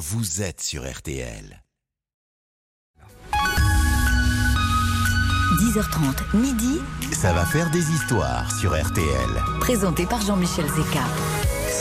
vous 0.00 0.40
êtes 0.40 0.62
sur 0.62 0.90
RTL. 0.90 1.62
10h30, 5.60 6.36
midi, 6.38 6.80
Ça 7.12 7.34
va 7.34 7.44
faire 7.44 7.70
des 7.70 7.90
histoires 7.92 8.50
sur 8.58 8.70
RTL. 8.72 9.30
présenté 9.60 10.06
par 10.06 10.22
Jean-Michel 10.22 10.64
Zeka. 10.68 11.02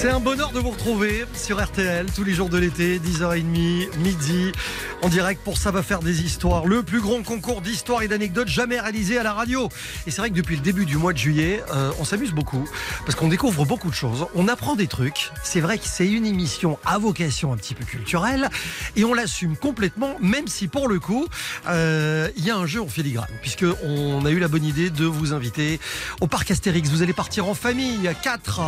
C'est 0.01 0.09
un 0.09 0.21
bonheur 0.21 0.53
de 0.53 0.59
vous 0.59 0.69
retrouver 0.69 1.25
sur 1.33 1.61
RTL 1.61 2.05
tous 2.15 2.23
les 2.23 2.33
jours 2.33 2.47
de 2.47 2.57
l'été, 2.57 2.99
10h30, 2.99 3.97
midi, 3.97 4.53
en 5.01 5.09
direct 5.09 5.41
pour 5.43 5.57
Ça 5.57 5.71
va 5.71 5.83
faire 5.83 5.99
des 5.99 6.21
histoires. 6.21 6.65
Le 6.65 6.83
plus 6.83 7.01
grand 7.01 7.21
concours 7.21 7.59
d'histoires 7.59 8.01
et 8.01 8.07
d'anecdotes 8.07 8.47
jamais 8.47 8.79
réalisé 8.79 9.17
à 9.17 9.23
la 9.23 9.33
radio. 9.33 9.67
Et 10.07 10.11
c'est 10.11 10.21
vrai 10.21 10.29
que 10.29 10.35
depuis 10.35 10.55
le 10.55 10.61
début 10.61 10.85
du 10.85 10.95
mois 10.95 11.11
de 11.11 11.17
juillet, 11.17 11.61
euh, 11.73 11.91
on 11.99 12.05
s'amuse 12.05 12.31
beaucoup 12.31 12.65
parce 13.05 13.15
qu'on 13.15 13.27
découvre 13.27 13.65
beaucoup 13.65 13.89
de 13.89 13.93
choses. 13.93 14.25
On 14.35 14.47
apprend 14.47 14.77
des 14.77 14.87
trucs. 14.87 15.31
C'est 15.43 15.59
vrai 15.59 15.77
que 15.77 15.85
c'est 15.85 16.07
une 16.07 16.25
émission 16.25 16.79
à 16.85 16.97
vocation 16.97 17.51
un 17.51 17.57
petit 17.57 17.75
peu 17.75 17.83
culturelle 17.83 18.49
et 18.95 19.03
on 19.03 19.13
l'assume 19.13 19.57
complètement, 19.57 20.15
même 20.21 20.47
si 20.47 20.69
pour 20.69 20.87
le 20.87 21.01
coup, 21.01 21.27
euh, 21.67 22.29
il 22.37 22.45
y 22.45 22.51
a 22.51 22.55
un 22.55 22.65
jeu 22.65 22.81
en 22.81 22.87
filigrane. 22.87 23.27
Puisque 23.41 23.65
on 23.83 24.25
a 24.25 24.31
eu 24.31 24.39
la 24.39 24.47
bonne 24.47 24.63
idée 24.63 24.91
de 24.91 25.03
vous 25.03 25.33
inviter 25.33 25.77
au 26.21 26.27
parc 26.27 26.51
Astérix. 26.51 26.89
Vous 26.89 27.01
allez 27.01 27.11
partir 27.11 27.49
en 27.49 27.53
famille 27.53 28.07
à 28.07 28.13
4. 28.13 28.61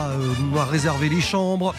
on 0.52 0.54
va 0.54 0.66
réserver 0.66 1.08
les 1.08 1.21
chambres, 1.22 1.74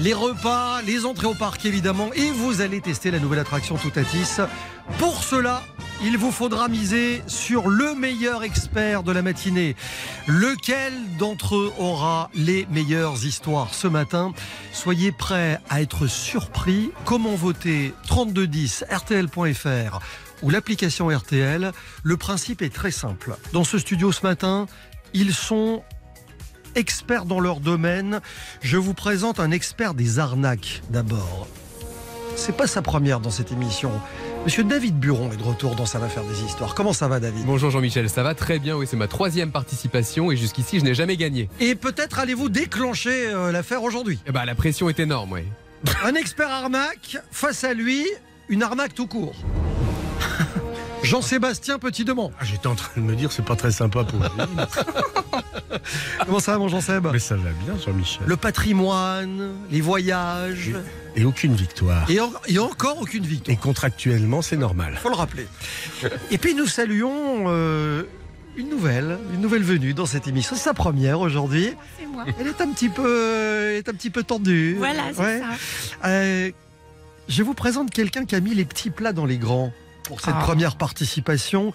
les 0.00 0.14
repas, 0.14 0.82
les 0.82 1.04
entrées 1.04 1.26
au 1.26 1.34
parc 1.34 1.64
évidemment. 1.64 2.10
Et 2.14 2.30
vous 2.30 2.60
allez 2.60 2.80
tester 2.80 3.10
la 3.10 3.18
nouvelle 3.18 3.38
attraction 3.38 3.76
Toutatis. 3.76 4.40
Pour 4.98 5.22
cela, 5.22 5.62
il 6.02 6.18
vous 6.18 6.30
faudra 6.30 6.68
miser 6.68 7.22
sur 7.26 7.68
le 7.68 7.94
meilleur 7.94 8.44
expert 8.44 9.02
de 9.02 9.12
la 9.12 9.22
matinée. 9.22 9.76
Lequel 10.26 10.92
d'entre 11.18 11.56
eux 11.56 11.72
aura 11.78 12.30
les 12.34 12.66
meilleures 12.70 13.24
histoires 13.24 13.74
ce 13.74 13.88
matin? 13.88 14.32
Soyez 14.72 15.12
prêts 15.12 15.58
à 15.70 15.80
être 15.80 16.06
surpris. 16.06 16.90
Comment 17.04 17.34
voter? 17.34 17.94
3210 18.06 18.84
rtl.fr 18.90 20.00
ou 20.42 20.50
l'application 20.50 21.08
RTL. 21.08 21.72
Le 22.02 22.16
principe 22.16 22.62
est 22.62 22.74
très 22.74 22.90
simple. 22.90 23.36
Dans 23.52 23.64
ce 23.64 23.78
studio 23.78 24.12
ce 24.12 24.22
matin, 24.22 24.66
ils 25.14 25.34
sont 25.34 25.82
experts 26.76 27.24
dans 27.24 27.40
leur 27.40 27.60
domaine. 27.60 28.20
Je 28.60 28.76
vous 28.76 28.94
présente 28.94 29.40
un 29.40 29.50
expert 29.50 29.94
des 29.94 30.18
arnaques 30.18 30.82
d'abord. 30.90 31.48
C'est 32.36 32.56
pas 32.56 32.66
sa 32.66 32.82
première 32.82 33.20
dans 33.20 33.30
cette 33.30 33.50
émission. 33.50 33.90
Monsieur 34.44 34.62
David 34.62 34.98
Buron 34.98 35.32
est 35.32 35.36
de 35.36 35.42
retour 35.42 35.74
dans 35.74 35.86
Ça 35.86 35.98
va 35.98 36.08
faire 36.08 36.22
des 36.24 36.42
histoires. 36.42 36.74
Comment 36.74 36.92
ça 36.92 37.08
va 37.08 37.18
David? 37.18 37.44
Bonjour 37.46 37.70
Jean-Michel, 37.70 38.08
ça 38.10 38.22
va 38.22 38.34
très 38.34 38.58
bien, 38.58 38.76
oui 38.76 38.86
c'est 38.88 38.96
ma 38.96 39.08
troisième 39.08 39.50
participation 39.50 40.30
et 40.30 40.36
jusqu'ici 40.36 40.78
je 40.78 40.84
n'ai 40.84 40.94
jamais 40.94 41.16
gagné. 41.16 41.48
Et 41.60 41.74
peut-être 41.74 42.18
allez-vous 42.18 42.50
déclencher 42.50 43.26
euh, 43.28 43.50
l'affaire 43.50 43.82
aujourd'hui? 43.82 44.20
Eh 44.26 44.32
ben, 44.32 44.44
la 44.44 44.54
pression 44.54 44.88
est 44.88 45.00
énorme, 45.00 45.32
oui. 45.32 45.40
Un 46.04 46.14
expert 46.14 46.50
arnaque, 46.50 47.18
face 47.30 47.64
à 47.64 47.72
lui, 47.72 48.04
une 48.48 48.62
arnaque 48.62 48.94
tout 48.94 49.06
court. 49.06 49.34
Jean-Sébastien 51.06 51.78
Petit-Demont. 51.78 52.32
Ah, 52.40 52.44
J'étais 52.44 52.66
en 52.66 52.74
train 52.74 52.92
de 53.00 53.06
me 53.06 53.14
dire, 53.14 53.32
c'est 53.32 53.44
pas 53.44 53.56
très 53.56 53.70
sympa 53.70 54.04
pour 54.04 54.18
lui. 54.20 54.28
Comment 56.26 56.40
ça 56.40 56.52
va 56.52 56.58
mon 56.58 56.68
Jean-Seb? 56.68 57.06
Mais 57.12 57.18
ça 57.18 57.36
va 57.36 57.50
bien, 57.64 57.74
Jean-Michel. 57.84 58.22
Le 58.26 58.36
patrimoine, 58.36 59.52
les 59.70 59.80
voyages, 59.80 60.72
Et 61.14 61.24
aucune 61.24 61.54
victoire. 61.54 62.10
et, 62.10 62.20
en- 62.20 62.32
et 62.48 62.58
encore 62.58 63.00
aucune 63.00 63.24
Et 63.24 63.28
victoire. 63.28 63.58
contractuellement, 63.60 64.42
c'est 64.42 64.56
normal. 64.56 64.98
faut 65.02 65.08
le 65.08 65.14
rappeler. 65.14 65.46
Et 66.30 66.38
puis 66.38 66.54
nous 66.54 66.66
saluons 66.66 67.44
euh, 67.48 68.02
une 68.56 68.68
nouvelle, 68.70 69.18
une 69.34 69.40
nouvelle 69.40 69.62
venue 69.62 69.94
dans 69.94 70.06
cette 70.06 70.26
émission. 70.26 70.56
C'est 70.56 70.62
sa 70.62 70.74
première 70.74 71.20
aujourd'hui. 71.20 71.72
C'est 71.98 72.06
moi. 72.06 72.24
Elle 72.40 72.48
est 72.48 72.60
un 72.60 72.68
petit 72.72 72.88
peu, 72.88 73.68
elle 73.70 73.76
est 73.76 73.88
un 73.88 73.92
petit 73.94 74.10
peu 74.10 74.22
tendue. 74.22 74.74
Voilà, 74.78 75.02
c'est 75.14 75.20
Ouais. 75.22 75.40
ça. 75.40 76.08
Euh, 76.08 76.50
je 77.28 77.42
vous 77.42 77.54
présente 77.54 77.90
quelqu'un 77.90 78.24
qui 78.24 78.34
a 78.34 78.40
mis 78.40 78.54
les 78.54 78.64
petits 78.64 78.90
plats 78.90 79.12
dans 79.12 79.26
les 79.26 79.38
grands 79.38 79.72
pour 80.06 80.20
cette 80.20 80.34
Ah. 80.38 80.42
première 80.42 80.76
participation. 80.76 81.72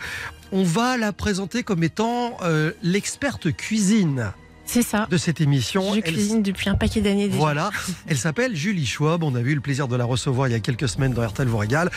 On 0.52 0.64
va 0.64 0.98
la 0.98 1.14
présenter 1.14 1.64
comme 1.64 1.84
étant 1.84 2.38
euh, 2.44 2.72
l'experte 2.84 3.52
cuisine 3.56 4.32
C'est 4.66 4.82
ça. 4.82 5.08
de 5.10 5.18
cette 5.18 5.42
émission. 5.42 5.94
Je 5.94 5.98
Elle- 6.00 6.14
cuisine 6.14 6.44
depuis 6.44 6.70
un 6.70 6.76
paquet 6.76 7.02
d'années 7.02 7.28
déjà. 7.28 7.38
Voilà, 7.40 7.70
elle 8.08 8.18
s'appelle 8.18 8.56
Julie 8.56 8.86
Schwab. 8.86 9.24
On 9.24 9.36
a 9.36 9.40
eu 9.42 9.56
le 9.56 9.62
plaisir 9.62 9.88
de 9.88 9.96
la 9.96 10.06
recevoir 10.06 10.48
il 10.48 10.52
y 10.52 10.56
a 10.56 10.60
quelques 10.60 10.90
semaines 10.90 11.14
dans 11.14 11.26
RTL 11.28 11.48
vous 11.48 11.58
régale. 11.58 11.90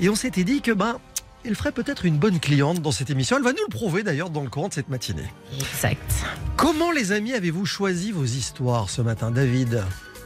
Et 0.00 0.08
on 0.08 0.14
s'était 0.14 0.44
dit 0.44 0.60
que 0.60 0.72
ben, 0.72 0.98
elle 1.44 1.54
ferait 1.54 1.72
peut-être 1.72 2.04
une 2.04 2.18
bonne 2.18 2.38
cliente 2.40 2.80
dans 2.82 2.92
cette 2.92 3.10
émission. 3.10 3.36
Elle 3.36 3.42
va 3.44 3.52
nous 3.52 3.64
le 3.66 3.70
prouver 3.72 4.02
d'ailleurs 4.02 4.30
dans 4.30 4.42
le 4.42 4.50
courant 4.50 4.68
de 4.68 4.74
cette 4.74 4.88
matinée. 4.90 5.24
Exact. 5.58 6.12
Comment 6.56 6.90
les 6.92 7.12
amis 7.12 7.32
avez-vous 7.32 7.64
choisi 7.64 8.12
vos 8.12 8.24
histoires 8.24 8.90
ce 8.90 9.00
matin, 9.02 9.30
David? 9.30 9.82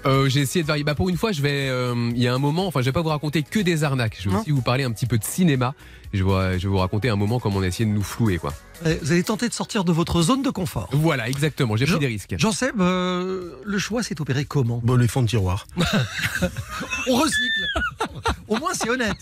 Euh, 0.06 0.28
J'ai 0.28 0.40
essayé 0.40 0.62
de 0.62 0.66
varier. 0.68 0.84
Bah, 0.84 0.94
pour 0.94 1.08
une 1.08 1.16
fois, 1.16 1.32
je 1.32 1.40
vais. 1.42 1.68
euh, 1.68 2.10
Il 2.14 2.22
y 2.22 2.28
a 2.28 2.34
un 2.34 2.38
moment, 2.38 2.66
enfin, 2.66 2.80
je 2.80 2.86
vais 2.86 2.92
pas 2.92 3.02
vous 3.02 3.08
raconter 3.08 3.42
que 3.42 3.60
des 3.60 3.84
arnaques. 3.84 4.18
Je 4.20 4.28
vais 4.28 4.36
aussi 4.36 4.50
vous 4.50 4.62
parler 4.62 4.84
un 4.84 4.90
petit 4.92 5.06
peu 5.06 5.18
de 5.18 5.24
cinéma. 5.24 5.74
Je 6.14 6.22
vais, 6.24 6.58
je 6.60 6.68
vais 6.68 6.72
vous 6.72 6.78
raconter 6.78 7.08
un 7.10 7.16
moment 7.16 7.40
comme 7.40 7.56
on 7.56 7.62
a 7.62 7.66
essayé 7.66 7.84
de 7.86 7.90
nous 7.94 8.02
flouer, 8.04 8.38
quoi. 8.38 8.54
Euh, 8.86 8.96
Vous 9.02 9.12
allez 9.12 9.22
tenter 9.24 9.48
de 9.48 9.52
sortir 9.54 9.84
de 9.84 9.92
votre 9.92 10.22
zone 10.22 10.42
de 10.42 10.50
confort. 10.50 10.88
Voilà, 10.92 11.28
exactement. 11.28 11.76
J'ai 11.76 11.86
pris 11.86 11.98
des 11.98 12.06
risques. 12.06 12.34
Jean-Seb, 12.38 12.80
euh, 12.80 13.50
le 13.64 13.78
choix 13.78 14.02
s'est 14.02 14.20
opéré 14.20 14.44
comment? 14.44 14.80
Bon, 14.84 14.94
les 14.96 15.08
fonds 15.08 15.22
de 15.22 15.28
tiroir. 15.28 15.66
On 17.08 17.16
recycle. 17.16 17.64
Au 18.48 18.56
moins 18.56 18.72
c'est 18.74 18.88
honnête. 18.90 19.16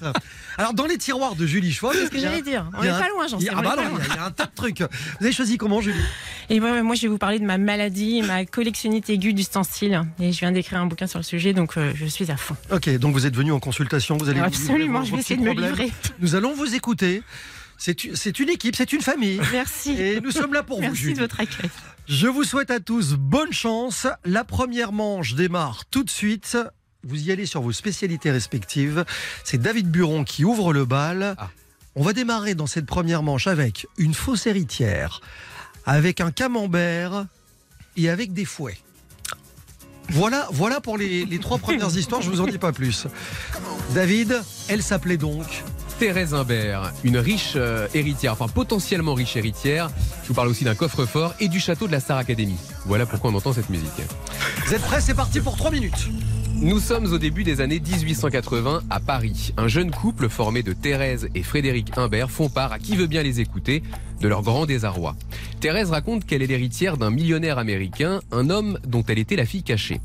Alors 0.59 0.75
dans 0.75 0.87
les 0.87 0.99
tiroirs 0.99 1.35
de 1.35 1.47
Julie 1.47 1.73
Schwab, 1.73 1.95
C'est 1.95 2.07
ce 2.07 2.11
que 2.11 2.19
j'allais 2.19 2.43
dire. 2.43 2.67
On 2.77 2.83
il 2.83 2.85
y 2.85 2.89
est 2.89 2.91
a 2.91 2.97
un- 2.97 3.01
pas 3.01 3.09
loin, 3.09 3.27
j'en 3.27 3.41
sais. 3.41 3.49
ah 3.55 3.63
bah 3.63 3.75
non, 3.77 3.83
il 3.99 3.99
y 3.99 4.11
a- 4.11 4.15
il 4.15 4.17
y 4.17 4.19
a 4.19 4.25
un 4.27 4.31
tas 4.31 4.45
de 4.47 4.51
trucs. 4.55 4.81
Vous 4.81 5.25
avez 5.27 5.33
choisi 5.33 5.57
comment, 5.59 5.81
Julie? 5.81 5.99
Et 6.51 6.61
moi, 6.61 6.83
moi, 6.83 6.95
je 6.95 7.03
vais 7.03 7.09
vous 7.09 7.19
parler 7.19 7.39
de 7.39 7.45
ma 7.45 7.57
maladie, 7.59 8.23
ma 8.23 8.45
collectionnite 8.45 9.09
aiguë 9.11 9.33
d'ustensiles. 9.33 10.03
Et 10.21 10.33
je 10.33 10.39
viens 10.41 10.53
d'écrire 10.53 10.81
un 10.81 10.87
bouquin 10.87 11.07
sur 11.07 11.19
le 11.19 11.25
sujet, 11.25 11.53
donc 11.55 11.77
euh, 11.79 11.93
je 11.95 12.05
suis 12.07 12.31
à 12.31 12.37
fond. 12.37 12.57
Ok, 12.73 12.89
donc 12.99 13.15
vous 13.15 13.27
êtes 13.27 13.37
venu 13.37 13.53
en 13.53 13.61
consultation, 13.61 14.17
vous 14.17 14.29
allez 14.29 14.41
Absolument, 14.41 15.05
je 15.05 15.13
vais 15.13 15.19
essayer 15.21 15.37
de 15.41 15.45
me 15.45 15.53
livrer. 15.53 15.91
Nous 16.21 16.35
allons 16.35 16.55
vous 16.55 16.67
écouter. 16.75 16.81
C'est 17.78 18.04
u- 18.04 18.12
c'est 18.15 18.38
une 18.38 18.48
équipe, 18.50 18.76
c'est 18.76 18.93
une 18.93 19.00
famille. 19.00 19.41
Merci. 19.53 19.93
Et 20.00 20.20
nous 20.20 20.31
sommes 20.31 20.53
là 20.54 20.62
pour 20.62 20.76
vous, 20.76 20.82
Merci 20.82 21.15
de 21.15 21.20
votre 21.20 21.41
accueil. 21.41 21.70
Je 22.09 22.26
vous 22.26 22.44
souhaite 22.44 22.70
à 22.70 22.81
tous 22.81 23.15
bonne 23.15 23.53
chance. 23.53 24.06
La 24.25 24.44
première 24.44 24.93
manche 24.93 25.34
démarre 25.34 25.84
tout 25.91 26.04
de 26.04 26.10
suite. 26.10 26.56
Vous 27.04 27.20
y 27.20 27.32
allez 27.32 27.47
sur 27.47 27.60
vos 27.62 27.72
spécialités 27.72 28.31
respectives. 28.31 29.04
C'est 29.44 29.59
David 29.59 29.91
Buron 29.91 30.22
qui 30.25 30.44
ouvre 30.44 30.72
le 30.72 30.84
bal. 30.84 31.34
Ah. 31.38 31.50
On 31.97 32.03
va 32.03 32.12
démarrer 32.12 32.54
dans 32.54 32.66
cette 32.69 32.87
première 32.87 33.22
manche 33.22 33.47
avec 33.49 33.87
une 33.99 34.14
fausse 34.14 34.47
héritière, 34.47 35.20
avec 35.84 36.20
un 36.20 36.31
camembert 36.31 37.26
et 37.97 38.09
avec 38.09 38.32
des 38.32 38.44
fouets. 38.44 38.78
Voilà, 40.09 40.47
voilà 40.53 40.81
pour 40.81 40.99
les, 40.99 41.25
les 41.25 41.38
trois 41.38 41.59
premières 41.59 41.97
histoires, 41.97 42.22
je 42.22 42.31
vous 42.31 42.41
en 42.41 42.47
dis 42.47 42.59
pas 42.59 42.72
plus. 42.72 43.06
David, 43.94 44.41
elle 44.69 44.82
s'appelait 44.82 45.16
donc. 45.16 45.62
Thérèse 46.03 46.35
Imbert, 46.35 46.93
une 47.05 47.17
riche 47.17 47.53
euh, 47.55 47.87
héritière, 47.95 48.33
enfin 48.33 48.49
potentiellement 48.49 49.15
riche 49.15 49.37
héritière. 49.37 49.89
Je 50.25 50.29
vous 50.31 50.35
parle 50.35 50.49
aussi 50.49 50.65
d'un 50.65 50.75
coffre-fort 50.75 51.33
et 51.39 51.47
du 51.47 51.61
château 51.61 51.87
de 51.87 51.93
la 51.93 52.01
Star 52.01 52.19
Academy. 52.19 52.57
Voilà 52.87 53.07
pourquoi 53.07 53.31
on 53.31 53.35
entend 53.37 53.53
cette 53.53 53.71
musique. 53.71 53.87
Vous 54.67 54.75
êtes 54.75 54.83
prêts? 54.83 55.01
C'est 55.01 55.15
parti 55.15 55.41
pour 55.41 55.57
trois 55.57 55.71
minutes. 55.71 56.09
Nous 56.57 56.81
sommes 56.81 57.12
au 57.12 57.19
début 57.19 57.45
des 57.45 57.61
années 57.61 57.79
1880 57.79 58.83
à 58.91 58.99
Paris. 58.99 59.55
Un 59.57 59.69
jeune 59.69 59.93
couple 59.93 60.29
formé 60.29 60.65
de 60.65 60.73
Thérèse 60.73 61.29
et 61.37 61.45
Frédéric 61.45 61.97
Imbert 61.97 62.33
font 62.33 62.49
part 62.49 62.73
à 62.73 62.81
qui 62.81 62.97
veut 62.97 63.07
bien 63.07 63.23
les 63.23 63.39
écouter 63.39 63.85
de 64.21 64.27
leur 64.27 64.43
grand 64.43 64.67
désarroi. 64.67 65.15
Thérèse 65.61 65.91
raconte 65.91 66.27
qu'elle 66.27 66.43
est 66.43 66.49
l'héritière 66.49 66.97
d'un 66.97 67.11
millionnaire 67.11 67.59
américain, 67.59 68.19
un 68.33 68.51
homme 68.51 68.77
dont 68.85 69.05
elle 69.07 69.21
était 69.21 69.37
la 69.37 69.47
fille 69.47 69.62
cachée. 69.62 70.01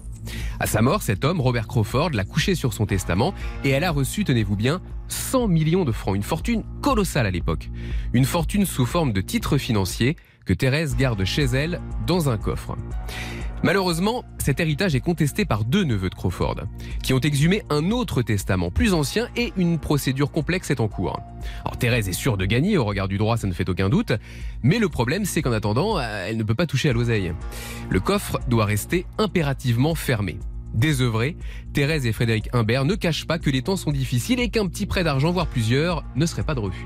À 0.60 0.68
sa 0.68 0.84
mort, 0.84 1.02
cet 1.02 1.26
homme, 1.26 1.42
Robert 1.42 1.68
Crawford, 1.68 2.12
l'a 2.12 2.24
couché 2.24 2.54
sur 2.54 2.74
son 2.74 2.86
testament 2.86 3.34
et 3.64 3.70
elle 3.70 3.84
a 3.84 3.92
reçu, 3.92 4.26
tenez-vous 4.26 4.56
bien, 4.56 4.82
100 5.08 5.48
millions 5.48 5.86
de 5.86 5.92
francs, 5.92 6.16
une 6.16 6.24
fortune 6.24 6.64
colossale 6.82 7.26
à 7.26 7.32
l'époque. 7.32 7.70
Une 8.14 8.26
fortune 8.26 8.66
sous 8.66 8.86
forme 8.86 9.14
de 9.14 9.22
titres 9.22 9.58
financiers 9.58 10.16
que 10.46 10.54
Thérèse 10.54 10.96
garde 10.96 11.24
chez 11.26 11.44
elle 11.44 11.82
dans 12.06 12.30
un 12.30 12.38
coffre. 12.38 12.78
Malheureusement, 13.64 14.24
cet 14.38 14.60
héritage 14.60 14.96
est 14.96 15.02
contesté 15.02 15.44
par 15.44 15.66
deux 15.66 15.84
neveux 15.84 16.10
de 16.10 16.16
Crawford, 16.16 16.62
qui 17.04 17.14
ont 17.14 17.20
exhumé 17.20 17.64
un 17.70 17.90
autre 17.90 18.22
testament 18.22 18.70
plus 18.70 18.94
ancien 18.94 19.28
et 19.36 19.52
une 19.58 19.80
procédure 19.80 20.32
complexe 20.32 20.70
est 20.70 20.80
en 20.80 20.88
cours. 20.88 21.20
Alors 21.66 21.78
Thérèse 21.78 22.08
est 22.08 22.14
sûre 22.14 22.38
de 22.38 22.46
gagner, 22.46 22.78
au 22.78 22.86
regard 22.86 23.08
du 23.08 23.18
droit 23.18 23.36
ça 23.38 23.48
ne 23.48 23.54
fait 23.54 23.68
aucun 23.68 23.90
doute, 23.90 24.14
mais 24.62 24.78
le 24.78 24.90
problème 24.90 25.26
c'est 25.26 25.42
qu'en 25.42 25.52
attendant, 25.52 25.98
euh, 25.98 26.28
elle 26.30 26.38
ne 26.38 26.44
peut 26.44 26.56
pas 26.56 26.68
toucher 26.68 26.90
à 26.90 26.94
l'oseille. 26.94 27.34
Le 27.90 28.00
coffre 28.00 28.40
doit 28.48 28.66
rester 28.66 29.06
impérativement 29.18 29.96
fermé. 29.96 30.38
Désœuvrés, 30.74 31.38
Thérèse 31.74 32.06
et 32.06 32.12
Frédéric 32.12 32.50
Imbert 32.54 32.86
ne 32.86 32.96
cachent 32.96 33.26
pas 33.26 33.40
que 33.40 33.50
les 33.50 33.62
temps 33.62 33.78
sont 33.78 33.92
difficiles 33.92 34.40
et 34.40 34.50
qu'un 34.50 34.68
petit 34.68 34.86
prêt 34.86 35.04
d'argent, 35.04 35.32
voire 35.32 35.48
plusieurs, 35.48 36.04
ne 36.16 36.26
serait 36.26 36.44
pas 36.44 36.56
de 36.56 36.60
refus. 36.60 36.86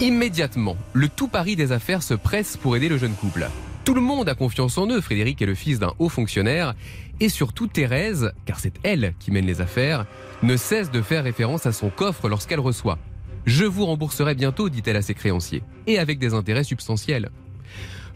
Immédiatement, 0.00 0.76
le 0.92 1.08
tout 1.08 1.28
pari 1.28 1.56
des 1.56 1.72
affaires 1.72 2.02
se 2.02 2.14
presse 2.14 2.56
pour 2.56 2.76
aider 2.76 2.88
le 2.88 2.98
jeune 2.98 3.14
couple. 3.14 3.48
Tout 3.84 3.94
le 3.94 4.00
monde 4.00 4.28
a 4.28 4.34
confiance 4.34 4.78
en 4.78 4.88
eux, 4.88 5.00
Frédéric 5.00 5.40
est 5.42 5.46
le 5.46 5.54
fils 5.54 5.78
d'un 5.78 5.92
haut 5.98 6.08
fonctionnaire, 6.08 6.74
et 7.20 7.28
surtout 7.28 7.66
Thérèse, 7.66 8.32
car 8.44 8.58
c'est 8.58 8.74
elle 8.82 9.14
qui 9.20 9.30
mène 9.30 9.46
les 9.46 9.60
affaires, 9.60 10.06
ne 10.42 10.56
cesse 10.56 10.90
de 10.90 11.02
faire 11.02 11.24
référence 11.24 11.66
à 11.66 11.72
son 11.72 11.90
coffre 11.90 12.28
lorsqu'elle 12.28 12.60
reçoit. 12.60 12.98
Je 13.46 13.64
vous 13.64 13.84
rembourserai 13.84 14.34
bientôt, 14.34 14.68
dit-elle 14.68 14.96
à 14.96 15.02
ses 15.02 15.14
créanciers, 15.14 15.62
et 15.86 15.98
avec 15.98 16.18
des 16.18 16.34
intérêts 16.34 16.64
substantiels. 16.64 17.30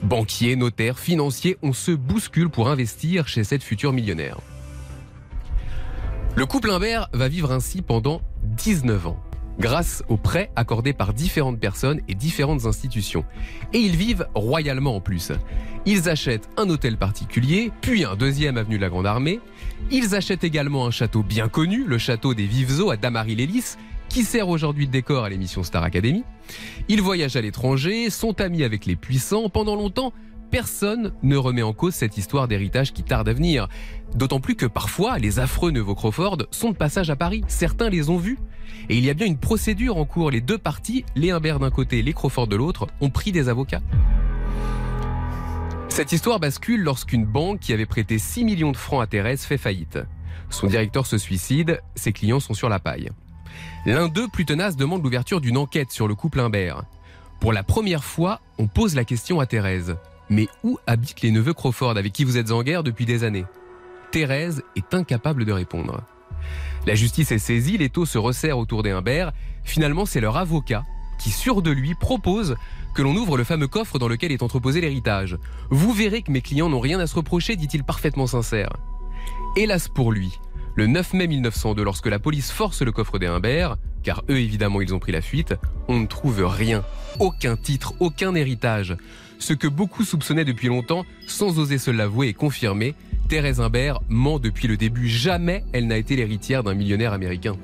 Banquiers, 0.02 0.56
notaires, 0.56 0.98
financiers, 0.98 1.58
on 1.62 1.72
se 1.72 1.90
bouscule 1.90 2.50
pour 2.50 2.68
investir 2.68 3.26
chez 3.26 3.44
cette 3.44 3.62
future 3.62 3.92
millionnaire. 3.92 4.38
Le 6.36 6.46
couple 6.46 6.70
Imbert 6.70 7.08
va 7.12 7.28
vivre 7.28 7.50
ainsi 7.50 7.82
pendant 7.82 8.22
19 8.44 9.08
ans, 9.08 9.20
grâce 9.58 10.04
aux 10.08 10.16
prêts 10.16 10.52
accordés 10.54 10.92
par 10.92 11.12
différentes 11.12 11.58
personnes 11.58 12.00
et 12.06 12.14
différentes 12.14 12.64
institutions. 12.64 13.24
Et 13.72 13.78
ils 13.78 13.96
vivent 13.96 14.28
royalement 14.36 14.94
en 14.96 15.00
plus. 15.00 15.32
Ils 15.84 16.08
achètent 16.08 16.48
un 16.56 16.70
hôtel 16.70 16.96
particulier, 16.96 17.72
puis 17.80 18.04
un 18.04 18.14
deuxième 18.14 18.56
avenue 18.56 18.76
de 18.76 18.82
la 18.82 18.90
Grande 18.90 19.06
Armée. 19.06 19.40
Ils 19.90 20.14
achètent 20.14 20.44
également 20.44 20.86
un 20.86 20.92
château 20.92 21.24
bien 21.24 21.48
connu, 21.48 21.84
le 21.84 21.98
château 21.98 22.34
des 22.34 22.46
Vives 22.46 22.80
Eaux 22.80 22.90
à 22.90 22.96
Damary-les-Lys, 22.96 23.78
qui 24.08 24.24
sert 24.24 24.48
aujourd'hui 24.48 24.86
de 24.86 24.92
décor 24.92 25.24
à 25.24 25.28
l'émission 25.28 25.62
Star 25.62 25.82
Academy. 25.82 26.24
Ils 26.88 27.02
voyagent 27.02 27.36
à 27.36 27.40
l'étranger, 27.40 28.10
sont 28.10 28.40
amis 28.40 28.64
avec 28.64 28.86
les 28.86 28.96
puissants. 28.96 29.48
Pendant 29.48 29.76
longtemps, 29.76 30.12
personne 30.50 31.12
ne 31.22 31.36
remet 31.36 31.62
en 31.62 31.72
cause 31.72 31.94
cette 31.94 32.16
histoire 32.16 32.48
d'héritage 32.48 32.92
qui 32.92 33.02
tarde 33.02 33.28
à 33.28 33.32
venir. 33.32 33.68
D'autant 34.14 34.40
plus 34.40 34.56
que 34.56 34.66
parfois, 34.66 35.18
les 35.18 35.38
affreux 35.38 35.70
neveux 35.70 35.94
Crawford 35.94 36.38
sont 36.50 36.70
de 36.70 36.76
passage 36.76 37.10
à 37.10 37.16
Paris. 37.16 37.42
Certains 37.48 37.90
les 37.90 38.10
ont 38.10 38.16
vus. 38.16 38.38
Et 38.88 38.96
il 38.96 39.04
y 39.04 39.10
a 39.10 39.14
bien 39.14 39.26
une 39.26 39.38
procédure 39.38 39.96
en 39.96 40.04
cours. 40.04 40.30
Les 40.30 40.40
deux 40.40 40.58
parties, 40.58 41.04
les 41.14 41.30
Humbert 41.30 41.58
d'un 41.58 41.70
côté, 41.70 42.02
les 42.02 42.12
Crawford 42.12 42.46
de 42.46 42.56
l'autre, 42.56 42.86
ont 43.00 43.10
pris 43.10 43.32
des 43.32 43.48
avocats. 43.48 43.82
Cette 45.88 46.12
histoire 46.12 46.38
bascule 46.38 46.82
lorsqu'une 46.82 47.24
banque 47.24 47.60
qui 47.60 47.72
avait 47.72 47.86
prêté 47.86 48.18
6 48.18 48.44
millions 48.44 48.72
de 48.72 48.76
francs 48.76 49.02
à 49.02 49.06
Thérèse 49.06 49.42
fait 49.42 49.58
faillite. 49.58 49.98
Son 50.48 50.66
directeur 50.66 51.06
se 51.06 51.18
suicide, 51.18 51.80
ses 51.94 52.12
clients 52.12 52.40
sont 52.40 52.54
sur 52.54 52.68
la 52.68 52.78
paille. 52.78 53.10
L'un 53.86 54.08
d'eux, 54.08 54.28
plus 54.28 54.44
tenace, 54.44 54.76
demande 54.76 55.02
l'ouverture 55.02 55.40
d'une 55.40 55.56
enquête 55.56 55.90
sur 55.90 56.08
le 56.08 56.14
couple 56.14 56.40
Imbert. 56.40 56.82
Pour 57.40 57.52
la 57.52 57.62
première 57.62 58.04
fois, 58.04 58.40
on 58.58 58.66
pose 58.66 58.94
la 58.94 59.04
question 59.04 59.40
à 59.40 59.46
Thérèse. 59.46 59.96
Mais 60.30 60.48
où 60.64 60.78
habitent 60.86 61.22
les 61.22 61.30
neveux 61.30 61.54
Crawford 61.54 61.96
avec 61.96 62.12
qui 62.12 62.24
vous 62.24 62.36
êtes 62.36 62.50
en 62.50 62.62
guerre 62.62 62.82
depuis 62.82 63.06
des 63.06 63.24
années? 63.24 63.46
Thérèse 64.10 64.62
est 64.76 64.94
incapable 64.94 65.44
de 65.44 65.52
répondre. 65.52 66.02
La 66.86 66.94
justice 66.94 67.32
est 67.32 67.38
saisie, 67.38 67.78
les 67.78 67.88
taux 67.88 68.06
se 68.06 68.18
resserrent 68.18 68.58
autour 68.58 68.82
des 68.82 68.90
Humbert. 68.90 69.32
Finalement, 69.64 70.06
c'est 70.06 70.20
leur 70.20 70.36
avocat 70.36 70.84
qui, 71.18 71.30
sûr 71.30 71.62
de 71.62 71.70
lui, 71.70 71.94
propose 71.94 72.56
que 72.94 73.02
l'on 73.02 73.14
ouvre 73.16 73.36
le 73.36 73.44
fameux 73.44 73.68
coffre 73.68 73.98
dans 73.98 74.08
lequel 74.08 74.32
est 74.32 74.42
entreposé 74.42 74.80
l'héritage. 74.80 75.36
Vous 75.70 75.92
verrez 75.92 76.22
que 76.22 76.30
mes 76.30 76.40
clients 76.40 76.68
n'ont 76.68 76.80
rien 76.80 77.00
à 77.00 77.06
se 77.06 77.14
reprocher, 77.14 77.56
dit-il 77.56 77.84
parfaitement 77.84 78.26
sincère. 78.26 78.70
Hélas 79.56 79.88
pour 79.88 80.12
lui, 80.12 80.38
le 80.78 80.86
9 80.86 81.14
mai 81.14 81.26
1902, 81.26 81.82
lorsque 81.82 82.06
la 82.06 82.20
police 82.20 82.52
force 82.52 82.82
le 82.82 82.92
coffre 82.92 83.18
des 83.18 83.26
Humbert, 83.26 83.78
car 84.04 84.22
eux 84.30 84.38
évidemment 84.38 84.80
ils 84.80 84.94
ont 84.94 85.00
pris 85.00 85.10
la 85.10 85.20
fuite, 85.20 85.56
on 85.88 85.98
ne 85.98 86.06
trouve 86.06 86.44
rien, 86.44 86.84
aucun 87.18 87.56
titre, 87.56 87.94
aucun 87.98 88.36
héritage. 88.36 88.96
Ce 89.40 89.54
que 89.54 89.66
beaucoup 89.66 90.04
soupçonnaient 90.04 90.44
depuis 90.44 90.68
longtemps, 90.68 91.04
sans 91.26 91.58
oser 91.58 91.78
se 91.78 91.90
l'avouer 91.90 92.28
et 92.28 92.32
confirmer, 92.32 92.94
Thérèse 93.28 93.60
Humbert 93.60 93.98
ment 94.08 94.38
depuis 94.38 94.68
le 94.68 94.76
début. 94.76 95.08
Jamais 95.08 95.64
elle 95.72 95.88
n'a 95.88 95.96
été 95.96 96.14
l'héritière 96.14 96.62
d'un 96.62 96.74
millionnaire 96.74 97.12
américain. 97.12 97.56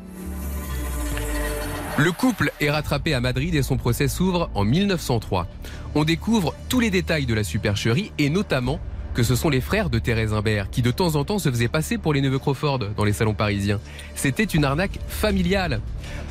Le 1.96 2.10
couple 2.10 2.50
est 2.58 2.70
rattrapé 2.70 3.14
à 3.14 3.20
Madrid 3.20 3.54
et 3.54 3.62
son 3.62 3.76
procès 3.76 4.08
s'ouvre 4.08 4.50
en 4.54 4.64
1903. 4.64 5.46
On 5.94 6.02
découvre 6.02 6.52
tous 6.68 6.80
les 6.80 6.90
détails 6.90 7.26
de 7.26 7.34
la 7.34 7.44
supercherie 7.44 8.10
et 8.18 8.28
notamment 8.28 8.80
que 9.14 9.22
ce 9.22 9.36
sont 9.36 9.48
les 9.48 9.60
frères 9.60 9.90
de 9.90 9.98
Thérèse 9.98 10.32
Imbert 10.32 10.70
qui 10.70 10.82
de 10.82 10.90
temps 10.90 11.14
en 11.14 11.24
temps 11.24 11.38
se 11.38 11.48
faisaient 11.48 11.68
passer 11.68 11.98
pour 11.98 12.12
les 12.12 12.20
neveux 12.20 12.38
Crawford 12.38 12.80
dans 12.96 13.04
les 13.04 13.12
salons 13.12 13.34
parisiens. 13.34 13.80
C'était 14.14 14.44
une 14.44 14.64
arnaque 14.64 14.98
familiale. 15.08 15.80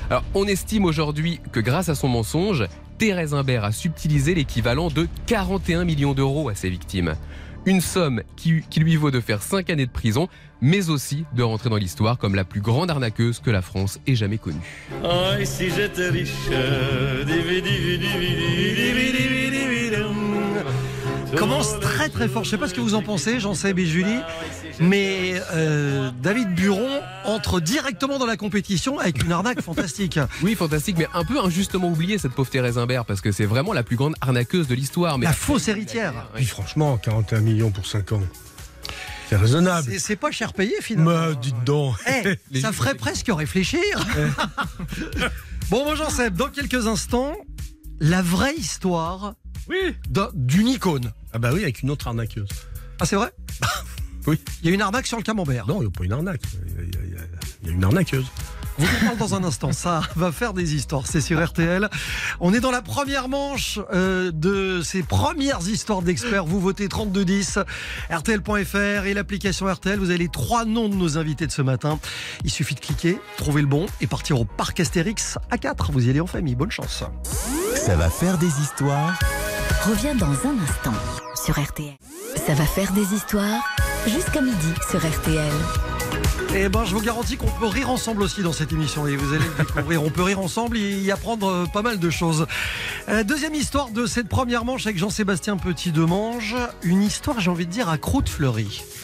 Alors 0.09 0.23
on 0.33 0.45
estime 0.45 0.85
aujourd'hui 0.85 1.39
que 1.51 1.59
grâce 1.59 1.89
à 1.89 1.95
son 1.95 2.09
mensonge, 2.09 2.65
Thérèse 2.97 3.33
Imbert 3.33 3.63
a 3.63 3.71
subtilisé 3.71 4.35
l'équivalent 4.35 4.89
de 4.89 5.07
41 5.25 5.85
millions 5.85 6.13
d'euros 6.13 6.49
à 6.49 6.55
ses 6.55 6.69
victimes. 6.69 7.15
Une 7.65 7.79
somme 7.79 8.21
qui, 8.35 8.61
lui 8.77 8.97
vaut 8.97 9.11
de 9.11 9.21
faire 9.21 9.41
5 9.41 9.69
années 9.69 9.85
de 9.85 9.91
prison, 9.91 10.27
mais 10.59 10.89
aussi 10.89 11.23
de 11.33 11.43
rentrer 11.43 11.69
dans 11.69 11.77
l'histoire 11.77 12.17
comme 12.17 12.35
la 12.35 12.43
plus 12.43 12.59
grande 12.59 12.91
arnaqueuse 12.91 13.39
que 13.39 13.49
la 13.49 13.61
France 13.61 14.01
ait 14.05 14.15
jamais 14.15 14.37
connue. 14.37 14.59
Oh, 15.01 15.31
j'étais 15.39 16.09
riche, 16.09 16.29
commence 21.37 21.79
très 21.79 22.09
très 22.09 22.27
fort. 22.27 22.43
Je 22.43 22.49
sais 22.49 22.57
pas 22.57 22.67
ce 22.67 22.73
que 22.73 22.81
vous 22.81 22.95
en 22.95 23.01
pensez, 23.01 23.39
j'en 23.39 23.53
sais, 23.53 23.73
et 23.75 23.85
Julie, 23.85 24.19
mais 24.79 25.41
euh, 25.53 26.11
David 26.21 26.53
Buron 26.55 27.01
entre 27.25 27.59
directement 27.59 28.19
dans 28.19 28.25
la 28.25 28.37
compétition 28.37 28.99
avec 28.99 29.23
une 29.23 29.31
arnaque 29.31 29.61
fantastique. 29.61 30.19
Oui, 30.41 30.55
fantastique, 30.55 30.97
mais 30.97 31.07
un 31.13 31.23
peu 31.23 31.39
injustement 31.39 31.89
oubliée 31.89 32.17
cette 32.17 32.33
pauvre 32.33 32.49
Thérèse 32.49 32.77
Imbert 32.77 33.05
parce 33.05 33.21
que 33.21 33.31
c'est 33.31 33.45
vraiment 33.45 33.73
la 33.73 33.83
plus 33.83 33.95
grande 33.95 34.15
arnaqueuse 34.21 34.67
de 34.67 34.75
l'histoire. 34.75 35.17
Mais 35.17 35.25
la 35.25 35.33
fausse 35.33 35.67
héritière. 35.67 36.13
Puis 36.35 36.45
franchement, 36.45 36.97
41 36.97 37.39
millions 37.41 37.71
pour 37.71 37.85
5 37.85 38.13
ans. 38.13 38.21
C'est 39.29 39.35
raisonnable. 39.35 39.91
C'est 39.99 40.15
pas 40.15 40.31
cher 40.31 40.53
payé 40.53 40.75
finalement. 40.81 41.27
Mais 41.29 41.35
dites 41.35 41.63
donc. 41.63 41.95
Eh, 42.07 42.59
ça 42.61 42.71
ferait 42.71 42.95
presque 42.95 43.29
réfléchir. 43.29 43.81
bon, 45.69 45.85
moi 45.85 45.95
j'en 45.95 46.09
sais, 46.09 46.29
dans 46.29 46.49
quelques 46.49 46.87
instants, 46.87 47.35
la 47.99 48.21
vraie 48.21 48.55
histoire 48.55 49.33
oui. 49.69 49.95
d'une 50.33 50.67
icône. 50.67 51.11
Ah 51.33 51.39
bah 51.39 51.49
oui, 51.53 51.63
avec 51.63 51.81
une 51.81 51.89
autre 51.89 52.07
arnaqueuse. 52.07 52.49
Ah 52.99 53.05
c'est 53.05 53.15
vrai 53.15 53.31
Oui. 54.27 54.39
Il 54.61 54.69
y 54.69 54.71
a 54.71 54.75
une 54.75 54.81
arnaque 54.81 55.07
sur 55.07 55.17
le 55.17 55.23
camembert. 55.23 55.67
Non, 55.67 55.81
il 55.81 55.81
n'y 55.81 55.87
a 55.87 55.89
pas 55.89 56.05
une 56.05 56.13
arnaque. 56.13 56.41
Il 56.77 56.85
y, 56.85 57.17
a, 57.17 57.19
il 57.61 57.67
y 57.67 57.71
a 57.71 57.73
une 57.73 57.83
arnaqueuse. 57.83 58.25
On 58.79 58.83
vous 58.83 59.05
parle 59.05 59.17
dans 59.17 59.35
un 59.35 59.43
instant, 59.43 59.71
ça 59.71 60.01
va 60.15 60.31
faire 60.31 60.53
des 60.53 60.73
histoires, 60.73 61.05
c'est 61.05 61.21
sur 61.21 61.43
RTL. 61.43 61.89
On 62.39 62.53
est 62.53 62.59
dans 62.59 62.71
la 62.71 62.81
première 62.81 63.29
manche 63.29 63.79
euh, 63.93 64.31
de 64.33 64.81
ces 64.83 65.03
premières 65.03 65.67
histoires 65.67 66.01
d'experts. 66.01 66.45
Vous 66.45 66.59
votez 66.59 66.87
3210, 66.87 67.59
RTL.fr 68.09 69.05
et 69.05 69.13
l'application 69.13 69.71
RTL. 69.71 69.99
Vous 69.99 70.09
avez 70.09 70.17
les 70.17 70.29
trois 70.29 70.65
noms 70.65 70.89
de 70.89 70.95
nos 70.95 71.19
invités 71.19 71.45
de 71.45 71.51
ce 71.51 71.61
matin. 71.61 71.99
Il 72.43 72.49
suffit 72.49 72.73
de 72.73 72.79
cliquer, 72.79 73.19
trouver 73.37 73.61
le 73.61 73.67
bon 73.67 73.85
et 74.01 74.07
partir 74.07 74.39
au 74.39 74.45
parc 74.45 74.79
Astérix 74.79 75.37
à 75.51 75.59
4. 75.59 75.91
Vous 75.91 76.07
y 76.07 76.09
allez 76.09 76.21
en 76.21 76.27
famille, 76.27 76.55
bonne 76.55 76.71
chance. 76.71 77.03
Ça 77.75 77.95
va 77.95 78.09
faire 78.09 78.39
des 78.39 78.59
histoires. 78.59 79.19
Reviens 79.89 80.15
dans 80.15 80.27
un 80.27 80.57
instant 80.63 80.93
sur 81.35 81.61
RTL. 81.61 81.91
Ça 82.37 82.53
va 82.53 82.63
faire 82.63 82.93
des 82.93 83.13
histoires 83.13 83.61
jusqu'à 84.07 84.39
midi 84.39 84.73
sur 84.89 84.99
RTL. 84.99 85.92
Eh 86.55 86.69
ben, 86.69 86.85
je 86.85 86.93
vous 86.93 87.01
garantis 87.01 87.35
qu'on 87.35 87.47
peut 87.47 87.65
rire 87.65 87.89
ensemble 87.89 88.21
aussi 88.21 88.43
dans 88.43 88.53
cette 88.53 88.71
émission 88.71 89.07
et 89.07 89.15
vous 89.15 89.33
allez 89.33 89.43
le 89.45 89.63
découvrir. 89.63 90.03
On 90.03 90.11
peut 90.11 90.21
rire 90.21 90.39
ensemble 90.39 90.77
et 90.77 90.99
y 90.99 91.11
apprendre 91.11 91.67
pas 91.73 91.81
mal 91.81 91.97
de 91.97 92.09
choses. 92.11 92.45
Euh, 93.09 93.23
deuxième 93.23 93.55
histoire 93.55 93.89
de 93.89 94.05
cette 94.05 94.29
première 94.29 94.63
manche 94.63 94.85
avec 94.85 94.99
Jean-Sébastien 94.99 95.57
Petit-Demange. 95.57 96.55
Une 96.83 97.01
histoire, 97.01 97.39
j'ai 97.39 97.49
envie 97.49 97.65
de 97.65 97.71
dire, 97.71 97.89
à 97.89 97.97
croûte 97.97 98.29
fleurie. 98.29 98.83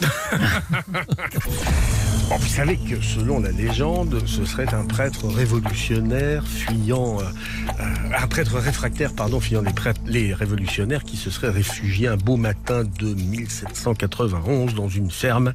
Vous 2.38 2.46
savez 2.46 2.76
que 2.76 3.00
selon 3.00 3.40
la 3.40 3.50
légende, 3.50 4.22
ce 4.24 4.44
serait 4.44 4.72
un 4.72 4.84
prêtre 4.84 5.26
révolutionnaire 5.26 6.46
fuyant, 6.46 7.18
euh, 7.20 7.84
un 8.16 8.26
prêtre 8.28 8.56
réfractaire, 8.58 9.12
pardon, 9.12 9.40
fuyant 9.40 9.62
les, 9.62 9.72
prêtres, 9.72 10.00
les 10.06 10.32
révolutionnaires 10.32 11.02
qui 11.02 11.16
se 11.16 11.28
seraient 11.30 11.50
réfugiés 11.50 12.06
un 12.06 12.16
beau 12.16 12.36
matin 12.36 12.84
de 12.84 13.14
1791 13.14 14.74
dans 14.76 14.88
une 14.88 15.10
ferme, 15.10 15.54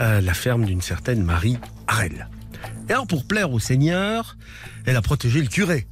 euh, 0.00 0.20
la 0.20 0.34
ferme 0.34 0.64
d'une 0.64 0.82
certaine 0.82 1.22
Marie 1.22 1.35
Harel. 1.86 2.28
Et 2.88 2.92
alors, 2.92 3.06
pour 3.06 3.26
plaire 3.26 3.52
au 3.52 3.58
Seigneur, 3.58 4.36
elle 4.84 4.96
a 4.96 5.02
protégé 5.02 5.40
le 5.40 5.48
curé. 5.48 5.86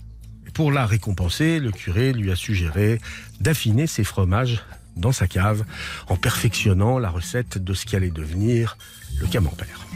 Et 0.47 0.51
pour 0.51 0.73
la 0.73 0.87
récompenser, 0.87 1.61
le 1.61 1.71
curé 1.71 2.13
lui 2.13 2.31
a 2.31 2.37
suggéré 2.37 3.01
d'affiner 3.41 3.87
ses 3.87 4.05
fromages 4.05 4.63
dans 4.97 5.13
sa 5.13 5.27
cave 5.27 5.65
en 6.09 6.17
perfectionnant 6.17 6.99
la 6.99 7.11
recette 7.11 7.59
de 7.59 7.75
ce 7.75 7.85
qui 7.85 7.97
allait 7.97 8.11
devenir 8.11 8.77
le 9.21 9.27
camembert. 9.27 9.87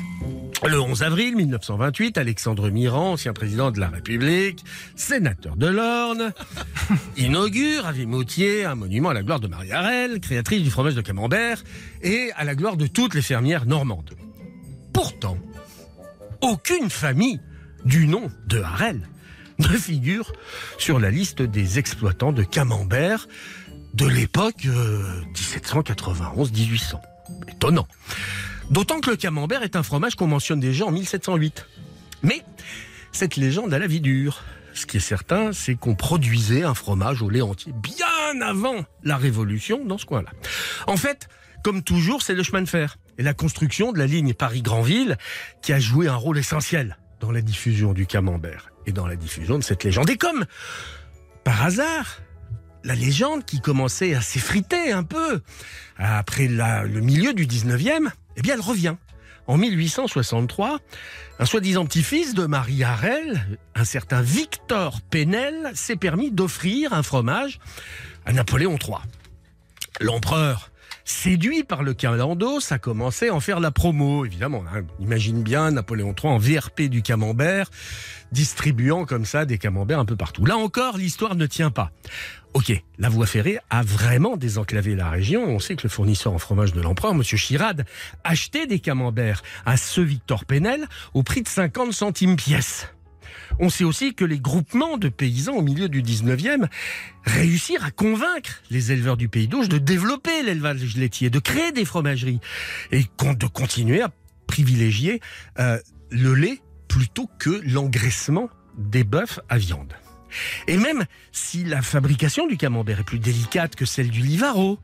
Le 0.66 0.80
11 0.80 1.04
avril 1.04 1.36
1928, 1.36 2.18
Alexandre 2.18 2.68
Mirand, 2.70 3.12
ancien 3.12 3.32
président 3.32 3.70
de 3.70 3.78
la 3.78 3.88
République, 3.88 4.64
sénateur 4.96 5.56
de 5.56 5.68
l'Orne, 5.68 6.32
inaugure 7.16 7.86
à 7.86 7.92
Vimoutier 7.92 8.64
un 8.64 8.74
monument 8.74 9.10
à 9.10 9.14
la 9.14 9.22
gloire 9.22 9.38
de 9.38 9.46
Marie 9.46 9.70
Harel, 9.70 10.18
créatrice 10.18 10.62
du 10.64 10.70
fromage 10.70 10.96
de 10.96 11.00
camembert, 11.00 11.62
et 12.02 12.32
à 12.36 12.42
la 12.42 12.56
gloire 12.56 12.76
de 12.76 12.88
toutes 12.88 13.14
les 13.14 13.22
fermières 13.22 13.66
normandes. 13.66 14.10
Pourtant, 14.92 15.38
aucune 16.40 16.90
famille 16.90 17.40
du 17.84 18.06
nom 18.06 18.30
de 18.46 18.60
Harel 18.60 19.08
ne 19.58 19.68
figure 19.68 20.32
sur 20.78 20.98
la 20.98 21.10
liste 21.10 21.42
des 21.42 21.78
exploitants 21.78 22.32
de 22.32 22.42
camembert 22.42 23.26
de 23.94 24.06
l'époque 24.06 24.66
euh, 24.66 25.22
1791-1800. 25.34 27.00
Étonnant. 27.48 27.88
D'autant 28.70 29.00
que 29.00 29.10
le 29.10 29.16
camembert 29.16 29.62
est 29.62 29.76
un 29.76 29.82
fromage 29.82 30.14
qu'on 30.14 30.26
mentionne 30.26 30.60
déjà 30.60 30.84
en 30.84 30.90
1708. 30.90 31.66
Mais 32.22 32.42
cette 33.12 33.36
légende 33.36 33.72
a 33.72 33.78
la 33.78 33.86
vie 33.86 34.00
dure. 34.00 34.42
Ce 34.74 34.86
qui 34.86 34.98
est 34.98 35.00
certain, 35.00 35.52
c'est 35.52 35.74
qu'on 35.74 35.96
produisait 35.96 36.62
un 36.62 36.74
fromage 36.74 37.22
au 37.22 37.30
lait 37.30 37.40
entier 37.40 37.72
bien 37.72 38.40
avant 38.40 38.84
la 39.02 39.16
Révolution 39.16 39.84
dans 39.84 39.98
ce 39.98 40.06
coin-là. 40.06 40.30
En 40.86 40.96
fait, 40.96 41.28
comme 41.64 41.82
toujours, 41.82 42.22
c'est 42.22 42.34
le 42.34 42.42
chemin 42.42 42.62
de 42.62 42.68
fer 42.68 42.96
et 43.18 43.22
la 43.22 43.34
construction 43.34 43.92
de 43.92 43.98
la 43.98 44.06
ligne 44.06 44.32
Paris-Granville 44.32 45.18
qui 45.60 45.72
a 45.72 45.80
joué 45.80 46.08
un 46.08 46.16
rôle 46.16 46.38
essentiel 46.38 46.96
dans 47.20 47.32
la 47.32 47.42
diffusion 47.42 47.92
du 47.92 48.06
camembert 48.06 48.70
et 48.86 48.92
dans 48.92 49.06
la 49.06 49.16
diffusion 49.16 49.58
de 49.58 49.64
cette 49.64 49.84
légende. 49.84 50.08
Et 50.08 50.16
comme, 50.16 50.46
par 51.44 51.64
hasard, 51.64 52.20
la 52.84 52.94
légende 52.94 53.44
qui 53.44 53.60
commençait 53.60 54.14
à 54.14 54.20
s'effriter 54.20 54.92
un 54.92 55.02
peu 55.02 55.42
après 55.96 56.46
le 56.46 57.00
milieu 57.00 57.34
du 57.34 57.46
19e, 57.46 58.08
eh 58.36 58.42
bien, 58.42 58.54
elle 58.54 58.60
revient 58.60 58.94
en 59.48 59.56
1863, 59.56 60.78
un 61.38 61.44
soi-disant 61.46 61.86
petit-fils 61.86 62.34
de 62.34 62.44
Marie 62.44 62.84
Harel, 62.84 63.58
un 63.74 63.84
certain 63.84 64.20
Victor 64.20 65.00
Penel, 65.00 65.72
s'est 65.74 65.96
permis 65.96 66.30
d'offrir 66.30 66.92
un 66.92 67.02
fromage 67.02 67.58
à 68.26 68.32
Napoléon 68.32 68.76
III. 68.76 68.98
L'empereur, 70.00 70.70
séduit 71.08 71.64
par 71.64 71.82
le 71.82 71.94
Calendos, 71.94 72.60
a 72.70 72.78
commencé 72.78 73.28
à 73.28 73.34
en 73.34 73.40
faire 73.40 73.60
la 73.60 73.70
promo, 73.70 74.24
évidemment. 74.24 74.62
hein. 74.72 74.82
Imagine 75.00 75.42
bien 75.42 75.70
Napoléon 75.70 76.14
III 76.16 76.32
en 76.32 76.38
VRP 76.38 76.82
du 76.82 77.02
camembert, 77.02 77.70
distribuant 78.30 79.04
comme 79.06 79.24
ça 79.24 79.44
des 79.46 79.58
camemberts 79.58 79.98
un 80.00 80.04
peu 80.04 80.16
partout. 80.16 80.44
Là 80.44 80.56
encore, 80.56 80.98
l'histoire 80.98 81.34
ne 81.34 81.46
tient 81.46 81.70
pas. 81.70 81.90
Ok, 82.54 82.72
la 82.98 83.08
voie 83.08 83.26
ferrée 83.26 83.58
a 83.70 83.82
vraiment 83.82 84.36
désenclavé 84.36 84.94
la 84.96 85.10
région. 85.10 85.44
On 85.44 85.58
sait 85.58 85.76
que 85.76 85.82
le 85.84 85.88
fournisseur 85.88 86.32
en 86.32 86.38
fromage 86.38 86.72
de 86.72 86.80
l'empereur, 86.80 87.12
M. 87.12 87.22
Chirad, 87.22 87.84
achetait 88.24 88.66
des 88.66 88.80
camemberts 88.80 89.42
à 89.64 89.76
ce 89.76 90.00
Victor 90.00 90.44
Penel 90.44 90.86
au 91.14 91.22
prix 91.22 91.42
de 91.42 91.48
50 91.48 91.92
centimes 91.92 92.36
pièce. 92.36 92.88
On 93.60 93.70
sait 93.70 93.84
aussi 93.84 94.14
que 94.14 94.24
les 94.24 94.38
groupements 94.38 94.98
de 94.98 95.08
paysans 95.08 95.54
au 95.54 95.62
milieu 95.62 95.88
du 95.88 96.02
19e 96.02 96.68
réussirent 97.24 97.84
à 97.84 97.90
convaincre 97.90 98.62
les 98.70 98.92
éleveurs 98.92 99.16
du 99.16 99.28
Pays 99.28 99.48
d'Auge 99.48 99.68
de 99.68 99.78
développer 99.78 100.42
l'élevage 100.42 100.96
laitier, 100.96 101.30
de 101.30 101.38
créer 101.38 101.72
des 101.72 101.84
fromageries 101.84 102.40
et 102.92 103.02
de 103.02 103.46
continuer 103.46 104.02
à 104.02 104.10
privilégier 104.46 105.20
euh, 105.58 105.78
le 106.10 106.34
lait 106.34 106.60
plutôt 106.88 107.28
que 107.38 107.60
l'engraissement 107.64 108.48
des 108.76 109.04
bœufs 109.04 109.40
à 109.48 109.58
viande. 109.58 109.92
Et 110.66 110.76
même 110.76 111.04
si 111.32 111.64
la 111.64 111.82
fabrication 111.82 112.46
du 112.46 112.56
camembert 112.56 113.00
est 113.00 113.04
plus 113.04 113.18
délicate 113.18 113.74
que 113.76 113.84
celle 113.84 114.10
du 114.10 114.20
Livaro, 114.20 114.78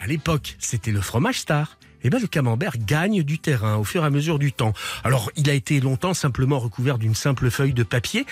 à 0.00 0.06
l'époque, 0.06 0.56
c'était 0.58 0.92
le 0.92 1.00
fromage 1.00 1.40
star. 1.40 1.78
Eh 2.02 2.10
ben, 2.10 2.20
le 2.20 2.26
camembert 2.26 2.72
gagne 2.78 3.22
du 3.22 3.38
terrain 3.38 3.76
au 3.76 3.84
fur 3.84 4.02
et 4.02 4.06
à 4.06 4.10
mesure 4.10 4.38
du 4.38 4.52
temps. 4.52 4.72
Alors, 5.04 5.30
il 5.36 5.50
a 5.50 5.54
été 5.54 5.80
longtemps 5.80 6.14
simplement 6.14 6.58
recouvert 6.58 6.98
d'une 6.98 7.14
simple 7.14 7.50
feuille 7.50 7.74
de 7.74 7.82
papier. 7.82 8.26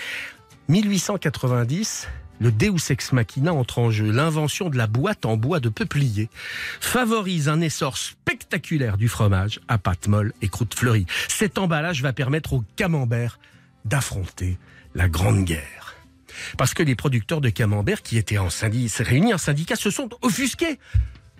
1890, 0.69 2.07
le 2.39 2.51
Deus 2.51 2.89
ex 2.89 3.11
machina 3.11 3.53
entre 3.53 3.79
en 3.79 3.91
jeu. 3.91 4.11
L'invention 4.11 4.69
de 4.69 4.77
la 4.77 4.87
boîte 4.87 5.25
en 5.25 5.37
bois 5.37 5.59
de 5.59 5.69
peuplier 5.69 6.29
favorise 6.79 7.49
un 7.49 7.61
essor 7.61 7.97
spectaculaire 7.97 8.97
du 8.97 9.07
fromage 9.07 9.59
à 9.67 9.77
pâte 9.77 10.07
molle 10.07 10.33
et 10.41 10.47
croûte 10.47 10.73
fleurie. 10.73 11.05
Cet 11.27 11.57
emballage 11.57 12.01
va 12.01 12.13
permettre 12.13 12.53
au 12.53 12.63
camembert 12.75 13.39
d'affronter 13.85 14.57
la 14.95 15.09
Grande 15.09 15.43
Guerre. 15.43 15.95
Parce 16.57 16.73
que 16.73 16.83
les 16.83 16.95
producteurs 16.95 17.41
de 17.41 17.49
camembert 17.49 18.01
qui 18.01 18.17
étaient 18.17 18.37
en 18.37 18.49
syndic- 18.49 18.93
réunis 18.99 19.33
en 19.33 19.37
syndicat 19.37 19.75
se 19.75 19.89
sont 19.91 20.09
offusqués 20.21 20.79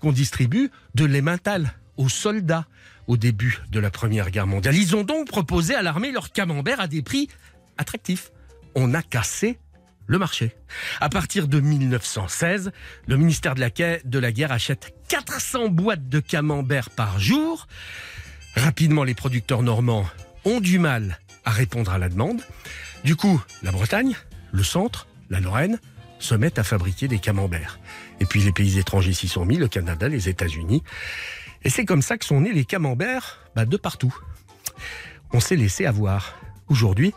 qu'on 0.01 0.11
distribue 0.11 0.69
de 0.95 1.05
l'emmental 1.05 1.73
aux 1.99 2.09
soldats 2.09 2.65
au 3.07 3.17
début 3.17 3.59
de 3.71 3.79
la 3.79 3.91
Première 3.91 4.31
Guerre 4.31 4.47
mondiale. 4.47 4.75
Ils 4.75 4.95
ont 4.95 5.03
donc 5.03 5.27
proposé 5.27 5.75
à 5.75 5.81
l'armée 5.81 6.11
leur 6.11 6.31
camembert 6.31 6.79
à 6.79 6.87
des 6.87 7.01
prix 7.01 7.27
attractifs. 7.77 8.31
On 8.73 8.93
a 8.93 9.01
cassé 9.01 9.59
le 10.07 10.17
marché. 10.17 10.55
À 11.01 11.09
partir 11.09 11.47
de 11.47 11.59
1916, 11.59 12.71
le 13.05 13.17
ministère 13.17 13.53
de 13.53 14.19
la, 14.19 14.31
Guerre 14.31 14.51
achète 14.51 14.95
400 15.09 15.67
boîtes 15.67 16.07
de 16.07 16.19
camembert 16.19 16.89
par 16.89 17.19
jour. 17.19 17.67
Rapidement, 18.55 19.03
les 19.03 19.13
producteurs 19.13 19.61
normands 19.61 20.05
ont 20.45 20.61
du 20.61 20.79
mal 20.79 21.19
à 21.43 21.51
répondre 21.51 21.91
à 21.91 21.97
la 21.97 22.07
demande. 22.07 22.41
Du 23.03 23.17
coup, 23.17 23.41
la 23.61 23.71
Bretagne, 23.71 24.15
le 24.51 24.63
centre, 24.63 25.07
la 25.29 25.41
Lorraine 25.41 25.79
se 26.19 26.35
mettent 26.35 26.59
à 26.59 26.63
fabriquer 26.63 27.07
des 27.07 27.19
camemberts. 27.19 27.79
Et 28.19 28.25
puis 28.25 28.41
les 28.41 28.51
pays 28.51 28.77
étrangers 28.77 29.13
s'y 29.13 29.27
sont 29.27 29.45
mis, 29.45 29.57
le 29.57 29.67
Canada, 29.67 30.07
les 30.07 30.29
États-Unis. 30.29 30.83
Et 31.63 31.69
c'est 31.69 31.85
comme 31.85 32.01
ça 32.01 32.17
que 32.17 32.25
sont 32.25 32.41
nés 32.41 32.53
les 32.53 32.65
camemberts 32.65 33.39
bah, 33.55 33.65
de 33.65 33.77
partout. 33.77 34.15
On 35.31 35.39
s'est 35.39 35.55
laissé 35.55 35.85
avoir. 35.85 36.35
Aujourd'hui, 36.67 37.13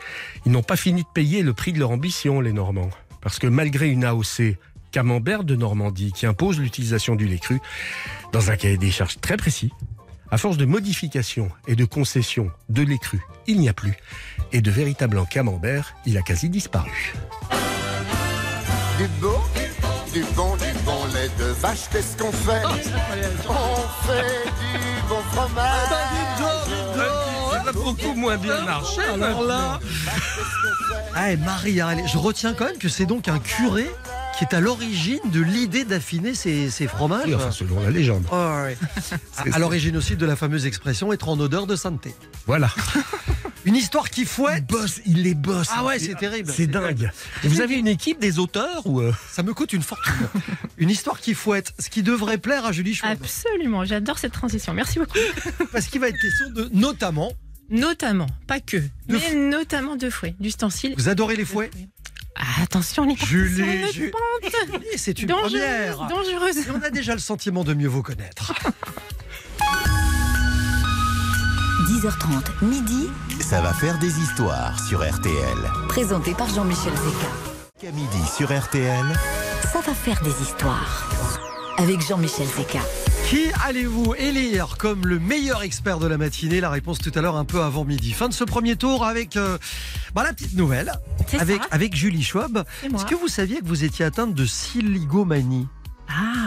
ils 0.46 0.52
n'ont 0.52 0.62
pas 0.62 0.76
fini 0.76 1.02
de 1.02 1.08
payer 1.12 1.42
le 1.42 1.52
prix 1.52 1.72
de 1.72 1.78
leur 1.78 1.90
ambition, 1.90 2.40
les 2.40 2.52
Normands. 2.52 2.90
Parce 3.20 3.38
que 3.38 3.46
malgré 3.46 3.88
une 3.88 4.04
AOC 4.04 4.56
camembert 4.90 5.44
de 5.44 5.56
Normandie 5.56 6.12
qui 6.12 6.26
impose 6.26 6.58
l'utilisation 6.58 7.14
du 7.14 7.26
lait 7.26 7.38
cru 7.38 7.60
dans 8.32 8.50
un 8.50 8.56
cahier 8.56 8.76
des 8.76 8.90
charges 8.90 9.20
très 9.20 9.36
précis, 9.36 9.72
à 10.30 10.38
force 10.38 10.56
de 10.56 10.64
modifications 10.64 11.50
et 11.66 11.76
de 11.76 11.84
concessions 11.84 12.50
de 12.68 12.82
lait 12.82 12.98
cru, 12.98 13.20
il 13.46 13.60
n'y 13.60 13.68
a 13.68 13.74
plus. 13.74 13.94
Et 14.52 14.60
de 14.60 14.70
véritable 14.70 15.20
camembert, 15.30 15.94
il 16.06 16.16
a 16.16 16.22
quasi 16.22 16.48
disparu. 16.48 16.90
Vache, 21.62 21.88
qu'est-ce 21.92 22.16
qu'on 22.16 22.32
fait 22.32 22.62
On 23.48 24.06
fait 24.06 24.44
du 24.60 25.08
bon 25.08 25.20
fromage. 25.30 25.88
Ça 27.52 27.62
va 27.64 27.72
beaucoup 27.72 28.14
moins 28.14 28.36
bien 28.36 28.62
marcher. 28.64 29.02
Alors 29.14 29.44
là, 29.44 29.78
ah, 31.14 31.30
et 31.30 31.36
Marie 31.36 31.80
Harel, 31.80 32.02
je 32.12 32.18
retiens 32.18 32.52
quand 32.54 32.64
même 32.64 32.78
que 32.78 32.88
c'est 32.88 33.06
donc 33.06 33.28
un 33.28 33.38
curé 33.38 33.88
qui 34.38 34.44
est 34.44 34.54
à 34.54 34.60
l'origine 34.60 35.20
de 35.26 35.40
l'idée 35.40 35.84
d'affiner 35.84 36.34
ses, 36.34 36.68
ses 36.70 36.88
fromages. 36.88 37.26
Oui, 37.26 37.34
enfin, 37.34 37.52
selon 37.52 37.80
la 37.80 37.90
légende. 37.90 38.24
Oh, 38.32 38.34
ouais. 38.64 38.76
à, 39.36 39.54
à 39.54 39.58
l'origine 39.58 39.96
aussi 39.96 40.16
de 40.16 40.26
la 40.26 40.34
fameuse 40.36 40.66
expression 40.66 41.12
être 41.12 41.28
en 41.28 41.38
odeur 41.38 41.66
de 41.66 41.76
sainteté. 41.76 42.14
Voilà. 42.46 42.70
Une 43.64 43.76
histoire 43.76 44.10
qui 44.10 44.22
Il 44.22 44.26
fouette. 44.26 44.66
bosse, 44.66 45.00
il 45.06 45.22
les 45.22 45.34
bosse. 45.34 45.68
Ah 45.70 45.84
ouais, 45.84 45.98
c'est 45.98 46.14
terrible. 46.16 46.52
C'est 46.54 46.66
dingue. 46.66 47.10
Et 47.44 47.48
vous 47.48 47.60
avez 47.60 47.74
une 47.76 47.86
équipe 47.88 48.18
des 48.20 48.38
auteurs 48.38 48.86
ou 48.86 49.00
euh 49.00 49.12
Ça 49.30 49.42
me 49.42 49.54
coûte 49.54 49.72
une 49.72 49.82
fortune. 49.82 50.12
une 50.78 50.90
histoire 50.90 51.20
qui 51.20 51.34
fouette, 51.34 51.72
ce 51.78 51.88
qui 51.88 52.02
devrait 52.02 52.38
plaire 52.38 52.64
à 52.66 52.72
Julie 52.72 52.94
Schwab. 52.94 53.18
Absolument, 53.22 53.84
j'adore 53.84 54.18
cette 54.18 54.32
transition. 54.32 54.74
Merci 54.74 54.98
beaucoup. 54.98 55.18
Parce 55.72 55.86
qu'il 55.86 56.00
va 56.00 56.08
être 56.08 56.18
question 56.20 56.50
de, 56.50 56.68
notamment, 56.72 57.32
Notamment, 57.70 58.26
pas 58.46 58.60
que, 58.60 58.82
mais 59.08 59.32
notamment 59.34 59.96
de 59.96 60.10
fouets, 60.10 60.34
d'ustensiles. 60.40 60.94
vous 60.98 61.08
adorez 61.08 61.36
les 61.36 61.44
fouets 61.46 61.70
Ah, 62.36 62.62
attention, 62.62 63.04
les 63.06 63.16
Julie, 63.16 63.56
sur 63.56 63.64
une 63.66 63.92
Ju- 63.92 64.10
pente 64.10 64.82
Et 64.92 64.98
C'est 64.98 65.22
une 65.22 65.28
dangereuse, 65.28 65.52
première. 65.52 66.08
dangereuse. 66.08 66.58
Et 66.58 66.70
on 66.70 66.82
a 66.82 66.90
déjà 66.90 67.14
le 67.14 67.20
sentiment 67.20 67.64
de 67.64 67.72
mieux 67.72 67.88
vous 67.88 68.02
connaître. 68.02 68.52
10h30, 71.88 72.64
midi, 72.64 73.08
Ça 73.40 73.60
va 73.60 73.72
faire 73.72 73.98
des 73.98 74.18
histoires 74.20 74.78
sur 74.86 75.00
RTL. 75.00 75.56
présenté 75.88 76.32
par 76.32 76.48
Jean-Michel 76.48 76.92
Zeka. 76.92 77.26
Qu'à 77.80 77.90
midi 77.90 78.18
sur 78.36 78.56
RTL, 78.56 79.04
Ça 79.72 79.80
va 79.80 79.92
faire 79.94 80.20
des 80.22 80.30
histoires. 80.42 81.08
Avec 81.78 82.00
Jean-Michel 82.06 82.46
Zeka. 82.46 82.78
Qui 83.28 83.46
allez-vous 83.66 84.14
élire 84.16 84.76
comme 84.78 85.06
le 85.06 85.18
meilleur 85.18 85.62
expert 85.62 85.98
de 85.98 86.06
la 86.06 86.18
matinée? 86.18 86.60
La 86.60 86.70
réponse 86.70 86.98
tout 86.98 87.12
à 87.14 87.20
l'heure 87.20 87.36
un 87.36 87.44
peu 87.44 87.62
avant 87.62 87.84
midi. 87.84 88.12
Fin 88.12 88.28
de 88.28 88.34
ce 88.34 88.44
premier 88.44 88.76
tour 88.76 89.04
avec 89.04 89.36
euh, 89.36 89.58
bah, 90.14 90.22
la 90.22 90.32
petite 90.32 90.54
nouvelle 90.54 90.92
avec, 91.38 91.62
ça. 91.62 91.68
avec 91.72 91.96
Julie 91.96 92.22
Schwab. 92.22 92.64
Est-ce 92.84 93.06
que 93.06 93.14
vous 93.14 93.28
saviez 93.28 93.60
que 93.60 93.66
vous 93.66 93.84
étiez 93.84 94.04
atteinte 94.04 94.34
de 94.34 94.46
siligomanie? 94.46 95.66
Ah, 96.08 96.41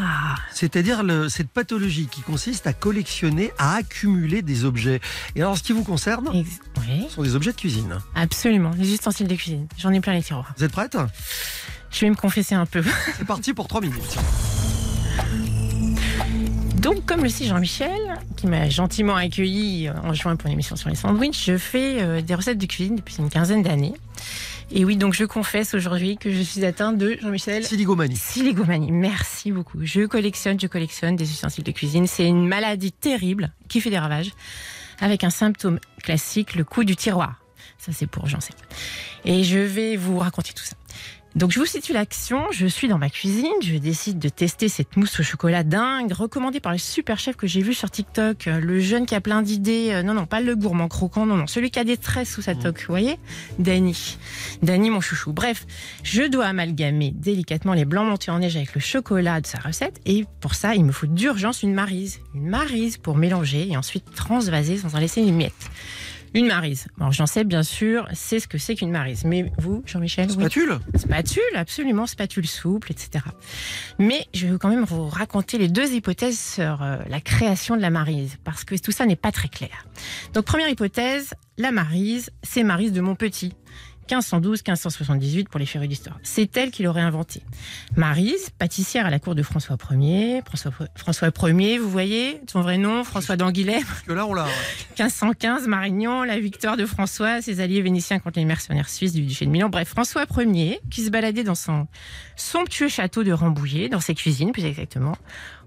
C'est-à-dire 0.51 1.03
cette 1.29 1.49
pathologie 1.49 2.07
qui 2.09 2.21
consiste 2.21 2.67
à 2.67 2.73
collectionner, 2.73 3.51
à 3.57 3.75
accumuler 3.75 4.41
des 4.41 4.65
objets. 4.65 4.99
Et 5.35 5.41
alors, 5.41 5.57
ce 5.57 5.63
qui 5.63 5.73
vous 5.73 5.83
concerne, 5.83 6.29
ex- 6.33 6.59
oui, 6.79 7.05
ce 7.09 7.15
sont 7.15 7.23
des 7.23 7.35
objets 7.35 7.51
de 7.51 7.57
cuisine. 7.57 7.97
absolument. 8.15 8.71
Les 8.77 8.91
ustensiles 8.93 9.27
de 9.27 9.35
cuisine. 9.35 9.67
J'en 9.77 9.91
ai 9.91 9.99
plein 9.99 10.13
les 10.13 10.23
tiroirs. 10.23 10.53
Vous 10.57 10.63
êtes 10.63 10.71
prête? 10.71 10.97
Je 11.91 12.01
vais 12.01 12.09
me 12.09 12.15
confesser 12.15 12.55
un 12.55 12.65
peu. 12.65 12.83
C'est 13.17 13.25
parti 13.25 13.53
pour 13.53 13.67
3 13.67 13.81
minutes. 13.81 14.17
Donc, 16.77 17.05
comme 17.05 17.23
le 17.23 17.29
sait 17.29 17.45
Jean-Michel, 17.45 17.89
qui 18.37 18.45
m'a 18.47 18.69
gentiment 18.69 19.15
accueilli 19.15 19.89
en 19.89 20.13
juin 20.13 20.35
pour 20.35 20.47
une 20.47 20.53
émission 20.53 20.75
sur 20.75 20.89
les 20.89 20.95
sandwichs, 20.95 21.45
je 21.45 21.57
fais 21.57 22.01
euh, 22.01 22.21
des 22.21 22.35
recettes 22.35 22.59
de 22.59 22.65
cuisine 22.67 22.95
depuis 22.97 23.15
une 23.17 23.29
quinzaine 23.29 23.63
d'années. 23.63 23.93
Et 24.71 24.83
oui, 24.83 24.97
donc 24.97 25.13
je 25.13 25.25
confesse 25.25 25.73
aujourd'hui 25.73 26.17
que 26.17 26.31
je 26.31 26.41
suis 26.41 26.65
atteinte 26.65 26.97
de 26.97 27.17
Jean-Michel. 27.21 27.65
Siligomanie. 27.65 28.15
Siligomanie, 28.15 28.91
merci 28.91 29.51
beaucoup. 29.51 29.79
Je 29.83 30.05
collectionne, 30.05 30.59
je 30.59 30.67
collectionne 30.67 31.15
des 31.15 31.29
ustensiles 31.29 31.63
de 31.63 31.71
cuisine. 31.71 32.07
C'est 32.07 32.27
une 32.27 32.47
maladie 32.47 32.91
terrible 32.91 33.53
qui 33.69 33.79
fait 33.79 33.89
des 33.89 33.99
ravages, 33.99 34.31
avec 34.99 35.23
un 35.23 35.29
symptôme 35.29 35.79
classique, 36.03 36.55
le 36.55 36.63
coup 36.63 36.83
du 36.83 36.95
tiroir. 36.95 37.41
Ça, 37.77 37.91
c'est 37.91 38.07
pour 38.07 38.27
j'en 38.27 38.39
sais. 38.39 38.53
Et 39.23 39.43
je 39.43 39.59
vais 39.59 39.95
vous 39.97 40.17
raconter 40.17 40.53
tout 40.53 40.63
ça. 40.63 40.75
Donc, 41.35 41.51
je 41.51 41.59
vous 41.59 41.65
situe 41.65 41.91
l'action. 41.91 42.45
Je 42.51 42.65
suis 42.65 42.87
dans 42.87 42.97
ma 42.97 43.09
cuisine. 43.09 43.51
Je 43.61 43.75
décide 43.75 44.19
de 44.19 44.29
tester 44.29 44.69
cette 44.69 44.95
mousse 44.95 45.19
au 45.19 45.23
chocolat 45.23 45.63
dingue, 45.63 46.13
recommandée 46.13 46.61
par 46.61 46.71
le 46.71 46.77
super 46.77 47.19
chef 47.19 47.35
que 47.35 47.45
j'ai 47.45 47.61
vu 47.61 47.73
sur 47.73 47.91
TikTok. 47.91 48.47
Euh, 48.47 48.61
Le 48.61 48.79
jeune 48.79 49.05
qui 49.05 49.15
a 49.15 49.21
plein 49.21 49.41
d'idées. 49.41 49.89
Euh, 49.91 50.01
Non, 50.01 50.13
non, 50.13 50.25
pas 50.27 50.39
le 50.39 50.55
gourmand 50.55 50.87
croquant. 50.87 51.25
Non, 51.25 51.35
non, 51.35 51.45
celui 51.45 51.71
qui 51.71 51.79
a 51.79 51.83
des 51.83 51.97
tresses 51.97 52.33
sous 52.33 52.41
sa 52.41 52.55
toque. 52.55 52.79
Vous 52.79 52.93
voyez? 52.93 53.19
Dany. 53.59 54.17
Dany, 54.61 54.89
mon 54.89 55.01
chouchou. 55.01 55.33
Bref, 55.33 55.65
je 56.03 56.23
dois 56.23 56.45
amalgamer 56.45 57.11
délicatement 57.11 57.73
les 57.73 57.83
blancs 57.83 58.07
montés 58.07 58.31
en 58.31 58.39
neige 58.39 58.55
avec 58.55 58.73
le 58.73 58.79
chocolat 58.79 59.41
de 59.41 59.47
sa 59.47 59.59
recette. 59.59 59.99
Et 60.05 60.23
pour 60.39 60.55
ça, 60.55 60.73
il 60.73 60.85
me 60.85 60.93
faut 60.93 61.07
d'urgence 61.07 61.63
une 61.63 61.73
marise. 61.73 62.19
Une 62.33 62.47
marise 62.47 62.95
pour 62.95 63.17
mélanger 63.17 63.67
et 63.69 63.75
ensuite 63.75 64.05
transvaser 64.15 64.77
sans 64.77 64.95
en 64.95 64.99
laisser 64.99 65.21
une 65.21 65.35
miette. 65.35 65.53
Une 66.35 66.47
marise. 66.47 66.87
Alors 66.99 67.13
j'en 67.13 67.25
sais 67.25 67.45
bien 67.45 67.63
sûr, 67.63 68.09
c'est 68.13 68.41
ce 68.41 68.47
que 68.49 68.57
c'est 68.57 68.75
qu'une 68.75 68.91
marise. 68.91 69.23
Mais 69.23 69.53
vous, 69.57 69.83
Jean-Michel 69.85 70.27
oui. 70.27 70.33
Spatule 70.33 70.79
Spatule, 70.95 71.55
absolument, 71.55 72.05
spatule 72.05 72.45
souple, 72.45 72.91
etc. 72.91 73.23
Mais 73.99 74.27
je 74.33 74.47
veux 74.47 74.57
quand 74.57 74.67
même 74.67 74.83
vous 74.83 75.07
raconter 75.07 75.57
les 75.57 75.69
deux 75.69 75.93
hypothèses 75.93 76.37
sur 76.37 76.83
euh, 76.83 76.97
la 77.09 77.21
création 77.21 77.77
de 77.77 77.81
la 77.81 77.89
marise, 77.89 78.35
parce 78.43 78.65
que 78.65 78.75
tout 78.75 78.91
ça 78.91 79.05
n'est 79.05 79.15
pas 79.15 79.31
très 79.31 79.47
clair. 79.47 79.87
Donc 80.33 80.43
première 80.43 80.67
hypothèse, 80.67 81.33
la 81.57 81.71
marise, 81.71 82.31
c'est 82.43 82.63
Marise 82.63 82.91
de 82.91 82.99
Montpetit. 82.99 83.53
1512-1578 84.09 85.45
pour 85.45 85.59
les 85.59 85.65
férus 85.65 85.89
d'histoire. 85.89 86.19
C'est 86.23 86.55
elle 86.57 86.71
qui 86.71 86.83
l'aurait 86.83 87.01
inventé. 87.01 87.41
Marise, 87.95 88.49
pâtissière 88.57 89.05
à 89.05 89.09
la 89.09 89.19
cour 89.19 89.35
de 89.35 89.43
François 89.43 89.77
Ier. 89.91 90.41
François, 90.45 90.71
François 90.95 91.29
Ier, 91.43 91.77
vous 91.77 91.89
voyez, 91.89 92.41
son 92.51 92.61
vrai 92.61 92.77
nom, 92.77 93.03
François 93.03 93.35
d'Angoulême? 93.35 93.83
Que 94.05 94.13
là, 94.13 94.25
on 94.25 94.33
l'a. 94.33 94.45
1515, 94.97 95.67
Marignan, 95.67 96.23
la 96.23 96.39
victoire 96.39 96.77
de 96.77 96.85
François, 96.85 97.41
ses 97.41 97.59
alliés 97.59 97.81
vénitiens 97.81 98.19
contre 98.19 98.39
les 98.39 98.45
mercenaires 98.45 98.89
suisses 98.89 99.13
du 99.13 99.21
duché 99.21 99.45
de 99.45 99.51
Milan. 99.51 99.69
Bref, 99.69 99.89
François 99.89 100.25
Ier, 100.37 100.79
qui 100.89 101.03
se 101.03 101.09
baladait 101.09 101.43
dans 101.43 101.55
son 101.55 101.87
somptueux 102.35 102.89
château 102.89 103.23
de 103.23 103.31
Rambouillet, 103.31 103.89
dans 103.89 103.99
ses 103.99 104.15
cuisines 104.15 104.51
plus 104.51 104.65
exactement, 104.65 105.15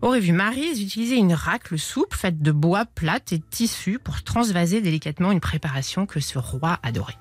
aurait 0.02 0.20
vu 0.20 0.32
Marise 0.32 0.80
utiliser 0.80 1.16
une 1.16 1.34
racle 1.34 1.78
souple 1.78 2.16
faite 2.16 2.40
de 2.40 2.52
bois 2.52 2.84
plate 2.84 3.32
et 3.32 3.38
de 3.38 3.44
tissu 3.50 3.98
pour 3.98 4.22
transvaser 4.22 4.80
délicatement 4.80 5.32
une 5.32 5.40
préparation 5.40 6.06
que 6.06 6.20
ce 6.20 6.38
roi 6.38 6.78
adorait. 6.82 7.18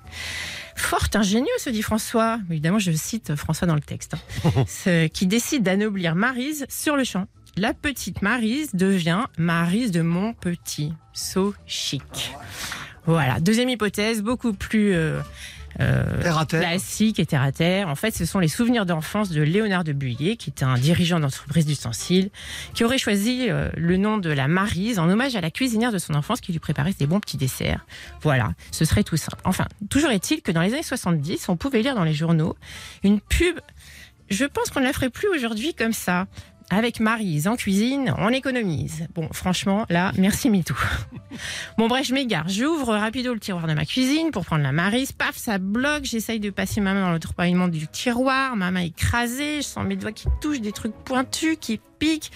Fort 0.77 1.07
ingénieux, 1.15 1.47
se 1.57 1.69
dit 1.69 1.81
François. 1.81 2.39
Évidemment, 2.49 2.79
je 2.79 2.91
cite 2.91 3.35
François 3.35 3.67
dans 3.67 3.75
le 3.75 3.81
texte. 3.81 4.13
Hein. 4.13 4.63
Ce 4.67 5.07
qui 5.07 5.27
décide 5.27 5.63
d'anoblir 5.63 6.15
Marise 6.15 6.65
sur 6.69 6.95
le 6.95 7.03
champ. 7.03 7.25
La 7.57 7.73
petite 7.73 8.21
Marise 8.21 8.69
devient 8.73 9.25
Marise 9.37 9.91
de 9.91 10.01
Montpetit. 10.01 10.93
So 11.13 11.55
chic. 11.65 12.31
Voilà. 13.07 13.39
Deuxième 13.39 13.69
hypothèse, 13.69 14.21
beaucoup 14.21 14.53
plus 14.53 14.93
euh, 14.93 15.19
euh, 15.79 16.21
Terre 16.21 16.37
à 16.37 16.45
terre. 16.45 16.61
classique 16.61 17.19
et 17.19 17.25
terre 17.25 17.41
à 17.41 17.51
terre. 17.51 17.87
En 17.87 17.95
fait, 17.95 18.15
ce 18.15 18.25
sont 18.25 18.39
les 18.39 18.47
souvenirs 18.47 18.85
d'enfance 18.85 19.29
de 19.29 19.41
Léonard 19.41 19.83
de 19.83 19.93
Buyer, 19.93 20.37
qui 20.37 20.49
était 20.49 20.65
un 20.65 20.75
dirigeant 20.75 21.19
d'entreprise 21.19 21.65
d'ustensiles, 21.65 22.29
qui 22.73 22.83
aurait 22.83 22.97
choisi 22.97 23.47
euh, 23.49 23.69
le 23.75 23.97
nom 23.97 24.17
de 24.17 24.29
la 24.29 24.47
Marise 24.47 24.99
en 24.99 25.09
hommage 25.09 25.35
à 25.35 25.41
la 25.41 25.51
cuisinière 25.51 25.91
de 25.91 25.97
son 25.97 26.13
enfance 26.15 26.41
qui 26.41 26.51
lui 26.51 26.59
préparait 26.59 26.93
des 26.97 27.05
bons 27.05 27.19
petits 27.19 27.37
desserts. 27.37 27.85
Voilà, 28.21 28.53
ce 28.71 28.85
serait 28.85 29.03
tout 29.03 29.17
simple. 29.17 29.41
Enfin, 29.43 29.65
toujours 29.89 30.11
est-il 30.11 30.41
que 30.41 30.51
dans 30.51 30.61
les 30.61 30.73
années 30.73 30.83
70, 30.83 31.49
on 31.49 31.57
pouvait 31.57 31.81
lire 31.81 31.95
dans 31.95 32.03
les 32.03 32.13
journaux 32.13 32.55
une 33.03 33.21
pub. 33.21 33.59
Je 34.29 34.45
pense 34.45 34.69
qu'on 34.69 34.79
ne 34.79 34.85
la 34.85 34.93
ferait 34.93 35.09
plus 35.09 35.29
aujourd'hui 35.29 35.73
comme 35.73 35.93
ça. 35.93 36.27
Avec 36.69 36.99
Marise 36.99 37.47
en 37.47 37.55
cuisine, 37.55 38.13
on 38.17 38.29
économise. 38.29 39.07
Bon, 39.15 39.29
franchement, 39.31 39.85
là, 39.89 40.11
merci 40.17 40.49
MeToo. 40.49 40.75
Bon, 41.77 41.87
bref, 41.87 42.07
je 42.07 42.13
m'égare. 42.13 42.49
J'ouvre 42.49 42.95
rapido 42.95 43.33
le 43.33 43.39
tiroir 43.39 43.67
de 43.67 43.73
ma 43.73 43.85
cuisine 43.85 44.31
pour 44.31 44.43
prendre 44.43 44.63
la 44.63 44.71
Marise. 44.71 45.11
Paf, 45.11 45.37
ça 45.37 45.59
bloque. 45.59 46.03
J'essaye 46.03 46.39
de 46.39 46.49
passer 46.49 46.81
ma 46.81 46.93
main 46.93 47.03
dans 47.03 47.11
l'autre 47.11 47.33
paillement 47.33 47.67
du 47.67 47.87
tiroir. 47.87 48.55
Ma 48.55 48.71
main 48.71 48.81
écrasée. 48.81 49.57
Je 49.57 49.67
sens 49.67 49.85
mes 49.85 49.95
doigts 49.95 50.11
qui 50.11 50.25
touchent 50.41 50.61
des 50.61 50.71
trucs 50.71 50.95
pointus, 51.05 51.57
qui 51.61 51.79
piquent. 51.99 52.31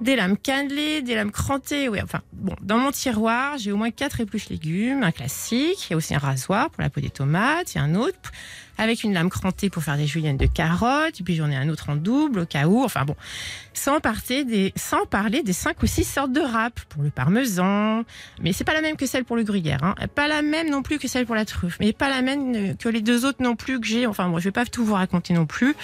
Des 0.00 0.14
lames 0.14 0.36
cannelées, 0.36 1.00
des 1.00 1.14
lames 1.14 1.30
crantées. 1.30 1.88
Oui, 1.88 1.98
enfin, 2.02 2.20
bon, 2.32 2.54
dans 2.60 2.78
mon 2.78 2.90
tiroir, 2.90 3.56
j'ai 3.56 3.72
au 3.72 3.76
moins 3.76 3.90
quatre 3.90 4.20
épluches 4.20 4.50
légumes, 4.50 5.02
un 5.02 5.10
classique. 5.10 5.88
Il 5.88 5.92
y 5.92 5.94
a 5.94 5.96
aussi 5.96 6.14
un 6.14 6.18
rasoir 6.18 6.68
pour 6.68 6.82
la 6.82 6.90
peau 6.90 7.00
des 7.00 7.08
tomates. 7.08 7.74
Il 7.74 7.78
y 7.78 7.80
a 7.80 7.84
un 7.84 7.94
autre 7.94 8.30
avec 8.78 9.04
une 9.04 9.14
lame 9.14 9.30
crantée 9.30 9.70
pour 9.70 9.82
faire 9.82 9.96
des 9.96 10.06
juliennes 10.06 10.36
de 10.36 10.46
carottes. 10.46 11.22
Puis 11.24 11.34
j'en 11.34 11.50
ai 11.50 11.56
un 11.56 11.68
autre 11.70 11.88
en 11.88 11.96
double 11.96 12.40
au 12.40 12.46
cas 12.46 12.66
où. 12.66 12.84
Enfin 12.84 13.06
bon, 13.06 13.16
sans, 13.72 14.00
parler 14.00 14.44
des, 14.44 14.72
sans 14.76 15.06
parler 15.06 15.42
des 15.42 15.54
cinq 15.54 15.82
ou 15.82 15.86
six 15.86 16.04
sortes 16.04 16.32
de 16.32 16.40
râpes 16.40 16.80
pour 16.90 17.02
le 17.02 17.10
parmesan. 17.10 18.02
Mais 18.42 18.52
c'est 18.52 18.64
pas 18.64 18.74
la 18.74 18.82
même 18.82 18.96
que 18.96 19.06
celle 19.06 19.24
pour 19.24 19.36
le 19.36 19.44
gruyère. 19.44 19.82
Hein. 19.82 19.94
Pas 20.14 20.28
la 20.28 20.42
même 20.42 20.68
non 20.68 20.82
plus 20.82 20.98
que 20.98 21.08
celle 21.08 21.24
pour 21.24 21.34
la 21.34 21.46
truffe. 21.46 21.78
Mais 21.80 21.94
pas 21.94 22.10
la 22.10 22.20
même 22.20 22.76
que 22.76 22.88
les 22.90 23.00
deux 23.00 23.24
autres 23.24 23.42
non 23.42 23.56
plus 23.56 23.80
que 23.80 23.86
j'ai. 23.86 24.06
Enfin 24.06 24.28
bon, 24.28 24.38
je 24.38 24.44
vais 24.44 24.52
pas 24.52 24.66
tout 24.66 24.84
vous 24.84 24.94
raconter 24.94 25.32
non 25.32 25.46
plus. 25.46 25.74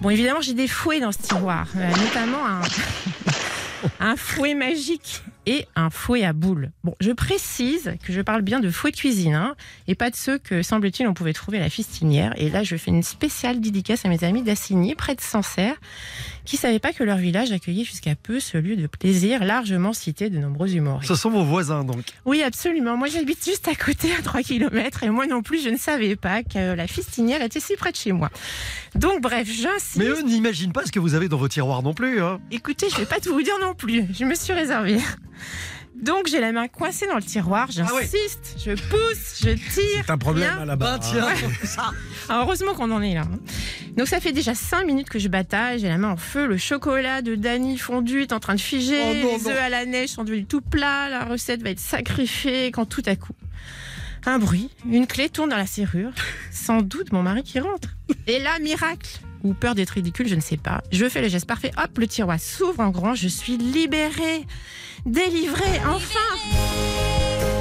Bon, 0.00 0.10
évidemment, 0.10 0.40
j'ai 0.40 0.54
des 0.54 0.68
fouets 0.68 1.00
dans 1.00 1.12
ce 1.12 1.18
tiroir, 1.18 1.68
euh, 1.76 1.88
notamment 1.88 2.44
un, 2.46 2.60
un 4.00 4.16
fouet 4.16 4.54
magique 4.54 5.22
et 5.46 5.66
un 5.76 5.90
fouet 5.90 6.24
à 6.24 6.32
boules. 6.32 6.70
Bon, 6.84 6.94
je 7.00 7.10
précise 7.10 7.94
que 8.04 8.12
je 8.12 8.20
parle 8.20 8.42
bien 8.42 8.60
de 8.60 8.70
fouet 8.70 8.90
de 8.90 8.96
cuisine, 8.96 9.34
hein, 9.34 9.54
et 9.88 9.94
pas 9.94 10.10
de 10.10 10.16
ceux 10.16 10.38
que, 10.38 10.62
semble-t-il, 10.62 11.06
on 11.06 11.14
pouvait 11.14 11.32
trouver 11.32 11.58
à 11.58 11.60
la 11.60 11.70
fistinière. 11.70 12.32
Et 12.36 12.50
là, 12.50 12.62
je 12.62 12.76
fais 12.76 12.90
une 12.90 13.02
spéciale 13.02 13.60
dédicace 13.60 14.04
à 14.04 14.08
mes 14.08 14.24
amis 14.24 14.42
d'Assigny, 14.42 14.94
près 14.94 15.14
de 15.14 15.20
Sancerre, 15.20 15.76
qui 16.44 16.56
savaient 16.56 16.78
pas 16.78 16.92
que 16.92 17.04
leur 17.04 17.16
village 17.16 17.52
accueillait 17.52 17.84
jusqu'à 17.84 18.14
peu 18.14 18.40
ce 18.40 18.58
lieu 18.58 18.76
de 18.76 18.86
plaisir 18.86 19.44
largement 19.44 19.92
cité 19.92 20.30
de 20.30 20.38
nombreux 20.38 20.74
humoristes. 20.74 21.08
Ce 21.08 21.14
sont 21.14 21.30
vos 21.30 21.44
voisins, 21.44 21.84
donc. 21.84 22.04
Oui, 22.24 22.42
absolument. 22.42 22.96
Moi, 22.96 23.08
j'habite 23.08 23.44
juste 23.44 23.68
à 23.68 23.74
côté, 23.74 24.12
à 24.18 24.22
3 24.22 24.42
km, 24.42 25.02
et 25.02 25.10
moi 25.10 25.26
non 25.26 25.42
plus, 25.42 25.62
je 25.62 25.70
ne 25.70 25.76
savais 25.76 26.16
pas 26.16 26.42
que 26.42 26.74
la 26.74 26.86
fistinière 26.86 27.42
était 27.42 27.60
si 27.60 27.76
près 27.76 27.92
de 27.92 27.96
chez 27.96 28.12
moi. 28.12 28.30
Donc, 28.94 29.22
bref, 29.22 29.48
j'insiste. 29.48 29.96
Mais 29.96 30.06
eux 30.06 30.22
n'imaginent 30.22 30.72
pas 30.72 30.84
ce 30.84 30.92
que 30.92 31.00
vous 31.00 31.14
avez 31.14 31.28
dans 31.28 31.38
vos 31.38 31.48
tiroirs 31.48 31.82
non 31.82 31.94
plus. 31.94 32.22
Hein. 32.22 32.40
Écoutez, 32.50 32.88
je 32.90 32.96
vais 32.96 33.06
pas 33.06 33.20
tout 33.20 33.32
vous 33.32 33.42
dire 33.42 33.58
non 33.60 33.74
plus. 33.74 34.04
Je 34.12 34.24
me 34.24 34.34
suis 34.34 34.52
réservée. 34.52 34.98
Donc 36.02 36.26
j'ai 36.26 36.40
la 36.40 36.52
main 36.52 36.68
coincée 36.68 37.06
dans 37.06 37.14
le 37.16 37.22
tiroir, 37.22 37.70
j'insiste, 37.70 38.56
je 38.58 38.72
pousse, 38.72 39.40
je 39.42 39.50
tire. 39.50 40.02
C'est 40.04 40.10
un 40.10 40.18
problème 40.18 40.50
rien. 40.50 40.62
à 40.62 40.64
la 40.64 40.76
barre. 40.76 40.98
Tiens, 41.00 41.28
Alors, 42.28 42.42
heureusement 42.42 42.74
qu'on 42.74 42.90
en 42.90 43.00
est 43.00 43.14
là. 43.14 43.22
hein. 43.22 43.38
Donc 43.96 44.08
ça 44.08 44.20
fait 44.20 44.32
déjà 44.32 44.54
5 44.54 44.84
minutes 44.86 45.08
que 45.08 45.18
je 45.20 45.28
bataille, 45.28 45.78
j'ai 45.78 45.88
la 45.88 45.96
main 45.98 46.10
en 46.10 46.16
feu, 46.16 46.46
le 46.46 46.56
chocolat 46.58 47.22
de 47.22 47.36
Dany 47.36 47.78
fondu 47.78 48.22
est 48.22 48.32
en 48.32 48.40
train 48.40 48.56
de 48.56 48.60
figer, 48.60 49.00
Oh 49.24 49.36
les 49.38 49.48
œufs 49.48 49.58
à 49.58 49.68
la 49.68 49.86
neige 49.86 50.10
sont 50.10 50.24
devenus 50.24 50.46
tout 50.48 50.60
plats, 50.62 51.08
la 51.08 51.24
recette 51.24 51.62
va 51.62 51.70
être 51.70 51.78
sacrifiée 51.80 52.70
quand 52.72 52.86
tout 52.86 53.02
à 53.06 53.14
coup. 53.14 53.32
Un 54.26 54.38
bruit, 54.38 54.70
une 54.90 55.06
clé 55.06 55.28
tourne 55.28 55.50
dans 55.50 55.56
la 55.56 55.66
serrure, 55.66 56.10
sans 56.50 56.82
doute 56.82 57.12
mon 57.12 57.22
mari 57.22 57.42
qui 57.44 57.60
rentre. 57.60 57.90
Et 58.26 58.40
là, 58.40 58.58
miracle 58.58 59.20
ou 59.44 59.54
peur 59.54 59.74
d'être 59.74 59.90
ridicule, 59.90 60.26
je 60.26 60.34
ne 60.34 60.40
sais 60.40 60.56
pas. 60.56 60.82
Je 60.90 61.08
fais 61.08 61.22
le 61.22 61.28
geste 61.28 61.46
parfait, 61.46 61.70
hop, 61.76 61.96
le 61.98 62.08
tiroir 62.08 62.40
s'ouvre 62.40 62.80
en 62.80 62.90
grand, 62.90 63.14
je 63.14 63.28
suis 63.28 63.56
libérée, 63.56 64.46
délivrée, 65.06 65.80
enfin. 65.86 66.18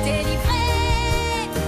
Délivré, 0.04 0.64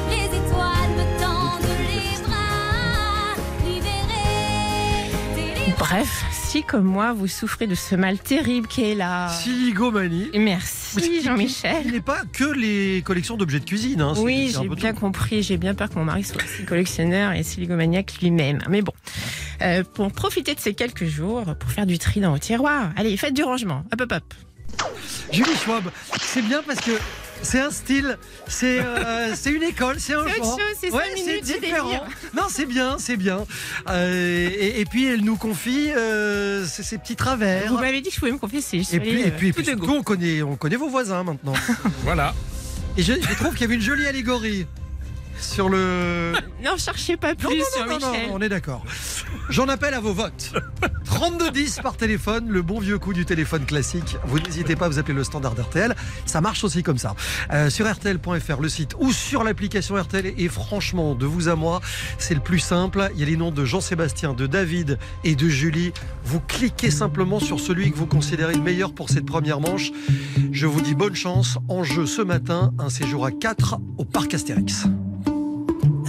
les 0.09 0.25
étoiles 0.25 0.91
me 0.97 1.19
tendent 1.21 1.69
les 1.89 2.23
bras. 2.23 3.35
Libéré, 3.65 5.11
délivré. 5.35 5.75
Bref, 5.77 6.23
si 6.55 6.63
comme 6.63 6.85
moi, 6.85 7.11
vous 7.11 7.27
souffrez 7.27 7.67
de 7.67 7.75
ce 7.75 7.95
mal 7.95 8.17
terrible 8.17 8.65
qu'est 8.65 8.95
la... 8.95 9.27
Siligomanie. 9.27 10.29
Merci 10.35 11.21
Jean-Michel. 11.21 11.81
Il 11.83 11.91
n'est 11.91 11.99
pas 11.99 12.21
que 12.31 12.45
les 12.45 13.01
collections 13.01 13.35
d'objets 13.35 13.59
de 13.59 13.65
cuisine. 13.65 13.99
Hein. 13.99 14.13
Oui, 14.19 14.55
j'ai 14.57 14.69
bien 14.69 14.93
tout. 14.93 15.01
compris. 15.01 15.43
J'ai 15.43 15.57
bien 15.57 15.73
peur 15.73 15.89
que 15.89 15.95
mon 15.95 16.05
mari 16.05 16.23
soit 16.23 16.41
aussi 16.41 16.63
collectionneur 16.63 17.33
et 17.33 17.43
siligomaniaque 17.43 18.13
lui-même. 18.21 18.59
Mais 18.69 18.81
bon, 18.81 18.93
Euh, 19.61 19.83
pour 19.83 20.09
profiter 20.13 20.55
de 20.55 20.59
ces 20.61 20.73
quelques 20.73 21.03
jours, 21.05 21.43
pour 21.59 21.69
faire 21.71 21.85
du 21.85 21.99
tri 21.99 22.21
dans 22.21 22.31
vos 22.31 22.39
tiroirs, 22.39 22.91
allez, 22.95 23.17
faites 23.17 23.33
du 23.33 23.43
rangement. 23.43 23.83
Hop, 23.91 23.99
hop, 24.01 24.13
hop. 24.13 24.33
Julie 25.33 25.55
Schwab, 25.61 25.83
c'est 26.21 26.41
bien 26.41 26.61
parce 26.65 26.79
que 26.79 26.91
c'est 27.41 27.59
un 27.59 27.71
style, 27.71 28.17
c'est 28.47 28.79
euh, 28.79 29.33
c'est 29.35 29.51
une 29.51 29.63
école, 29.63 29.99
c'est 29.99 30.13
un 30.13 30.25
C'est 30.27 30.37
genre. 30.37 30.59
c'est 30.79 30.91
Ouais, 30.91 31.03
de 31.15 31.43
différent. 31.43 31.85
délire. 31.87 32.03
Non, 32.35 32.43
c'est 32.49 32.65
bien, 32.65 32.97
c'est 32.99 33.17
bien. 33.17 33.45
Euh, 33.89 34.49
et, 34.57 34.79
et 34.81 34.85
puis 34.85 35.05
elle 35.05 35.21
nous 35.21 35.35
confie 35.35 35.91
euh, 35.91 36.65
ses, 36.65 36.83
ses 36.83 36.97
petits 36.97 37.15
travers. 37.15 37.69
Vous 37.71 37.77
m'avez 37.79 38.01
dit 38.01 38.09
que 38.09 38.15
je 38.15 38.19
pouvais 38.19 38.31
me 38.31 38.37
confesser. 38.37 38.81
Je 38.83 38.95
Et 38.95 38.99
puis, 38.99 39.21
et 39.21 39.27
euh, 39.27 39.31
puis, 39.37 39.49
et 39.49 39.53
puis 39.53 39.65
surtout, 39.65 39.91
on 39.91 40.03
connaît, 40.03 40.41
on 40.41 40.55
connaît 40.55 40.75
vos 40.77 40.89
voisins 40.89 41.23
maintenant. 41.23 41.53
Voilà. 42.03 42.33
Et 42.97 43.03
je, 43.03 43.13
je 43.13 43.33
trouve 43.35 43.51
qu'il 43.51 43.61
y 43.61 43.63
avait 43.65 43.75
une 43.75 43.81
jolie 43.81 44.05
allégorie 44.07 44.65
sur 45.45 45.69
le. 45.69 46.33
Non, 46.63 46.77
cherchez 46.77 47.15
pas 47.15 47.35
plus, 47.35 47.47
Non, 47.47 47.53
non, 47.53 47.85
non, 47.85 47.85
non, 47.85 47.99
Jean-Michel. 47.99 48.27
non, 48.29 48.35
on 48.35 48.41
est 48.41 48.49
d'accord. 48.49 48.83
J'en 49.49 49.67
appelle 49.69 49.93
à 49.93 49.99
vos 49.99 50.13
votes. 50.13 50.53
3210 51.05 51.79
par 51.83 51.95
téléphone, 51.95 52.49
le 52.49 52.63
bon 52.63 52.79
vieux 52.79 52.97
coup 52.97 53.13
du 53.13 53.23
téléphone 53.23 53.65
classique. 53.65 54.17
Vous 54.25 54.39
n'hésitez 54.39 54.75
pas 54.75 54.85
à 54.85 54.89
vous 54.89 54.97
appeler 54.97 55.13
le 55.13 55.23
standard 55.23 55.53
RTL. 55.53 55.95
Ça 56.25 56.41
marche 56.41 56.63
aussi 56.63 56.81
comme 56.81 56.97
ça. 56.97 57.13
Euh, 57.53 57.69
sur 57.69 57.89
RTL.fr, 57.91 58.59
le 58.61 58.69
site, 58.69 58.95
ou 58.99 59.11
sur 59.11 59.43
l'application 59.43 59.95
RTL. 59.95 60.33
Et 60.37 60.47
franchement, 60.49 61.13
de 61.13 61.27
vous 61.27 61.49
à 61.49 61.55
moi, 61.55 61.81
c'est 62.17 62.33
le 62.33 62.41
plus 62.41 62.59
simple. 62.59 63.09
Il 63.13 63.19
y 63.19 63.23
a 63.23 63.27
les 63.27 63.37
noms 63.37 63.51
de 63.51 63.63
Jean-Sébastien, 63.63 64.33
de 64.33 64.47
David 64.47 64.97
et 65.23 65.35
de 65.35 65.47
Julie. 65.47 65.93
Vous 66.23 66.39
cliquez 66.39 66.89
simplement 66.89 67.39
sur 67.39 67.59
celui 67.59 67.91
que 67.91 67.97
vous 67.97 68.07
considérez 68.07 68.55
le 68.55 68.61
meilleur 68.61 68.93
pour 68.93 69.09
cette 69.09 69.25
première 69.25 69.59
manche. 69.59 69.91
Je 70.51 70.65
vous 70.65 70.81
dis 70.81 70.95
bonne 70.95 71.15
chance. 71.15 71.59
En 71.69 71.83
jeu 71.83 72.07
ce 72.07 72.23
matin, 72.23 72.73
un 72.79 72.89
séjour 72.89 73.23
à 73.25 73.31
4 73.31 73.77
au 73.99 74.05
parc 74.05 74.33
Astérix. 74.33 74.85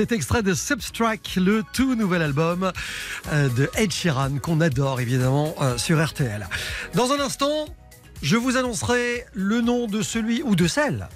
C'est 0.00 0.12
extrait 0.12 0.42
de 0.42 0.54
Substract, 0.54 1.36
le 1.36 1.62
tout 1.74 1.94
nouvel 1.94 2.22
album 2.22 2.72
euh, 3.30 3.50
de 3.50 3.68
Ed 3.76 3.92
Sheeran 3.92 4.38
qu'on 4.40 4.62
adore 4.62 4.98
évidemment 4.98 5.54
euh, 5.60 5.76
sur 5.76 6.02
RTL. 6.02 6.48
Dans 6.94 7.12
un 7.12 7.20
instant, 7.20 7.66
je 8.22 8.38
vous 8.38 8.56
annoncerai 8.56 9.26
le 9.34 9.60
nom 9.60 9.86
de 9.86 10.00
celui 10.00 10.42
ou 10.42 10.56
de 10.56 10.66
celle 10.66 11.06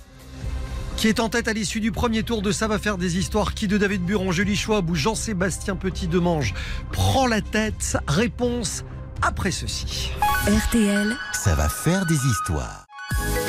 qui 0.98 1.08
est 1.08 1.18
en 1.18 1.30
tête 1.30 1.48
à 1.48 1.54
l'issue 1.54 1.80
du 1.80 1.92
premier 1.92 2.24
tour 2.24 2.42
de 2.42 2.52
Ça 2.52 2.68
va 2.68 2.78
faire 2.78 2.98
des 2.98 3.16
histoires. 3.16 3.54
Qui 3.54 3.68
de 3.68 3.78
David 3.78 4.02
Buron, 4.02 4.32
Julie 4.32 4.54
Schwab 4.54 4.90
ou 4.90 4.94
Jean-Sébastien 4.94 5.76
Petit 5.76 6.06
Demange 6.06 6.52
prend 6.92 7.26
la 7.26 7.40
tête 7.40 7.96
Réponse 8.06 8.84
après 9.22 9.50
ceci. 9.50 10.10
RTL, 10.46 11.16
Ça 11.32 11.54
va 11.54 11.70
faire 11.70 12.04
des 12.04 12.16
histoires. 12.16 12.83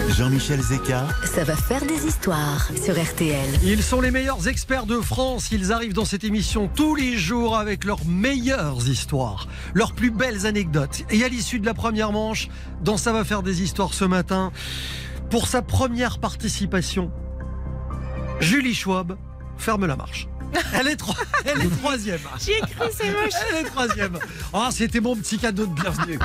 Jean-Michel 0.10 0.62
Zeka, 0.62 1.08
ça 1.26 1.44
va 1.44 1.56
faire 1.56 1.86
des 1.86 2.06
histoires 2.06 2.70
sur 2.82 2.94
RTL. 3.02 3.50
Ils 3.64 3.84
sont 3.84 4.02
les 4.02 4.12
meilleurs 4.12 4.48
experts 4.48 4.86
de 4.86 5.00
France. 5.00 5.50
Ils 5.52 5.72
arrivent 5.72 5.94
dans 5.94 6.06
cette 6.06 6.24
émission 6.24 6.70
tous 6.74 6.96
les 6.96 7.18
jours 7.18 7.58
avec 7.58 7.84
leurs 7.84 8.06
meilleures 8.06 8.88
histoires, 8.88 9.48
leurs 9.74 9.94
plus 9.94 10.12
belles 10.12 10.46
anecdotes. 10.46 11.04
Et 11.10 11.24
à 11.24 11.28
l'issue 11.28 11.60
de 11.60 11.66
la 11.66 11.74
première 11.74 12.12
manche, 12.12 12.50
dans 12.82 12.98
Ça 12.98 13.12
va 13.14 13.24
faire 13.24 13.44
des 13.44 13.62
histoires 13.62 13.94
ce 13.94 14.06
matin, 14.06 14.52
pour 15.30 15.48
sa 15.48 15.62
première 15.62 16.20
participation, 16.20 17.12
Julie 18.40 18.76
Schwab 18.76 19.18
ferme 19.58 19.86
la 19.86 19.96
marche. 19.96 20.28
Elle 20.74 20.88
est, 20.88 20.96
tro- 20.96 21.14
elle 21.46 21.62
est 21.62 21.78
troisième. 21.82 22.20
J'y 22.40 22.52
ai 22.52 22.60
cru, 22.62 22.88
c'est 22.96 23.12
moche. 23.12 23.34
Elle 23.52 23.66
est 23.66 23.70
troisième. 23.70 24.18
Oh, 24.54 24.66
c'était 24.72 25.00
mon 25.00 25.16
petit 25.16 25.38
cadeau 25.38 25.66
de 25.66 25.74
bienvenue. 25.82 26.20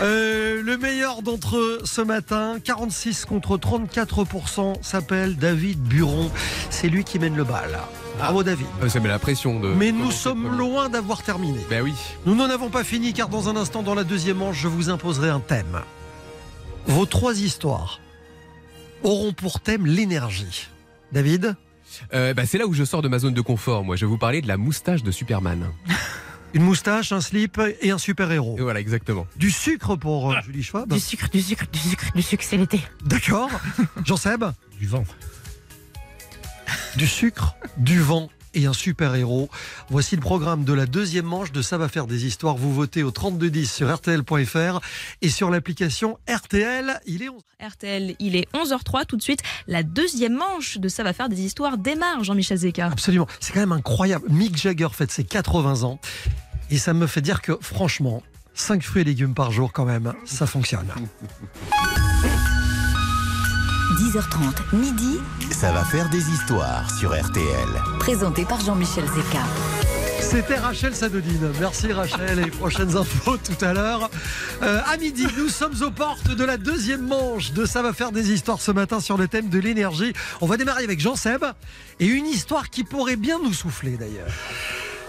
Euh, 0.00 0.62
le 0.62 0.76
meilleur 0.78 1.22
d'entre 1.22 1.56
eux 1.56 1.80
ce 1.84 2.00
matin, 2.00 2.58
46 2.62 3.24
contre 3.24 3.56
34%, 3.58 4.82
s'appelle 4.82 5.36
David 5.36 5.80
Buron. 5.82 6.30
C'est 6.70 6.88
lui 6.88 7.04
qui 7.04 7.18
mène 7.18 7.36
le 7.36 7.44
bal. 7.44 7.78
Bravo 8.18 8.42
David. 8.42 8.66
Euh, 8.82 8.88
Ça 8.88 9.00
met 9.00 9.08
la 9.08 9.18
pression 9.18 9.58
de. 9.60 9.68
Mais 9.68 9.92
nous 9.92 10.10
sommes 10.10 10.56
loin 10.56 10.88
d'avoir 10.88 11.22
terminé. 11.22 11.58
Ben 11.70 11.82
oui. 11.82 11.94
Nous 12.26 12.34
n'en 12.34 12.48
avons 12.50 12.68
pas 12.68 12.84
fini 12.84 13.12
car 13.12 13.28
dans 13.28 13.48
un 13.48 13.56
instant, 13.56 13.82
dans 13.82 13.94
la 13.94 14.04
deuxième 14.04 14.38
manche, 14.38 14.58
je 14.60 14.68
vous 14.68 14.90
imposerai 14.90 15.28
un 15.30 15.40
thème. 15.40 15.80
Vos 16.86 17.06
trois 17.06 17.38
histoires 17.40 18.00
auront 19.02 19.32
pour 19.32 19.60
thème 19.60 19.86
l'énergie. 19.86 20.68
David 21.12 21.54
Euh, 22.12 22.34
bah, 22.34 22.46
c'est 22.46 22.58
là 22.58 22.66
où 22.66 22.74
je 22.74 22.84
sors 22.84 23.02
de 23.02 23.08
ma 23.08 23.18
zone 23.18 23.34
de 23.34 23.40
confort. 23.40 23.84
Moi, 23.84 23.96
je 23.96 24.04
vais 24.06 24.10
vous 24.10 24.18
parler 24.18 24.40
de 24.42 24.48
la 24.48 24.56
moustache 24.56 25.02
de 25.02 25.10
Superman. 25.10 25.66
Une 26.54 26.62
moustache, 26.62 27.12
un 27.12 27.22
slip 27.22 27.58
et 27.80 27.90
un 27.92 27.96
super-héros. 27.96 28.56
Et 28.58 28.60
voilà, 28.60 28.78
exactement. 28.78 29.26
Du 29.36 29.50
sucre 29.50 29.96
pour 29.96 30.32
euh, 30.32 30.36
Julie 30.44 30.62
Schwab. 30.62 30.92
Du 30.92 31.00
sucre, 31.00 31.30
du 31.30 31.40
sucre, 31.40 31.64
du 31.72 31.78
sucre, 31.78 32.12
du 32.14 32.20
sucre, 32.20 32.44
c'est 32.46 32.58
l'été. 32.58 32.78
D'accord. 33.06 33.48
Jean-Seb 34.04 34.44
Du 34.78 34.86
vent. 34.86 35.04
Du 36.96 37.06
sucre, 37.06 37.56
du 37.78 38.00
vent 38.00 38.28
et 38.54 38.66
un 38.66 38.72
super-héros. 38.72 39.48
Voici 39.90 40.16
le 40.16 40.20
programme 40.20 40.64
de 40.64 40.72
la 40.72 40.86
deuxième 40.86 41.26
manche 41.26 41.52
de 41.52 41.62
Ça 41.62 41.78
va 41.78 41.88
faire 41.88 42.06
des 42.06 42.26
histoires. 42.26 42.56
Vous 42.56 42.72
votez 42.72 43.02
au 43.02 43.10
3210 43.10 43.70
sur 43.70 43.94
RTL.fr 43.94 44.80
et 45.22 45.28
sur 45.28 45.50
l'application 45.50 46.18
RTL. 46.28 47.00
Il 47.06 47.22
est 47.22 47.28
11. 47.28 47.42
RTL, 47.60 48.16
il 48.18 48.36
est 48.36 48.48
11h03 48.54 49.06
tout 49.06 49.16
de 49.16 49.22
suite. 49.22 49.40
La 49.66 49.82
deuxième 49.82 50.34
manche 50.34 50.78
de 50.78 50.88
Ça 50.88 51.02
va 51.02 51.12
faire 51.12 51.28
des 51.28 51.42
histoires 51.42 51.78
démarre, 51.78 52.24
Jean-Michel 52.24 52.58
Zeka. 52.58 52.86
Absolument. 52.86 53.26
C'est 53.40 53.52
quand 53.52 53.60
même 53.60 53.72
incroyable. 53.72 54.26
Mick 54.30 54.56
Jagger 54.56 54.88
fête 54.92 55.10
ses 55.10 55.24
80 55.24 55.82
ans. 55.84 56.00
Et 56.70 56.78
ça 56.78 56.94
me 56.94 57.06
fait 57.06 57.20
dire 57.20 57.42
que, 57.42 57.56
franchement, 57.60 58.22
5 58.54 58.82
fruits 58.82 59.02
et 59.02 59.04
légumes 59.04 59.34
par 59.34 59.52
jour, 59.52 59.72
quand 59.72 59.84
même, 59.84 60.12
ça 60.24 60.46
fonctionne. 60.46 60.88
10h30, 63.92 64.74
midi, 64.74 65.18
ça 65.50 65.70
va 65.70 65.84
faire 65.84 66.08
des 66.08 66.30
histoires 66.30 66.90
sur 66.98 67.10
RTL. 67.10 67.68
présenté 67.98 68.44
par 68.46 68.58
Jean-Michel 68.60 69.04
Zeka. 69.04 69.40
C'était 70.20 70.56
Rachel 70.56 70.94
Sadodine. 70.94 71.52
Merci 71.60 71.92
Rachel 71.92 72.38
et 72.38 72.50
prochaines 72.50 72.96
infos 72.96 73.36
tout 73.36 73.62
à 73.62 73.74
l'heure. 73.74 74.08
Euh, 74.62 74.80
à 74.86 74.96
midi, 74.96 75.26
nous 75.36 75.50
sommes 75.50 75.74
aux 75.82 75.90
portes 75.90 76.30
de 76.30 76.42
la 76.42 76.56
deuxième 76.56 77.06
manche 77.06 77.52
de 77.52 77.66
Ça 77.66 77.82
va 77.82 77.92
faire 77.92 78.12
des 78.12 78.32
histoires 78.32 78.62
ce 78.62 78.70
matin 78.70 78.98
sur 78.98 79.18
le 79.18 79.28
thème 79.28 79.50
de 79.50 79.58
l'énergie. 79.58 80.14
On 80.40 80.46
va 80.46 80.56
démarrer 80.56 80.84
avec 80.84 80.98
Jean 80.98 81.14
Seb 81.14 81.44
et 82.00 82.06
une 82.06 82.26
histoire 82.26 82.70
qui 82.70 82.84
pourrait 82.84 83.16
bien 83.16 83.38
nous 83.44 83.52
souffler 83.52 83.98
d'ailleurs. 83.98 84.32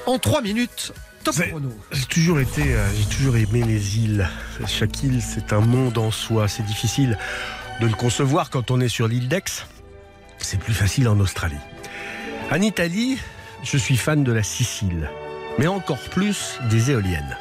En 0.07 0.19
trois 0.19 0.41
minutes, 0.41 0.91
top 1.23 1.35
chrono. 1.35 1.69
J'ai 1.91 2.05
toujours 2.05 2.39
été, 2.41 2.73
euh, 2.73 2.85
j'ai 2.97 3.15
toujours 3.15 3.37
aimé 3.37 3.63
les 3.65 3.99
îles. 3.99 4.27
Chaque 4.67 5.03
île, 5.03 5.21
c'est 5.21 5.53
un 5.53 5.61
monde 5.61 5.97
en 5.97 6.11
soi. 6.11 6.49
C'est 6.49 6.65
difficile 6.65 7.17
de 7.79 7.87
le 7.87 7.93
concevoir 7.93 8.49
quand 8.49 8.71
on 8.71 8.79
est 8.79 8.89
sur 8.89 9.07
l'île 9.07 9.27
d'Aix. 9.27 9.65
C'est 10.37 10.59
plus 10.59 10.73
facile 10.73 11.07
en 11.07 11.19
Australie. 11.19 11.55
En 12.51 12.61
Italie, 12.61 13.17
je 13.63 13.77
suis 13.77 13.97
fan 13.97 14.23
de 14.23 14.31
la 14.31 14.43
Sicile, 14.43 15.09
mais 15.57 15.67
encore 15.67 15.99
plus 16.11 16.59
des 16.69 16.91
éoliennes. 16.91 17.37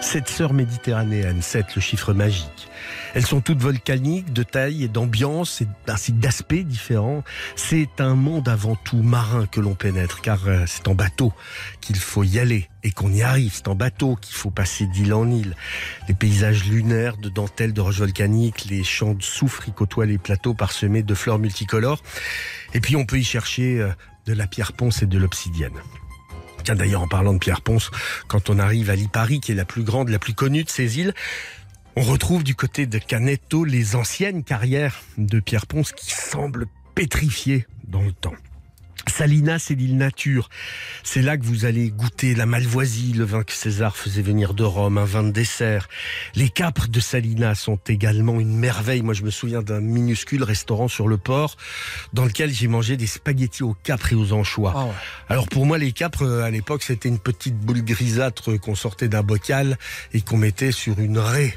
Cette 0.00 0.28
sœur 0.28 0.52
méditerranéenne, 0.52 1.42
7, 1.42 1.74
le 1.74 1.80
chiffre 1.80 2.12
magique. 2.12 2.68
Elles 3.14 3.26
sont 3.26 3.40
toutes 3.40 3.60
volcaniques, 3.60 4.32
de 4.32 4.42
taille 4.42 4.84
et 4.84 4.88
d'ambiance, 4.88 5.62
ainsi 5.88 6.12
que 6.12 6.18
d'aspects 6.18 6.54
différents. 6.54 7.24
C'est 7.56 8.00
un 8.00 8.14
monde 8.14 8.48
avant 8.48 8.76
tout 8.76 9.02
marin 9.02 9.46
que 9.46 9.60
l'on 9.60 9.74
pénètre, 9.74 10.20
car 10.20 10.46
euh, 10.46 10.64
c'est 10.66 10.86
en 10.86 10.94
bateau 10.94 11.32
qu'il 11.80 11.96
faut 11.96 12.24
y 12.24 12.38
aller 12.38 12.68
et 12.84 12.92
qu'on 12.92 13.10
y 13.12 13.22
arrive. 13.22 13.52
C'est 13.54 13.68
en 13.68 13.74
bateau 13.74 14.16
qu'il 14.16 14.36
faut 14.36 14.50
passer 14.50 14.86
d'île 14.86 15.14
en 15.14 15.30
île. 15.30 15.56
Les 16.08 16.14
paysages 16.14 16.64
lunaires 16.64 17.16
de 17.16 17.28
dentelles 17.28 17.72
de 17.72 17.80
roches 17.80 17.98
volcaniques, 17.98 18.66
les 18.66 18.84
champs 18.84 19.14
de 19.14 19.22
soufre 19.22 19.68
y 19.68 19.72
côtoient 19.72 20.06
les 20.06 20.18
plateaux 20.18 20.54
parsemés 20.54 21.02
de 21.02 21.14
fleurs 21.14 21.38
multicolores. 21.38 22.02
Et 22.74 22.80
puis 22.80 22.96
on 22.96 23.06
peut 23.06 23.18
y 23.18 23.24
chercher 23.24 23.80
euh, 23.80 23.88
de 24.26 24.34
la 24.34 24.46
pierre 24.46 24.72
ponce 24.72 25.02
et 25.02 25.06
de 25.06 25.18
l'obsidienne. 25.18 25.74
D'ailleurs, 26.74 27.02
en 27.02 27.08
parlant 27.08 27.32
de 27.32 27.38
Pierre 27.38 27.60
Ponce, 27.60 27.90
quand 28.28 28.50
on 28.50 28.58
arrive 28.58 28.90
à 28.90 28.96
Lipari, 28.96 29.40
qui 29.40 29.52
est 29.52 29.56
la 29.56 29.64
plus 29.64 29.82
grande, 29.82 30.08
la 30.08 30.18
plus 30.18 30.34
connue 30.34 30.64
de 30.64 30.70
ces 30.70 30.98
îles, 30.98 31.14
on 31.96 32.02
retrouve 32.02 32.44
du 32.44 32.54
côté 32.54 32.86
de 32.86 32.98
Canetto 32.98 33.64
les 33.64 33.96
anciennes 33.96 34.44
carrières 34.44 35.00
de 35.16 35.40
Pierre 35.40 35.66
Ponce 35.66 35.92
qui 35.92 36.10
semblent 36.10 36.66
pétrifiées 36.94 37.66
dans 37.88 38.02
le 38.02 38.12
temps. 38.12 38.34
Salinas, 39.08 39.60
c'est 39.60 39.74
l'île 39.74 39.96
nature. 39.96 40.48
C'est 41.02 41.22
là 41.22 41.36
que 41.36 41.44
vous 41.44 41.64
allez 41.64 41.90
goûter 41.90 42.34
la 42.34 42.46
malvoisie, 42.46 43.12
le 43.12 43.24
vin 43.24 43.44
que 43.44 43.52
César 43.52 43.96
faisait 43.96 44.22
venir 44.22 44.54
de 44.54 44.64
Rome, 44.64 44.98
un 44.98 45.04
vin 45.04 45.22
de 45.22 45.30
dessert. 45.30 45.88
Les 46.34 46.48
capres 46.48 46.88
de 46.88 47.00
Salinas 47.00 47.54
sont 47.54 47.78
également 47.88 48.40
une 48.40 48.56
merveille. 48.56 49.02
Moi, 49.02 49.14
je 49.14 49.22
me 49.22 49.30
souviens 49.30 49.62
d'un 49.62 49.80
minuscule 49.80 50.42
restaurant 50.42 50.88
sur 50.88 51.08
le 51.08 51.16
port 51.16 51.56
dans 52.12 52.24
lequel 52.24 52.52
j'ai 52.52 52.68
mangé 52.68 52.96
des 52.96 53.06
spaghettis 53.06 53.62
aux 53.62 53.74
capres 53.74 54.12
et 54.12 54.16
aux 54.16 54.32
anchois. 54.32 54.72
Ah 54.74 54.84
ouais. 54.84 54.92
Alors 55.28 55.48
pour 55.48 55.66
moi, 55.66 55.78
les 55.78 55.92
capres, 55.92 56.24
euh, 56.24 56.42
à 56.42 56.50
l'époque, 56.50 56.82
c'était 56.82 57.08
une 57.08 57.18
petite 57.18 57.56
boule 57.56 57.82
grisâtre 57.82 58.58
qu'on 58.58 58.74
sortait 58.74 59.08
d'un 59.08 59.22
bocal 59.22 59.78
et 60.12 60.20
qu'on 60.20 60.36
mettait 60.36 60.72
sur 60.72 60.98
une 60.98 61.18
raie 61.18 61.54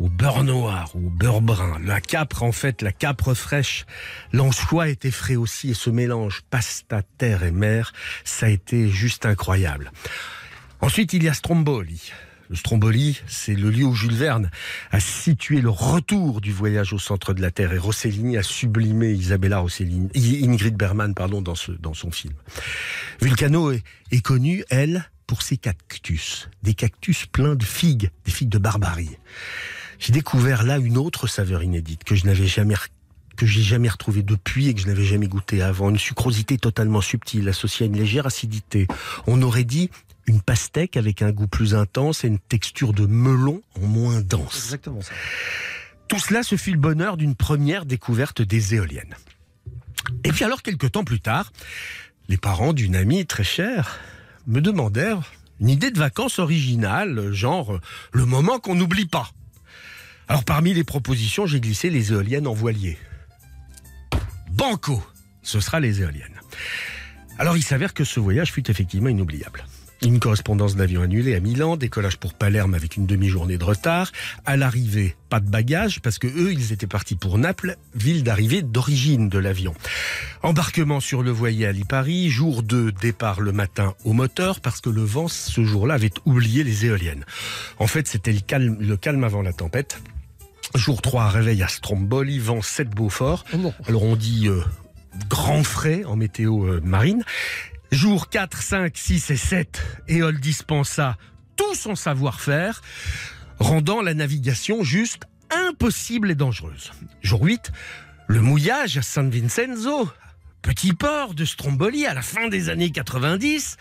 au 0.00 0.08
beurre 0.08 0.44
noir 0.44 0.94
au 0.94 1.10
beurre 1.10 1.40
brun. 1.40 1.78
La 1.84 2.00
capre, 2.00 2.42
en 2.42 2.52
fait, 2.52 2.82
la 2.82 2.92
capre 2.92 3.34
fraîche. 3.34 3.86
L'anchois 4.32 4.88
était 4.88 5.10
frais 5.10 5.36
aussi 5.36 5.70
et 5.70 5.74
ce 5.74 5.90
mélange 5.90 6.42
pasta, 6.50 7.02
terre 7.18 7.42
et 7.42 7.50
mer, 7.50 7.92
ça 8.24 8.46
a 8.46 8.48
été 8.48 8.88
juste 8.88 9.26
incroyable. 9.26 9.92
Ensuite, 10.80 11.12
il 11.12 11.22
y 11.24 11.28
a 11.28 11.34
Stromboli. 11.34 12.12
Le 12.50 12.56
Stromboli, 12.56 13.20
c'est 13.26 13.54
le 13.54 13.68
lieu 13.68 13.84
où 13.84 13.94
Jules 13.94 14.14
Verne 14.14 14.50
a 14.90 15.00
situé 15.00 15.60
le 15.60 15.68
retour 15.68 16.40
du 16.40 16.50
voyage 16.50 16.94
au 16.94 16.98
centre 16.98 17.34
de 17.34 17.42
la 17.42 17.50
Terre 17.50 17.74
et 17.74 17.78
Rossellini 17.78 18.38
a 18.38 18.42
sublimé 18.42 19.12
Isabella 19.12 19.58
Rossellini, 19.58 20.08
Ingrid 20.44 20.74
Bergman, 20.74 21.14
pardon, 21.14 21.42
dans 21.42 21.54
son 21.54 22.10
film. 22.10 22.34
Vulcano 23.20 23.72
est, 23.72 23.82
est 24.12 24.22
connue, 24.22 24.64
elle, 24.70 25.10
pour 25.26 25.42
ses 25.42 25.58
cactus. 25.58 26.48
Des 26.62 26.72
cactus 26.72 27.26
pleins 27.26 27.54
de 27.54 27.64
figues, 27.64 28.10
des 28.24 28.32
figues 28.32 28.48
de 28.48 28.58
barbarie. 28.58 29.18
J'ai 29.98 30.12
découvert 30.12 30.62
là 30.62 30.78
une 30.78 30.96
autre 30.96 31.26
saveur 31.26 31.62
inédite 31.62 32.04
que 32.04 32.14
je 32.14 32.26
n'avais 32.26 32.46
jamais 32.46 32.74
que 33.36 33.46
j'ai 33.46 33.62
jamais 33.62 33.88
retrouvée 33.88 34.24
depuis 34.24 34.68
et 34.68 34.74
que 34.74 34.80
je 34.80 34.88
n'avais 34.88 35.04
jamais 35.04 35.28
goûté 35.28 35.62
avant. 35.62 35.90
Une 35.90 35.98
sucrosité 35.98 36.58
totalement 36.58 37.00
subtile 37.00 37.48
associée 37.48 37.84
à 37.84 37.86
une 37.86 37.96
légère 37.96 38.26
acidité. 38.26 38.88
On 39.28 39.40
aurait 39.42 39.64
dit 39.64 39.90
une 40.26 40.40
pastèque 40.40 40.96
avec 40.96 41.22
un 41.22 41.30
goût 41.30 41.46
plus 41.46 41.74
intense 41.74 42.24
et 42.24 42.28
une 42.28 42.40
texture 42.40 42.92
de 42.92 43.06
melon 43.06 43.62
en 43.80 43.86
moins 43.86 44.20
dense. 44.20 44.56
Exactement 44.56 45.02
ça. 45.02 45.12
Tout 46.08 46.18
cela 46.18 46.42
se 46.42 46.56
fit 46.56 46.72
le 46.72 46.78
bonheur 46.78 47.16
d'une 47.16 47.36
première 47.36 47.86
découverte 47.86 48.42
des 48.42 48.74
éoliennes. 48.74 49.14
Et 50.24 50.32
puis 50.32 50.44
alors, 50.44 50.62
quelques 50.62 50.92
temps 50.92 51.04
plus 51.04 51.20
tard, 51.20 51.52
les 52.28 52.38
parents 52.38 52.72
d'une 52.72 52.96
amie 52.96 53.26
très 53.26 53.44
chère 53.44 54.00
me 54.46 54.60
demandèrent 54.60 55.32
une 55.60 55.68
idée 55.68 55.90
de 55.90 55.98
vacances 55.98 56.38
originale, 56.38 57.32
genre 57.32 57.74
euh, 57.74 57.80
le 58.12 58.24
moment 58.24 58.58
qu'on 58.58 58.74
n'oublie 58.74 59.06
pas. 59.06 59.30
Alors 60.28 60.44
parmi 60.44 60.74
les 60.74 60.84
propositions, 60.84 61.46
j'ai 61.46 61.60
glissé 61.60 61.88
les 61.88 62.12
éoliennes 62.12 62.46
en 62.46 62.52
voilier. 62.52 62.98
Banco, 64.50 65.02
ce 65.42 65.60
sera 65.60 65.80
les 65.80 66.02
éoliennes. 66.02 66.40
Alors 67.38 67.56
il 67.56 67.62
s'avère 67.62 67.94
que 67.94 68.04
ce 68.04 68.20
voyage 68.20 68.52
fut 68.52 68.70
effectivement 68.70 69.08
inoubliable. 69.08 69.64
Une 70.02 70.20
correspondance 70.20 70.76
d'avion 70.76 71.02
annulée 71.02 71.34
à 71.34 71.40
Milan, 71.40 71.76
décollage 71.76 72.18
pour 72.18 72.34
Palerme 72.34 72.74
avec 72.74 72.96
une 72.96 73.06
demi-journée 73.06 73.58
de 73.58 73.64
retard. 73.64 74.12
À 74.46 74.56
l'arrivée, 74.56 75.16
pas 75.28 75.40
de 75.40 75.50
bagages 75.50 76.00
parce 76.00 76.18
que 76.18 76.28
eux, 76.28 76.52
ils 76.52 76.72
étaient 76.72 76.86
partis 76.86 77.16
pour 77.16 77.36
Naples, 77.36 77.76
ville 77.94 78.22
d'arrivée 78.22 78.62
d'origine 78.62 79.28
de 79.28 79.38
l'avion. 79.38 79.74
Embarquement 80.42 81.00
sur 81.00 81.22
le 81.22 81.32
voilier 81.32 81.66
à 81.66 81.72
Lipari, 81.72 82.30
jour 82.30 82.62
2, 82.62 82.92
départ 82.92 83.40
le 83.40 83.50
matin 83.50 83.94
au 84.04 84.12
moteur 84.12 84.60
parce 84.60 84.80
que 84.80 84.90
le 84.90 85.02
vent 85.02 85.26
ce 85.26 85.64
jour-là 85.64 85.94
avait 85.94 86.12
oublié 86.26 86.62
les 86.62 86.86
éoliennes. 86.86 87.24
En 87.78 87.88
fait, 87.88 88.06
c'était 88.06 88.32
le 88.32 88.40
calme, 88.40 88.76
le 88.78 88.96
calme 88.96 89.24
avant 89.24 89.42
la 89.42 89.52
tempête. 89.52 90.00
Jour 90.74 91.02
3, 91.02 91.28
réveil 91.28 91.62
à 91.62 91.68
Stromboli, 91.68 92.38
vent 92.38 92.62
7 92.62 92.90
Beaufort. 92.90 93.44
Alors 93.86 94.02
on 94.02 94.16
dit 94.16 94.48
euh, 94.48 94.62
grand 95.28 95.64
frais 95.64 96.04
en 96.04 96.16
météo 96.16 96.64
euh, 96.64 96.80
marine. 96.82 97.24
Jour 97.90 98.28
4, 98.28 98.62
5, 98.62 98.96
6 98.96 99.30
et 99.30 99.36
7, 99.36 99.82
Éole 100.08 100.40
dispensa 100.40 101.16
tout 101.56 101.74
son 101.74 101.94
savoir-faire, 101.94 102.82
rendant 103.58 104.02
la 104.02 104.14
navigation 104.14 104.82
juste 104.82 105.22
impossible 105.50 106.30
et 106.30 106.34
dangereuse. 106.34 106.92
Jour 107.22 107.42
8, 107.42 107.72
le 108.26 108.42
mouillage 108.42 108.98
à 108.98 109.02
San 109.02 109.30
Vincenzo, 109.30 110.08
petit 110.60 110.92
port 110.92 111.34
de 111.34 111.46
Stromboli 111.46 112.06
à 112.06 112.12
la 112.12 112.22
fin 112.22 112.48
des 112.48 112.68
années 112.68 112.90
90, 112.90 113.78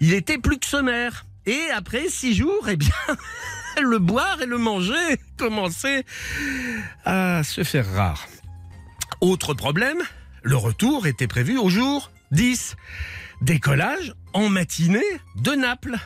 il 0.00 0.14
était 0.14 0.38
plus 0.38 0.58
que 0.58 0.66
sommaire. 0.66 1.26
Et 1.46 1.70
après 1.74 2.08
six 2.08 2.34
jours, 2.34 2.68
eh 2.68 2.76
bien, 2.76 2.92
le 3.82 3.98
boire 3.98 4.40
et 4.42 4.46
le 4.46 4.58
manger 4.58 5.18
commençaient 5.36 6.04
à 7.04 7.42
se 7.42 7.64
faire 7.64 7.90
rare. 7.94 8.26
Autre 9.20 9.54
problème, 9.54 9.98
le 10.42 10.56
retour 10.56 11.06
était 11.06 11.26
prévu 11.26 11.58
au 11.58 11.68
jour 11.68 12.10
10. 12.30 12.76
Décollage 13.40 14.14
en 14.32 14.48
matinée 14.48 15.00
de 15.36 15.52
Naples. 15.52 15.96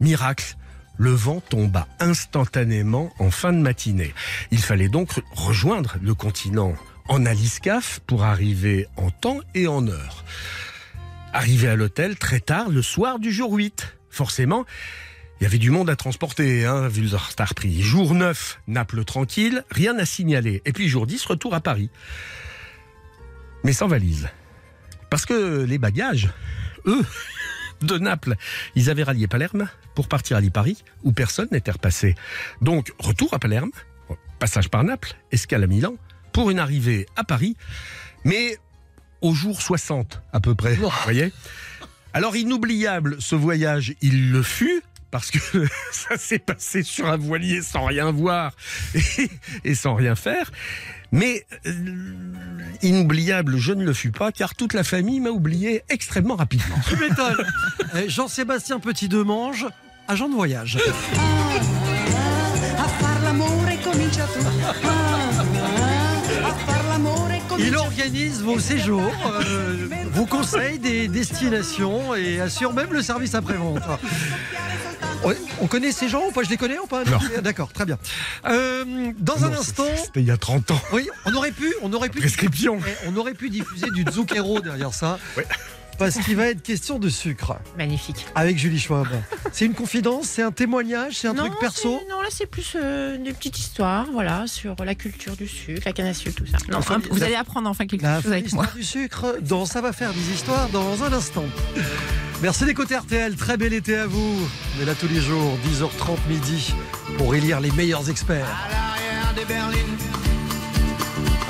Miracle, 0.00 0.56
le 0.96 1.10
vent 1.10 1.40
tomba 1.40 1.88
instantanément 2.00 3.12
en 3.18 3.30
fin 3.30 3.52
de 3.52 3.58
matinée. 3.58 4.14
Il 4.50 4.60
fallait 4.60 4.88
donc 4.88 5.10
rejoindre 5.32 5.96
le 6.02 6.14
continent 6.14 6.74
en 7.08 7.26
aliscaf 7.26 8.00
pour 8.06 8.24
arriver 8.24 8.86
en 8.96 9.10
temps 9.10 9.40
et 9.54 9.66
en 9.66 9.86
heure. 9.88 10.24
Arrivé 11.32 11.68
à 11.68 11.76
l'hôtel 11.76 12.16
très 12.16 12.40
tard 12.40 12.68
le 12.68 12.82
soir 12.82 13.18
du 13.18 13.32
jour 13.32 13.52
8. 13.52 13.96
Forcément, 14.08 14.64
il 15.44 15.48
y 15.48 15.50
avait 15.50 15.58
du 15.58 15.70
monde 15.70 15.90
à 15.90 15.94
transporter, 15.94 16.64
hein, 16.64 16.88
vu 16.88 17.02
le 17.02 17.14
retard 17.14 17.54
pris. 17.54 17.82
Jour 17.82 18.14
9, 18.14 18.60
Naples 18.66 19.04
tranquille, 19.04 19.62
rien 19.70 19.98
à 19.98 20.06
signaler. 20.06 20.62
Et 20.64 20.72
puis 20.72 20.88
jour 20.88 21.06
10, 21.06 21.22
retour 21.26 21.52
à 21.52 21.60
Paris. 21.60 21.90
Mais 23.62 23.74
sans 23.74 23.86
valise. 23.86 24.30
Parce 25.10 25.26
que 25.26 25.62
les 25.64 25.76
bagages, 25.76 26.30
eux, 26.86 27.04
de 27.82 27.98
Naples, 27.98 28.36
ils 28.74 28.88
avaient 28.88 29.02
rallié 29.02 29.26
Palerme 29.26 29.68
pour 29.94 30.08
partir 30.08 30.38
à 30.38 30.40
Lipari, 30.40 30.82
où 31.02 31.12
personne 31.12 31.48
n'était 31.52 31.72
repassé. 31.72 32.14
Donc, 32.62 32.94
retour 32.98 33.34
à 33.34 33.38
Palerme, 33.38 33.72
passage 34.38 34.70
par 34.70 34.82
Naples, 34.82 35.14
escale 35.30 35.64
à 35.64 35.66
Milan, 35.66 35.96
pour 36.32 36.48
une 36.48 36.58
arrivée 36.58 37.04
à 37.16 37.24
Paris, 37.24 37.54
mais 38.24 38.56
au 39.20 39.34
jour 39.34 39.60
60 39.60 40.22
à 40.32 40.40
peu 40.40 40.54
près, 40.54 40.74
vous 40.76 40.88
voyez 41.04 41.34
Alors, 42.14 42.34
inoubliable, 42.34 43.16
ce 43.20 43.34
voyage, 43.34 43.94
il 44.00 44.32
le 44.32 44.42
fut, 44.42 44.82
parce 45.14 45.30
que 45.30 45.38
ça 45.92 46.16
s'est 46.16 46.40
passé 46.40 46.82
sur 46.82 47.06
un 47.06 47.16
voilier 47.16 47.62
sans 47.62 47.84
rien 47.84 48.10
voir 48.10 48.50
et, 48.96 49.30
et 49.62 49.76
sans 49.76 49.94
rien 49.94 50.16
faire. 50.16 50.50
Mais 51.12 51.46
euh, 51.66 51.72
inoubliable, 52.82 53.56
je 53.56 53.72
ne 53.74 53.84
le 53.84 53.92
fus 53.92 54.10
pas, 54.10 54.32
car 54.32 54.56
toute 54.56 54.74
la 54.74 54.82
famille 54.82 55.20
m'a 55.20 55.30
oublié 55.30 55.84
extrêmement 55.88 56.34
rapidement. 56.34 56.74
Tu 56.88 56.96
m'étonnes. 56.96 57.46
Eh, 57.94 58.08
Jean-Sébastien 58.08 58.80
Petit 58.80 59.08
Demange, 59.08 59.68
agent 60.08 60.28
de 60.28 60.34
voyage. 60.34 60.78
Il 67.60 67.76
organise 67.76 68.42
vos 68.42 68.58
séjours, 68.58 69.12
euh, 69.46 69.86
vous 70.10 70.26
conseille 70.26 70.80
des 70.80 71.06
destinations 71.06 72.16
et 72.16 72.40
assure 72.40 72.72
même 72.72 72.92
le 72.92 73.00
service 73.00 73.36
après-vente. 73.36 73.82
On 75.60 75.66
connaît 75.66 75.92
ces 75.92 76.08
gens 76.08 76.26
ou 76.28 76.32
pas? 76.32 76.42
Je 76.42 76.50
les 76.50 76.56
connais 76.56 76.78
ou 76.78 76.86
pas? 76.86 77.04
Non. 77.04 77.18
D'accord, 77.42 77.72
très 77.72 77.84
bien. 77.84 77.98
Euh, 78.46 79.12
dans 79.18 79.44
un 79.44 79.52
instant, 79.52 79.84
C'était 79.96 80.20
il 80.20 80.26
y 80.26 80.30
a 80.30 80.36
30 80.36 80.70
ans. 80.70 80.80
oui, 80.92 81.08
on 81.26 81.34
aurait 81.34 81.52
pu, 81.52 81.74
on 81.82 81.92
aurait 81.92 82.08
pu, 82.08 82.18
Prescription. 82.20 82.78
On 83.06 83.16
aurait 83.16 83.34
pu 83.34 83.50
diffuser 83.50 83.90
du 83.90 84.04
Zucchero 84.10 84.60
derrière 84.60 84.92
ça. 84.92 85.18
Ouais. 85.36 85.46
Parce 85.98 86.18
qu'il 86.18 86.36
va 86.36 86.46
être 86.48 86.62
question 86.62 86.98
de 86.98 87.08
sucre 87.08 87.56
Magnifique. 87.78 88.26
avec 88.34 88.58
Julie 88.58 88.78
Schwab. 88.78 89.06
C'est 89.52 89.64
une 89.66 89.74
confidence, 89.74 90.26
c'est 90.26 90.42
un 90.42 90.50
témoignage, 90.52 91.14
c'est 91.18 91.28
un 91.28 91.34
non, 91.34 91.46
truc 91.46 91.58
perso. 91.60 92.00
Non, 92.10 92.20
là, 92.20 92.28
c'est 92.30 92.46
plus 92.46 92.76
euh, 92.76 93.16
des 93.18 93.32
petites 93.32 93.58
histoires, 93.58 94.06
voilà, 94.12 94.46
sur 94.46 94.74
la 94.84 94.94
culture 94.94 95.36
du 95.36 95.46
sucre, 95.48 95.82
la 95.86 95.92
canne 95.92 96.06
à 96.06 96.14
sucre, 96.14 96.36
tout 96.36 96.46
ça. 96.46 96.58
Non, 96.70 96.78
enfin, 96.78 97.00
vous 97.10 97.18
la- 97.18 97.26
allez 97.26 97.34
apprendre 97.36 97.68
enfin 97.68 97.86
quelque 97.86 98.02
La 98.02 98.20
chose 98.20 98.32
avec 98.32 98.52
moi. 98.52 98.66
du 98.74 98.82
sucre, 98.82 99.36
dans 99.42 99.64
Ça 99.66 99.80
va 99.80 99.92
faire 99.92 100.12
des 100.12 100.30
histoires 100.32 100.68
dans 100.70 101.02
un 101.04 101.12
instant. 101.12 101.44
Merci 102.42 102.64
d'écouter 102.64 102.96
RTL, 102.96 103.36
très 103.36 103.56
bel 103.56 103.72
été 103.72 103.96
à 103.96 104.06
vous. 104.06 104.48
On 104.78 104.82
est 104.82 104.84
là 104.84 104.94
tous 104.94 105.08
les 105.08 105.20
jours, 105.20 105.56
10h30 105.66 106.18
midi, 106.28 106.74
pour 107.16 107.34
élire 107.34 107.60
les 107.60 107.70
meilleurs 107.72 108.10
experts. 108.10 108.44
À 108.46 108.70
l'arrière 108.70 109.34
de 109.34 109.46
Berlin, 109.48 109.76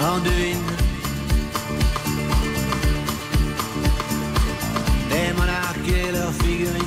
on 0.00 0.18
devine 0.18 0.60
et 5.88 6.12
leurs 6.12 6.32
figurines. 6.32 6.82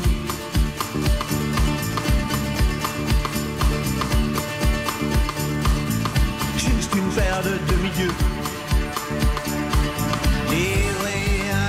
Juste 6.57 6.95
une 6.95 7.09
paire 7.09 7.43
de 7.43 7.59
demi-dieux. 7.71 8.11
Livrés 10.49 11.51
à. 11.53 11.67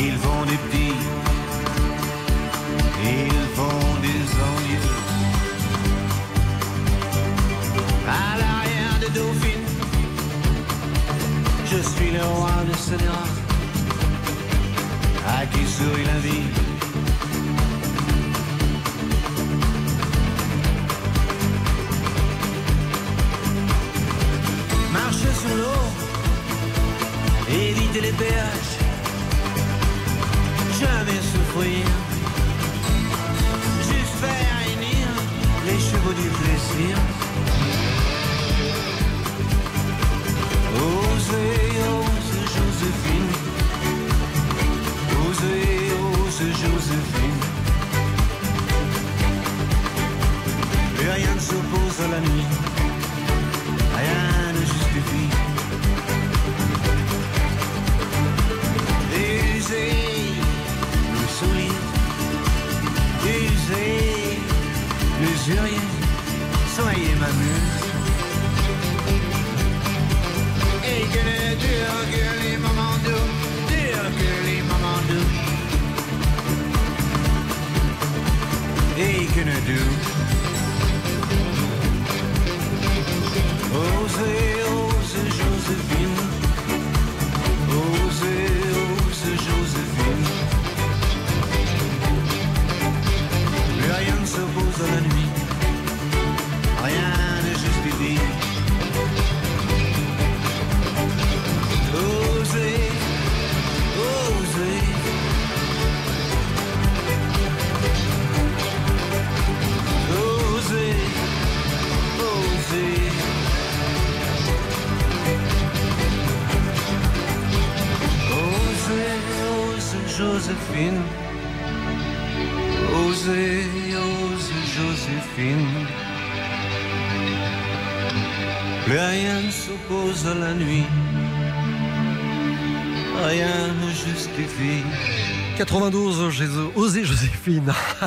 Ils 0.00 0.16
font 0.18 0.44
des 0.46 0.56
petits, 0.56 0.94
ils 3.02 3.48
font 3.56 4.00
des 4.02 4.22
envieux. 4.50 4.88
À 8.06 8.38
l'arrière 8.38 8.98
de 9.00 9.08
Dauphine, 9.14 9.66
je 11.66 11.78
suis 11.90 12.10
le 12.12 12.24
roi 12.24 12.64
de 12.70 12.76
ce 12.76 12.94
à 15.28 15.46
qui 15.46 15.64
sourit 15.66 16.04
la 16.04 16.18
vie? 16.20 16.46
Marcher 24.92 25.34
sur 25.42 25.54
l'eau, 25.56 25.84
éviter 27.50 28.00
les 28.00 28.12
péages, 28.12 28.74
jamais 30.80 31.20
souffrir, 31.32 31.84
juste 33.88 34.14
faire 34.22 34.50
réunir 34.62 35.06
les 35.66 35.78
chevaux 35.88 36.16
du 36.22 36.28
plaisir. 36.38 36.96
Osez, 40.74 41.70
ose 41.92 42.32
Joséphine. 42.54 43.47
Osez, 45.38 45.92
ose 46.26 46.40
Joséphine. 46.40 47.40
Et 51.00 51.10
rien 51.10 51.34
ne 51.34 51.40
s'oppose 51.40 52.00
à 52.04 52.08
la 52.08 52.20
nuit. 52.20 52.87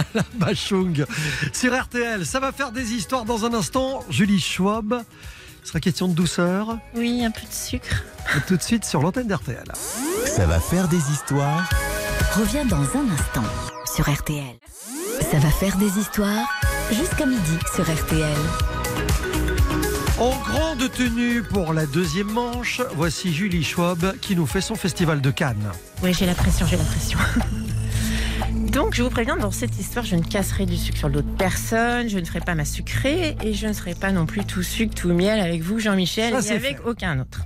la 0.13 0.23
Bachung, 0.33 1.05
sur 1.53 1.79
RTL. 1.79 2.25
Ça 2.25 2.39
va 2.39 2.51
faire 2.51 2.71
des 2.71 2.93
histoires 2.93 3.25
dans 3.25 3.45
un 3.45 3.53
instant. 3.53 4.03
Julie 4.09 4.39
Schwab, 4.39 5.03
il 5.63 5.67
sera 5.67 5.79
question 5.79 6.07
de 6.07 6.13
douceur. 6.13 6.77
Oui, 6.95 7.23
un 7.23 7.31
peu 7.31 7.41
de 7.41 7.53
sucre. 7.53 8.03
Et 8.37 8.41
tout 8.47 8.57
de 8.57 8.61
suite 8.61 8.85
sur 8.85 9.01
l'antenne 9.01 9.27
d'RTL. 9.27 9.71
Ça 10.25 10.45
va 10.45 10.59
faire 10.59 10.87
des 10.87 11.11
histoires 11.11 11.67
Reviens 12.35 12.63
dans 12.63 12.77
un 12.77 13.09
instant 13.13 13.43
sur 13.93 14.09
RTL. 14.09 14.55
Ça 15.31 15.37
va 15.37 15.49
faire 15.49 15.75
des 15.75 15.99
histoires 15.99 16.47
jusqu'à 16.89 17.25
midi 17.25 17.57
sur 17.75 17.83
RTL. 17.83 18.37
En 20.17 20.29
grande 20.29 20.89
tenue 20.91 21.43
pour 21.43 21.73
la 21.73 21.85
deuxième 21.85 22.31
manche, 22.31 22.81
voici 22.95 23.33
Julie 23.33 23.65
Schwab 23.65 24.17
qui 24.21 24.37
nous 24.37 24.45
fait 24.45 24.61
son 24.61 24.75
festival 24.75 25.19
de 25.19 25.29
Cannes. 25.29 25.71
Oui, 26.01 26.13
j'ai 26.13 26.25
la 26.25 26.35
pression, 26.35 26.65
j'ai 26.65 26.77
la 26.77 26.85
pression. 26.85 27.19
Donc, 28.71 28.95
je 28.95 29.03
vous 29.03 29.09
préviens, 29.09 29.35
dans 29.35 29.51
cette 29.51 29.77
histoire, 29.77 30.05
je 30.05 30.15
ne 30.15 30.23
casserai 30.23 30.65
du 30.65 30.77
sucre 30.77 30.97
sur 30.97 31.09
le 31.09 31.15
dos 31.15 31.21
de 31.21 31.35
personne, 31.35 32.07
je 32.07 32.17
ne 32.17 32.23
ferai 32.23 32.39
pas 32.39 32.55
ma 32.55 32.63
sucrée 32.63 33.35
et 33.43 33.53
je 33.53 33.67
ne 33.67 33.73
serai 33.73 33.95
pas 33.95 34.13
non 34.13 34.25
plus 34.25 34.45
tout 34.45 34.63
sucre, 34.63 34.95
tout 34.95 35.11
miel 35.13 35.41
avec 35.41 35.61
vous, 35.61 35.79
Jean-Michel, 35.79 36.33
et 36.33 36.51
avec 36.51 36.77
fait. 36.77 36.85
aucun 36.85 37.19
autre. 37.19 37.41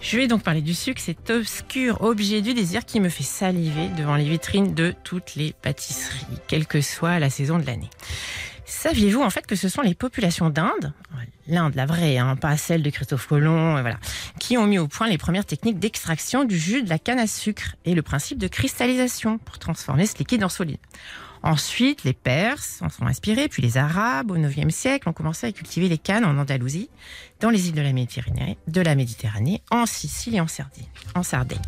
Je 0.00 0.16
vais 0.16 0.28
donc 0.28 0.44
parler 0.44 0.62
du 0.62 0.74
sucre, 0.74 1.00
cet 1.00 1.28
obscur 1.30 2.02
objet 2.02 2.40
du 2.40 2.54
désir 2.54 2.84
qui 2.84 3.00
me 3.00 3.08
fait 3.08 3.24
saliver 3.24 3.88
devant 3.98 4.14
les 4.14 4.28
vitrines 4.28 4.72
de 4.72 4.94
toutes 5.02 5.34
les 5.34 5.52
pâtisseries, 5.60 6.24
quelle 6.46 6.68
que 6.68 6.80
soit 6.80 7.18
la 7.18 7.30
saison 7.30 7.58
de 7.58 7.66
l'année. 7.66 7.90
Saviez-vous 8.64 9.22
en 9.22 9.30
fait 9.30 9.48
que 9.48 9.56
ce 9.56 9.68
sont 9.68 9.82
les 9.82 9.96
populations 9.96 10.50
d'Inde, 10.50 10.92
l'Inde 11.46 11.74
la 11.74 11.86
vraie, 11.86 12.18
hein, 12.18 12.36
pas 12.36 12.56
celle 12.56 12.82
de 12.82 12.90
Christophe 12.90 13.26
Colomb, 13.26 13.80
voilà, 13.80 13.98
qui 14.38 14.56
ont 14.56 14.66
mis 14.66 14.78
au 14.78 14.88
point 14.88 15.08
les 15.08 15.18
premières 15.18 15.44
techniques 15.44 15.78
d'extraction 15.78 16.44
du 16.44 16.58
jus 16.58 16.82
de 16.82 16.88
la 16.88 16.98
canne 16.98 17.18
à 17.18 17.26
sucre 17.26 17.76
et 17.84 17.94
le 17.94 18.02
principe 18.02 18.38
de 18.38 18.48
cristallisation 18.48 19.38
pour 19.38 19.58
transformer 19.58 20.06
ce 20.06 20.18
liquide 20.18 20.44
en 20.44 20.48
solide. 20.48 20.78
Ensuite, 21.42 22.04
les 22.04 22.12
Perses 22.12 22.80
en 22.82 22.90
sont 22.90 23.06
inspirés, 23.06 23.48
puis 23.48 23.62
les 23.62 23.78
Arabes 23.78 24.30
au 24.30 24.36
IXe 24.36 24.74
siècle 24.74 25.08
ont 25.08 25.14
commencé 25.14 25.46
à 25.46 25.52
cultiver 25.52 25.88
les 25.88 25.96
cannes 25.96 26.24
en 26.24 26.36
Andalousie, 26.36 26.90
dans 27.40 27.48
les 27.48 27.68
îles 27.68 27.74
de 27.74 27.80
la 27.80 27.92
Méditerranée, 27.92 28.58
de 28.68 28.80
la 28.82 28.94
Méditerranée 28.94 29.62
en 29.70 29.86
Sicile 29.86 30.34
et 30.34 30.40
en. 30.40 30.46
En 31.14 31.22
Sardaigne. 31.22 31.58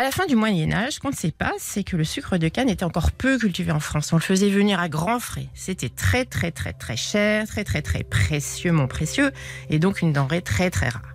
À 0.00 0.02
la 0.02 0.12
fin 0.12 0.24
du 0.24 0.34
Moyen 0.34 0.72
Âge, 0.72 0.94
ce 0.94 0.98
qu'on 0.98 1.10
ne 1.10 1.14
sait 1.14 1.30
pas, 1.30 1.52
c'est 1.58 1.84
que 1.84 1.94
le 1.94 2.04
sucre 2.04 2.38
de 2.38 2.48
canne 2.48 2.70
était 2.70 2.86
encore 2.86 3.12
peu 3.12 3.36
cultivé 3.36 3.70
en 3.70 3.80
France. 3.80 4.14
On 4.14 4.16
le 4.16 4.22
faisait 4.22 4.48
venir 4.48 4.80
à 4.80 4.88
grands 4.88 5.20
frais. 5.20 5.48
C'était 5.52 5.90
très 5.90 6.24
très 6.24 6.50
très 6.50 6.72
très 6.72 6.96
cher, 6.96 7.46
très 7.46 7.64
très 7.64 7.82
très 7.82 8.02
précieux, 8.02 8.72
mon 8.72 8.86
précieux, 8.86 9.30
et 9.68 9.78
donc 9.78 10.00
une 10.00 10.14
denrée 10.14 10.40
très 10.40 10.70
très 10.70 10.88
rare. 10.88 11.12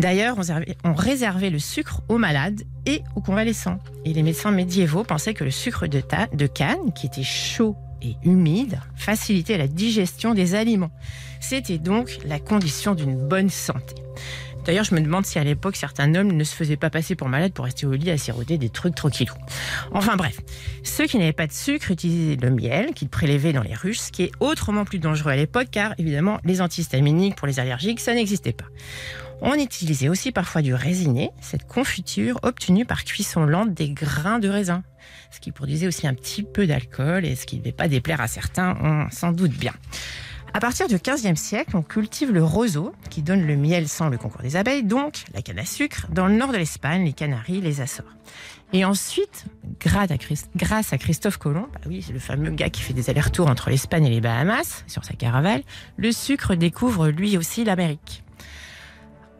D'ailleurs, 0.00 0.34
on 0.36 0.42
servait- 0.42 0.76
on 0.82 0.94
réservait 0.94 1.50
le 1.50 1.60
sucre 1.60 2.00
aux 2.08 2.18
malades 2.18 2.62
et 2.86 3.02
aux 3.14 3.20
convalescents. 3.20 3.78
Et 4.04 4.12
les 4.12 4.24
médecins 4.24 4.50
médiévaux 4.50 5.04
pensaient 5.04 5.32
que 5.32 5.44
le 5.44 5.52
sucre 5.52 5.86
de 5.86 6.46
canne, 6.48 6.92
qui 6.96 7.06
était 7.06 7.22
chaud 7.22 7.76
et 8.02 8.16
humide, 8.24 8.80
facilitait 8.96 9.58
la 9.58 9.68
digestion 9.68 10.34
des 10.34 10.56
aliments. 10.56 10.90
C'était 11.38 11.78
donc 11.78 12.18
la 12.24 12.40
condition 12.40 12.96
d'une 12.96 13.28
bonne 13.28 13.48
santé. 13.48 13.94
D'ailleurs, 14.68 14.84
je 14.84 14.94
me 14.94 15.00
demande 15.00 15.24
si 15.24 15.38
à 15.38 15.44
l'époque, 15.44 15.76
certains 15.76 16.14
hommes 16.14 16.30
ne 16.30 16.44
se 16.44 16.54
faisaient 16.54 16.76
pas 16.76 16.90
passer 16.90 17.14
pour 17.14 17.30
malades 17.30 17.54
pour 17.54 17.64
rester 17.64 17.86
au 17.86 17.92
lit 17.92 18.10
à 18.10 18.18
siroter 18.18 18.58
des 18.58 18.68
trucs 18.68 18.94
tranquillou. 18.94 19.32
Enfin 19.92 20.14
bref, 20.16 20.38
ceux 20.82 21.06
qui 21.06 21.16
n'avaient 21.16 21.32
pas 21.32 21.46
de 21.46 21.52
sucre 21.52 21.90
utilisaient 21.90 22.36
le 22.36 22.50
miel 22.50 22.92
qu'ils 22.92 23.08
prélevaient 23.08 23.54
dans 23.54 23.62
les 23.62 23.72
ruches, 23.72 24.00
ce 24.00 24.12
qui 24.12 24.24
est 24.24 24.32
autrement 24.40 24.84
plus 24.84 24.98
dangereux 24.98 25.32
à 25.32 25.36
l'époque 25.36 25.68
car 25.70 25.94
évidemment 25.96 26.38
les 26.44 26.60
antihistaminiques 26.60 27.34
pour 27.34 27.46
les 27.46 27.60
allergiques, 27.60 27.98
ça 27.98 28.12
n'existait 28.12 28.52
pas. 28.52 28.66
On 29.40 29.54
utilisait 29.54 30.10
aussi 30.10 30.32
parfois 30.32 30.60
du 30.60 30.74
raisiné, 30.74 31.30
cette 31.40 31.66
confiture 31.66 32.38
obtenue 32.42 32.84
par 32.84 33.04
cuisson 33.04 33.46
lente 33.46 33.72
des 33.72 33.88
grains 33.88 34.38
de 34.38 34.50
raisin, 34.50 34.82
ce 35.30 35.40
qui 35.40 35.50
produisait 35.50 35.86
aussi 35.86 36.06
un 36.06 36.12
petit 36.12 36.42
peu 36.42 36.66
d'alcool 36.66 37.24
et 37.24 37.36
ce 37.36 37.46
qui 37.46 37.56
ne 37.56 37.60
devait 37.60 37.72
pas 37.72 37.88
déplaire 37.88 38.20
à 38.20 38.28
certains, 38.28 38.76
on 38.82 39.10
s'en 39.10 39.32
doute 39.32 39.52
bien. 39.52 39.72
À 40.54 40.60
partir 40.60 40.88
du 40.88 40.96
15e 40.96 41.36
siècle, 41.36 41.76
on 41.76 41.82
cultive 41.82 42.32
le 42.32 42.42
roseau, 42.42 42.92
qui 43.10 43.22
donne 43.22 43.46
le 43.46 43.56
miel 43.56 43.86
sans 43.86 44.08
le 44.08 44.16
concours 44.16 44.40
des 44.40 44.56
abeilles, 44.56 44.82
donc 44.82 45.24
la 45.34 45.42
canne 45.42 45.58
à 45.58 45.64
sucre, 45.64 46.06
dans 46.10 46.26
le 46.26 46.34
nord 46.34 46.52
de 46.52 46.56
l'Espagne, 46.56 47.04
les 47.04 47.12
Canaries, 47.12 47.60
les 47.60 47.80
Açores. 47.80 48.06
Et 48.72 48.84
ensuite, 48.84 49.44
grâce 49.80 50.92
à, 50.92 50.98
Christophe 50.98 51.36
Colomb, 51.36 51.68
bah 51.72 51.80
oui, 51.86 52.02
c'est 52.06 52.12
le 52.12 52.18
fameux 52.18 52.50
gars 52.50 52.70
qui 52.70 52.80
fait 52.80 52.94
des 52.94 53.10
allers-retours 53.10 53.48
entre 53.48 53.70
l'Espagne 53.70 54.06
et 54.06 54.10
les 54.10 54.20
Bahamas, 54.20 54.84
sur 54.86 55.04
sa 55.04 55.14
caravelle, 55.14 55.62
le 55.96 56.12
sucre 56.12 56.54
découvre 56.54 57.08
lui 57.08 57.36
aussi 57.36 57.64
l'Amérique. 57.64 58.24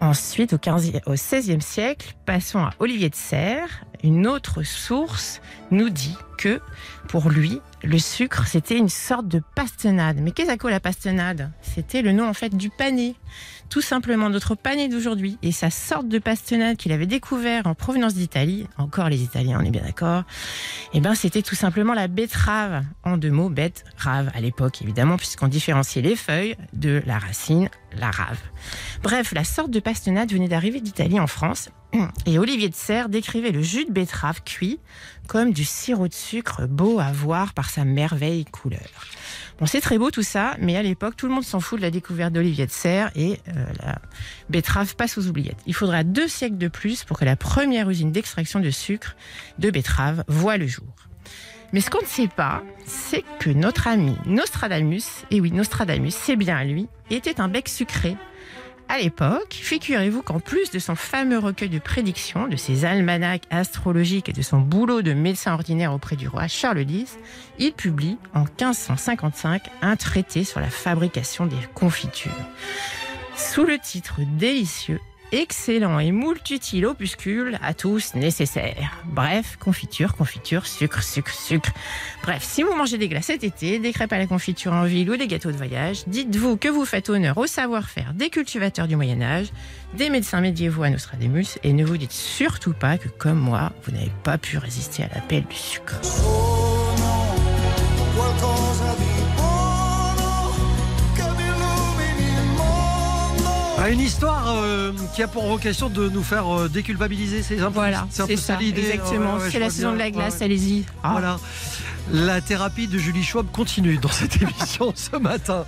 Ensuite, 0.01 0.53
au, 0.53 0.59
15, 0.59 0.93
au 1.07 1.15
16e 1.15 1.61
siècle, 1.61 2.15
passons 2.25 2.61
à 2.61 2.71
Olivier 2.79 3.11
de 3.11 3.17
Serres. 3.17 3.85
Une 4.05 4.27
autre 4.27 4.63
source 4.63 5.41
nous 5.71 5.91
dit 5.91 6.17
que, 6.37 6.61
pour 7.09 7.31
lui, 7.31 7.61
le 7.83 7.99
sucre, 7.99 8.47
c'était 8.47 8.77
une 8.77 8.89
sorte 8.89 9.29
de 9.29 9.41
pastonnade. 9.55 10.19
Mais 10.21 10.33
qu'est-ce 10.33 10.55
que 10.55 10.69
la 10.69 10.81
pastonnade? 10.81 11.53
C'était 11.63 12.03
le 12.03 12.13
nom, 12.13 12.29
en 12.29 12.35
fait, 12.35 12.57
du 12.57 12.71
pané. 12.71 13.15
Tout 13.69 13.81
simplement 13.83 14.31
notre 14.31 14.55
pané 14.55 14.89
d'aujourd'hui. 14.89 15.39
Et 15.43 15.53
sa 15.53 15.71
sorte 15.71 16.09
de 16.09 16.19
pastonnade 16.19 16.77
qu'il 16.77 16.91
avait 16.91 17.07
découvert 17.07 17.67
en 17.67 17.75
provenance 17.75 18.15
d'Italie, 18.15 18.67
encore 18.79 19.09
les 19.09 19.23
Italiens, 19.23 19.59
on 19.61 19.65
est 19.65 19.71
bien 19.71 19.83
d'accord, 19.83 20.25
eh 20.95 21.01
ben, 21.01 21.15
c'était 21.15 21.43
tout 21.43 21.55
simplement 21.55 21.95
la 21.95 22.09
betterave. 22.09 22.85
En 23.05 23.17
deux 23.17 23.31
mots, 23.31 23.51
bête, 23.51 23.85
rave, 23.97 24.31
à 24.35 24.41
l'époque, 24.41 24.83
évidemment, 24.83 25.17
puisqu'on 25.17 25.49
différenciait 25.49 26.03
les 26.03 26.17
feuilles 26.17 26.57
de 26.73 27.03
la 27.07 27.19
racine, 27.19 27.69
la 27.97 28.11
rave. 28.11 28.41
Bref, 29.03 29.33
la 29.33 29.45
sorte 29.45 29.71
de 29.71 29.81
pastonnade 29.81 30.33
venait 30.33 30.49
d'arriver 30.49 30.81
d'Italie 30.81 31.21
en 31.21 31.27
France. 31.27 31.69
Et 32.27 32.39
Olivier 32.39 32.69
de 32.69 32.75
Serres 32.75 33.09
décrivait 33.09 33.51
le 33.51 33.63
jus 33.63 33.87
de 33.87 33.93
betterave 33.93 34.43
cuit 34.43 34.79
comme 35.29 35.53
du 35.53 35.65
sirop 35.65 36.09
de 36.09 36.15
sucre 36.15 36.67
beau 36.67 36.99
à 36.99 37.13
voir 37.13 37.53
par 37.53 37.71
sa 37.71 37.85
merveille 37.85 38.47
couleur. 38.47 38.81
Bon, 39.61 39.67
c'est 39.67 39.81
très 39.81 39.99
beau 39.99 40.11
tout 40.11 40.23
ça, 40.23 40.57
mais 40.59 40.77
à 40.77 40.83
l'époque, 40.83 41.17
tout 41.17 41.27
le 41.29 41.35
monde 41.35 41.45
s'en 41.45 41.61
fout 41.61 41.79
de 41.79 41.83
la 41.85 41.91
découverte 41.91 42.33
d'Olivier 42.33 42.67
de 42.67 42.71
Serres 42.71 43.11
et 43.15 43.39
euh, 43.49 43.65
la 43.83 43.99
betterave 44.49 44.97
passe 44.97 45.19
aux 45.19 45.27
oubliettes. 45.27 45.59
Il 45.67 45.75
faudra 45.75 46.03
deux 46.03 46.29
siècles 46.29 46.59
de 46.59 46.69
plus 46.69 47.05
pour 47.05 47.19
que 47.19 47.25
la 47.25 47.37
première 47.37 47.91
usine 47.91 48.11
d'extraction 48.11 48.59
de 48.59 48.71
sucre 48.71 49.17
de 49.59 49.71
betterave 49.71 50.25
voie 50.29 50.57
le 50.57 50.67
jour. 50.67 50.87
Mais 51.73 51.83
ce 51.83 51.91
qu'on 51.91 52.01
ne 52.01 52.07
sait 52.07 52.29
pas, 52.29 52.63
c'est 52.87 53.25
que 53.41 53.51
notre 53.51 53.87
ami 53.87 54.17
Nostradamus, 54.25 55.25
et 55.31 55.41
oui, 55.43 55.53
Nostradamus, 55.53 56.15
c'est 56.15 56.37
bien 56.37 56.65
lui, 56.65 56.89
était 57.11 57.41
un 57.41 57.49
bec 57.49 57.69
sucré. 57.69 58.17
À 58.91 58.99
l'époque, 58.99 59.53
figurez-vous 59.53 60.23
qu'en 60.23 60.41
plus 60.41 60.71
de 60.71 60.79
son 60.79 60.95
fameux 60.95 61.39
recueil 61.39 61.69
de 61.69 61.79
prédictions, 61.79 62.49
de 62.49 62.57
ses 62.57 62.87
almanachs 62.87 63.43
astrologiques 63.51 64.31
et 64.31 64.33
de 64.33 64.41
son 64.41 64.61
boulot 64.61 65.03
de 65.03 65.13
médecin 65.13 65.53
ordinaire 65.53 65.93
auprès 65.93 66.17
du 66.17 66.27
roi 66.27 66.49
Charles 66.49 66.89
X, 66.89 67.19
il 67.59 67.73
publie 67.73 68.17
en 68.35 68.45
1555 68.45 69.63
un 69.83 69.97
traité 69.97 70.43
sur 70.43 70.61
la 70.61 70.71
fabrication 70.71 71.45
des 71.45 71.57
confitures. 71.75 72.33
Sous 73.37 73.65
le 73.65 73.79
titre 73.79 74.21
délicieux 74.39 75.01
excellent 75.33 75.99
et 75.99 76.13
moult 76.13 76.51
utile 76.51 76.87
opuscule 76.87 77.59
à 77.63 77.75
tous 77.75 78.15
nécessaire. 78.15 79.03
Bref, 79.07 79.57
confiture, 79.59 80.17
confiture, 80.17 80.67
sucre, 80.67 81.03
sucre, 81.03 81.33
sucre. 81.33 81.71
Bref, 82.23 82.43
si 82.43 82.63
vous 82.63 82.75
mangez 82.75 82.99
des 82.99 83.09
glaces 83.09 83.27
cet 83.27 83.45
été, 83.45 83.79
des 83.79 83.93
crêpes 83.93 84.13
à 84.13 84.19
la 84.19 84.27
confiture 84.27 84.73
en 84.73 84.85
ville 84.85 85.11
ou 85.11 85.17
des 85.17 85.27
gâteaux 85.27 85.53
de 85.53 85.57
voyage, 85.57 86.05
dites-vous 86.07 86.57
que 86.57 86.69
vous 86.69 86.85
faites 86.85 87.11
honneur 87.11 87.37
au 87.39 87.47
savoir-faire 87.47 88.13
des 88.15 88.31
cultivateurs 88.31 88.89
du 88.89 88.97
Moyen 88.97 89.21
Âge, 89.21 89.49
des 89.95 90.11
médecins 90.11 90.41
médiévaux 90.41 90.83
à 90.83 90.91
Nostradamus, 90.91 91.59
et 91.63 91.73
ne 91.73 91.85
vous 91.85 91.97
dites 91.97 92.13
surtout 92.13 92.73
pas 92.73 92.99
que, 92.99 93.09
comme 93.09 93.39
moi, 93.39 93.73
vous 93.85 93.93
n'avez 93.93 94.13
pas 94.25 94.39
pu 94.39 94.59
résister 94.59 95.03
à 95.03 95.09
l'appel 95.15 95.45
du 95.45 95.57
sucre. 95.57 96.01
di 98.39 98.88
une 103.87 104.01
histoire 104.01 104.55
euh, 104.57 104.93
qui 105.15 105.23
a 105.23 105.29
pour 105.29 105.47
vocation 105.47 105.89
de 105.89 106.09
nous 106.09 106.23
faire 106.23 106.47
euh, 106.53 106.69
déculpabiliser, 106.69 107.43
c'est 107.43 107.61
un 107.61 107.67
peu, 107.67 107.75
Voilà, 107.75 108.07
c'est 108.11 108.23
un 108.23 108.27
c'est 108.27 108.35
peu 108.35 108.41
ça 108.41 108.55
ça, 108.55 108.61
l'idée. 108.61 108.81
exactement. 108.83 109.37
Ouais, 109.37 109.43
ouais, 109.45 109.51
c'est 109.53 109.59
la 109.61 109.71
saison 109.71 109.89
bien. 109.89 109.93
de 109.95 109.99
la 109.99 110.11
glace, 110.11 110.33
Ouais, 110.35 110.39
ouais. 110.41 110.45
allez-y. 110.47 110.85
Ah. 111.03 111.11
Voilà. 111.13 111.39
La 112.11 112.41
thérapie 112.41 112.89
de 112.89 112.99
Julie 112.99 113.23
Schwab 113.23 113.47
continue 113.53 113.99
dans 113.99 114.09
cette 114.11 114.41
émission 114.43 114.93
ce 114.97 115.17
matin. 115.17 115.65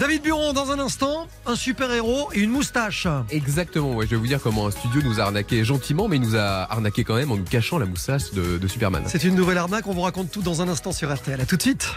David 0.00 0.22
Buron, 0.22 0.52
dans 0.52 0.72
un 0.72 0.78
instant, 0.80 1.26
un 1.46 1.54
super-héros 1.54 2.30
et 2.34 2.40
une 2.40 2.50
moustache. 2.50 3.06
Exactement, 3.30 3.92
ouais, 3.94 4.04
je 4.06 4.10
vais 4.10 4.16
vous 4.16 4.26
dire 4.26 4.40
comment 4.42 4.66
un 4.66 4.70
studio 4.72 5.00
nous 5.02 5.20
a 5.20 5.24
arnaqué 5.24 5.64
gentiment, 5.64 6.08
mais 6.08 6.16
il 6.16 6.22
nous 6.22 6.36
a 6.36 6.66
arnaqué 6.70 7.04
quand 7.04 7.14
même 7.14 7.30
en 7.30 7.36
nous 7.36 7.44
cachant 7.44 7.78
la 7.78 7.86
moustache 7.86 8.32
de, 8.32 8.58
de 8.58 8.68
Superman. 8.68 9.04
C'est 9.06 9.22
une 9.24 9.36
nouvelle 9.36 9.58
arnaque, 9.58 9.86
on 9.86 9.94
vous 9.94 10.00
raconte 10.02 10.30
tout 10.32 10.42
dans 10.42 10.60
un 10.62 10.68
instant 10.68 10.92
sur 10.92 11.14
RTL. 11.14 11.40
A 11.40 11.46
tout 11.46 11.56
de 11.56 11.62
suite. 11.62 11.88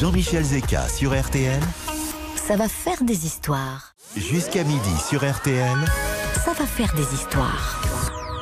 Jean-Michel 0.00 0.44
Zeka 0.44 0.88
sur 0.88 1.12
RTL. 1.20 1.60
Ça 2.36 2.56
va 2.56 2.68
faire 2.68 3.02
des 3.02 3.26
histoires. 3.26 3.93
Jusqu'à 4.16 4.62
midi 4.62 4.90
sur 5.08 5.28
RTL. 5.28 5.76
Ça 6.44 6.52
va 6.52 6.66
faire 6.66 6.94
des 6.94 7.14
histoires. 7.14 7.82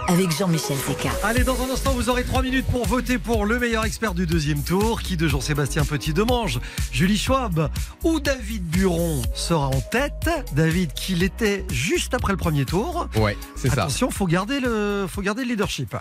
Avec 0.08 0.30
Jean-Michel 0.36 0.76
Zeka. 0.76 1.10
Allez, 1.22 1.44
dans 1.44 1.56
un 1.62 1.72
instant, 1.72 1.92
vous 1.92 2.10
aurez 2.10 2.24
trois 2.24 2.42
minutes 2.42 2.66
pour 2.66 2.86
voter 2.86 3.18
pour 3.18 3.46
le 3.46 3.58
meilleur 3.58 3.84
expert 3.84 4.12
du 4.12 4.26
deuxième 4.26 4.62
tour. 4.62 5.00
Qui 5.00 5.16
de 5.16 5.28
Jean-Sébastien 5.28 5.84
Petit-Demange, 5.86 6.60
Julie 6.90 7.16
Schwab 7.16 7.70
ou 8.02 8.20
David 8.20 8.64
Buron 8.64 9.22
sera 9.34 9.68
en 9.68 9.80
tête. 9.80 10.28
David, 10.54 10.92
qui 10.92 11.14
l'était 11.14 11.64
juste 11.70 12.12
après 12.12 12.32
le 12.32 12.38
premier 12.38 12.66
tour. 12.66 13.08
Ouais, 13.16 13.38
c'est 13.56 13.68
ça. 13.68 13.84
Attention, 13.84 14.10
faut 14.10 14.26
garder 14.26 14.60
le, 14.60 15.06
faut 15.08 15.22
garder 15.22 15.44
le 15.44 15.52
leadership. 15.52 15.96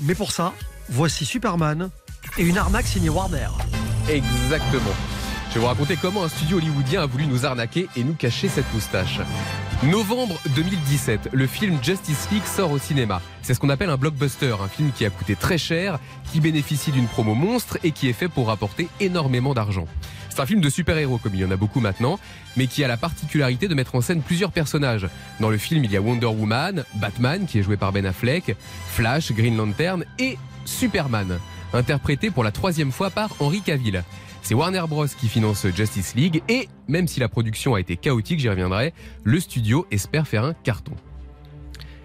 Mais 0.00 0.16
pour 0.16 0.32
ça, 0.32 0.52
voici 0.88 1.24
Superman 1.24 1.90
et 2.38 2.42
une 2.42 2.58
arnaque 2.58 2.86
signée 2.86 3.10
Warner. 3.10 3.48
Exactement. 4.08 4.96
Je 5.52 5.58
vais 5.58 5.64
vous 5.64 5.68
raconter 5.68 5.98
comment 6.00 6.24
un 6.24 6.30
studio 6.30 6.56
hollywoodien 6.56 7.02
a 7.02 7.06
voulu 7.06 7.26
nous 7.26 7.44
arnaquer 7.44 7.86
et 7.94 8.04
nous 8.04 8.14
cacher 8.14 8.48
cette 8.48 8.72
moustache. 8.72 9.20
Novembre 9.82 10.40
2017, 10.56 11.28
le 11.30 11.46
film 11.46 11.76
Justice 11.82 12.26
League 12.32 12.46
sort 12.46 12.70
au 12.70 12.78
cinéma. 12.78 13.20
C'est 13.42 13.52
ce 13.52 13.60
qu'on 13.60 13.68
appelle 13.68 13.90
un 13.90 13.98
blockbuster, 13.98 14.56
un 14.64 14.68
film 14.68 14.92
qui 14.92 15.04
a 15.04 15.10
coûté 15.10 15.36
très 15.36 15.58
cher, 15.58 15.98
qui 16.32 16.40
bénéficie 16.40 16.90
d'une 16.90 17.06
promo 17.06 17.34
monstre 17.34 17.76
et 17.84 17.90
qui 17.90 18.08
est 18.08 18.14
fait 18.14 18.30
pour 18.30 18.46
rapporter 18.46 18.88
énormément 18.98 19.52
d'argent. 19.52 19.86
C'est 20.30 20.40
un 20.40 20.46
film 20.46 20.62
de 20.62 20.70
super-héros 20.70 21.18
comme 21.18 21.34
il 21.34 21.42
y 21.42 21.44
en 21.44 21.50
a 21.50 21.56
beaucoup 21.56 21.80
maintenant, 21.80 22.18
mais 22.56 22.66
qui 22.66 22.82
a 22.82 22.88
la 22.88 22.96
particularité 22.96 23.68
de 23.68 23.74
mettre 23.74 23.94
en 23.94 24.00
scène 24.00 24.22
plusieurs 24.22 24.52
personnages. 24.52 25.06
Dans 25.38 25.50
le 25.50 25.58
film, 25.58 25.84
il 25.84 25.92
y 25.92 25.98
a 25.98 26.00
Wonder 26.00 26.28
Woman, 26.28 26.82
Batman 26.94 27.44
qui 27.44 27.58
est 27.58 27.62
joué 27.62 27.76
par 27.76 27.92
Ben 27.92 28.06
Affleck, 28.06 28.56
Flash, 28.88 29.32
Green 29.32 29.58
Lantern 29.58 30.06
et 30.18 30.38
Superman, 30.64 31.38
interprété 31.74 32.30
pour 32.30 32.42
la 32.42 32.52
troisième 32.52 32.90
fois 32.90 33.10
par 33.10 33.36
Henry 33.38 33.60
Cavill. 33.60 34.02
C'est 34.42 34.54
Warner 34.54 34.82
Bros 34.88 35.06
qui 35.06 35.28
finance 35.28 35.68
Justice 35.68 36.16
League 36.16 36.42
et, 36.48 36.68
même 36.88 37.06
si 37.06 37.20
la 37.20 37.28
production 37.28 37.74
a 37.74 37.80
été 37.80 37.96
chaotique, 37.96 38.40
j'y 38.40 38.48
reviendrai, 38.48 38.92
le 39.22 39.38
studio 39.38 39.86
espère 39.92 40.26
faire 40.26 40.44
un 40.44 40.52
carton. 40.52 40.94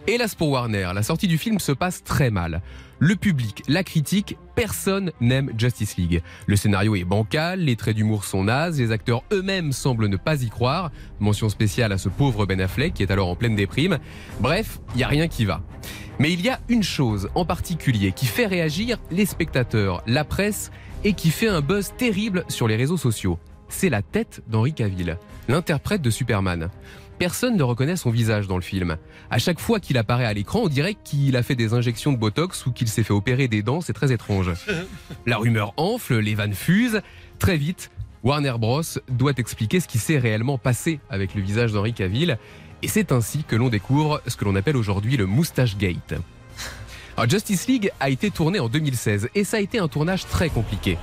Hélas 0.05 0.35
pour 0.35 0.51
Warner, 0.51 0.91
la 0.93 1.01
sortie 1.01 1.27
du 1.27 1.39
film 1.39 1.59
se 1.59 1.71
passe 1.71 2.03
très 2.03 2.29
mal. 2.29 2.61
Le 2.99 3.15
public, 3.15 3.63
la 3.67 3.83
critique, 3.83 4.37
personne 4.55 5.11
n'aime 5.19 5.51
Justice 5.57 5.97
League. 5.97 6.21
Le 6.45 6.55
scénario 6.55 6.95
est 6.95 7.03
bancal, 7.03 7.59
les 7.59 7.75
traits 7.75 7.95
d'humour 7.95 8.23
sont 8.23 8.43
nazes, 8.43 8.79
les 8.79 8.91
acteurs 8.91 9.23
eux-mêmes 9.33 9.71
semblent 9.71 10.07
ne 10.07 10.15
pas 10.15 10.43
y 10.43 10.49
croire. 10.49 10.91
Mention 11.19 11.49
spéciale 11.49 11.91
à 11.91 11.97
ce 11.97 12.07
pauvre 12.07 12.45
Ben 12.45 12.61
Affleck 12.61 12.93
qui 12.93 13.03
est 13.03 13.11
alors 13.11 13.29
en 13.29 13.35
pleine 13.35 13.55
déprime. 13.55 13.97
Bref, 14.39 14.79
il 14.93 15.01
y 15.01 15.03
a 15.03 15.07
rien 15.07 15.27
qui 15.27 15.43
va. 15.43 15.61
Mais 16.19 16.31
il 16.31 16.41
y 16.41 16.49
a 16.49 16.59
une 16.69 16.83
chose 16.83 17.29
en 17.33 17.45
particulier 17.45 18.11
qui 18.11 18.27
fait 18.27 18.45
réagir 18.45 18.99
les 19.11 19.25
spectateurs, 19.25 20.03
la 20.05 20.23
presse 20.23 20.71
et 21.03 21.13
qui 21.13 21.29
fait 21.29 21.47
un 21.47 21.61
buzz 21.61 21.93
terrible 21.97 22.43
sur 22.47 22.67
les 22.67 22.75
réseaux 22.75 22.97
sociaux. 22.97 23.39
C'est 23.69 23.89
la 23.89 24.01
tête 24.01 24.41
d'Henry 24.47 24.73
Cavill, 24.73 25.17
l'interprète 25.47 26.01
de 26.01 26.09
Superman. 26.09 26.69
Personne 27.19 27.57
ne 27.57 27.63
reconnaît 27.63 27.95
son 27.95 28.11
visage 28.11 28.47
dans 28.47 28.57
le 28.57 28.61
film. 28.61 28.97
À 29.31 29.39
chaque 29.39 29.59
fois 29.59 29.79
qu'il 29.79 29.97
apparaît 29.97 30.25
à 30.25 30.33
l'écran, 30.33 30.61
on 30.63 30.67
dirait 30.67 30.95
qu'il 31.03 31.35
a 31.35 31.43
fait 31.43 31.55
des 31.55 31.73
injections 31.73 32.13
de 32.13 32.17
Botox 32.17 32.65
ou 32.67 32.71
qu'il 32.71 32.87
s'est 32.87 33.03
fait 33.03 33.13
opérer 33.13 33.47
des 33.47 33.63
dents, 33.63 33.81
c'est 33.81 33.93
très 33.93 34.11
étrange. 34.11 34.51
La 35.25 35.37
rumeur 35.37 35.73
enfle, 35.77 36.19
les 36.19 36.35
vannes 36.35 36.53
fusent. 36.53 37.01
Très 37.39 37.57
vite, 37.57 37.89
Warner 38.23 38.53
Bros. 38.59 38.81
doit 39.09 39.33
expliquer 39.37 39.79
ce 39.79 39.87
qui 39.87 39.97
s'est 39.97 40.19
réellement 40.19 40.57
passé 40.57 40.99
avec 41.09 41.33
le 41.33 41.41
visage 41.41 41.71
d'Henry 41.71 41.93
Cavill. 41.93 42.37
Et 42.83 42.87
c'est 42.87 43.11
ainsi 43.11 43.43
que 43.43 43.55
l'on 43.55 43.69
découvre 43.69 44.21
ce 44.27 44.35
que 44.35 44.45
l'on 44.45 44.55
appelle 44.55 44.77
aujourd'hui 44.77 45.17
le 45.17 45.25
Moustache 45.25 45.77
Gate. 45.77 46.13
Alors, 47.17 47.31
Justice 47.31 47.65
League 47.65 47.89
a 47.99 48.11
été 48.11 48.29
tourné 48.29 48.59
en 48.59 48.69
2016 48.69 49.29
et 49.33 49.43
ça 49.43 49.57
a 49.57 49.59
été 49.59 49.79
un 49.79 49.87
tournage 49.87 50.27
très 50.27 50.49
compliqué. 50.49 50.99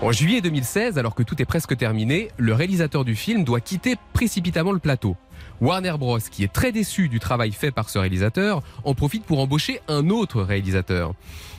En 0.00 0.10
juillet 0.10 0.40
2016, 0.40 0.96
alors 0.96 1.14
que 1.14 1.22
tout 1.22 1.42
est 1.42 1.44
presque 1.44 1.76
terminé, 1.76 2.30
le 2.38 2.54
réalisateur 2.54 3.04
du 3.04 3.14
film 3.14 3.44
doit 3.44 3.60
quitter 3.60 3.96
précipitamment 4.14 4.72
le 4.72 4.78
plateau. 4.78 5.14
Warner 5.60 5.92
Bros, 5.98 6.18
qui 6.20 6.42
est 6.42 6.50
très 6.50 6.72
déçu 6.72 7.10
du 7.10 7.20
travail 7.20 7.52
fait 7.52 7.70
par 7.70 7.90
ce 7.90 7.98
réalisateur, 7.98 8.62
en 8.84 8.94
profite 8.94 9.26
pour 9.26 9.40
embaucher 9.40 9.80
un 9.88 10.08
autre 10.08 10.40
réalisateur. 10.40 11.12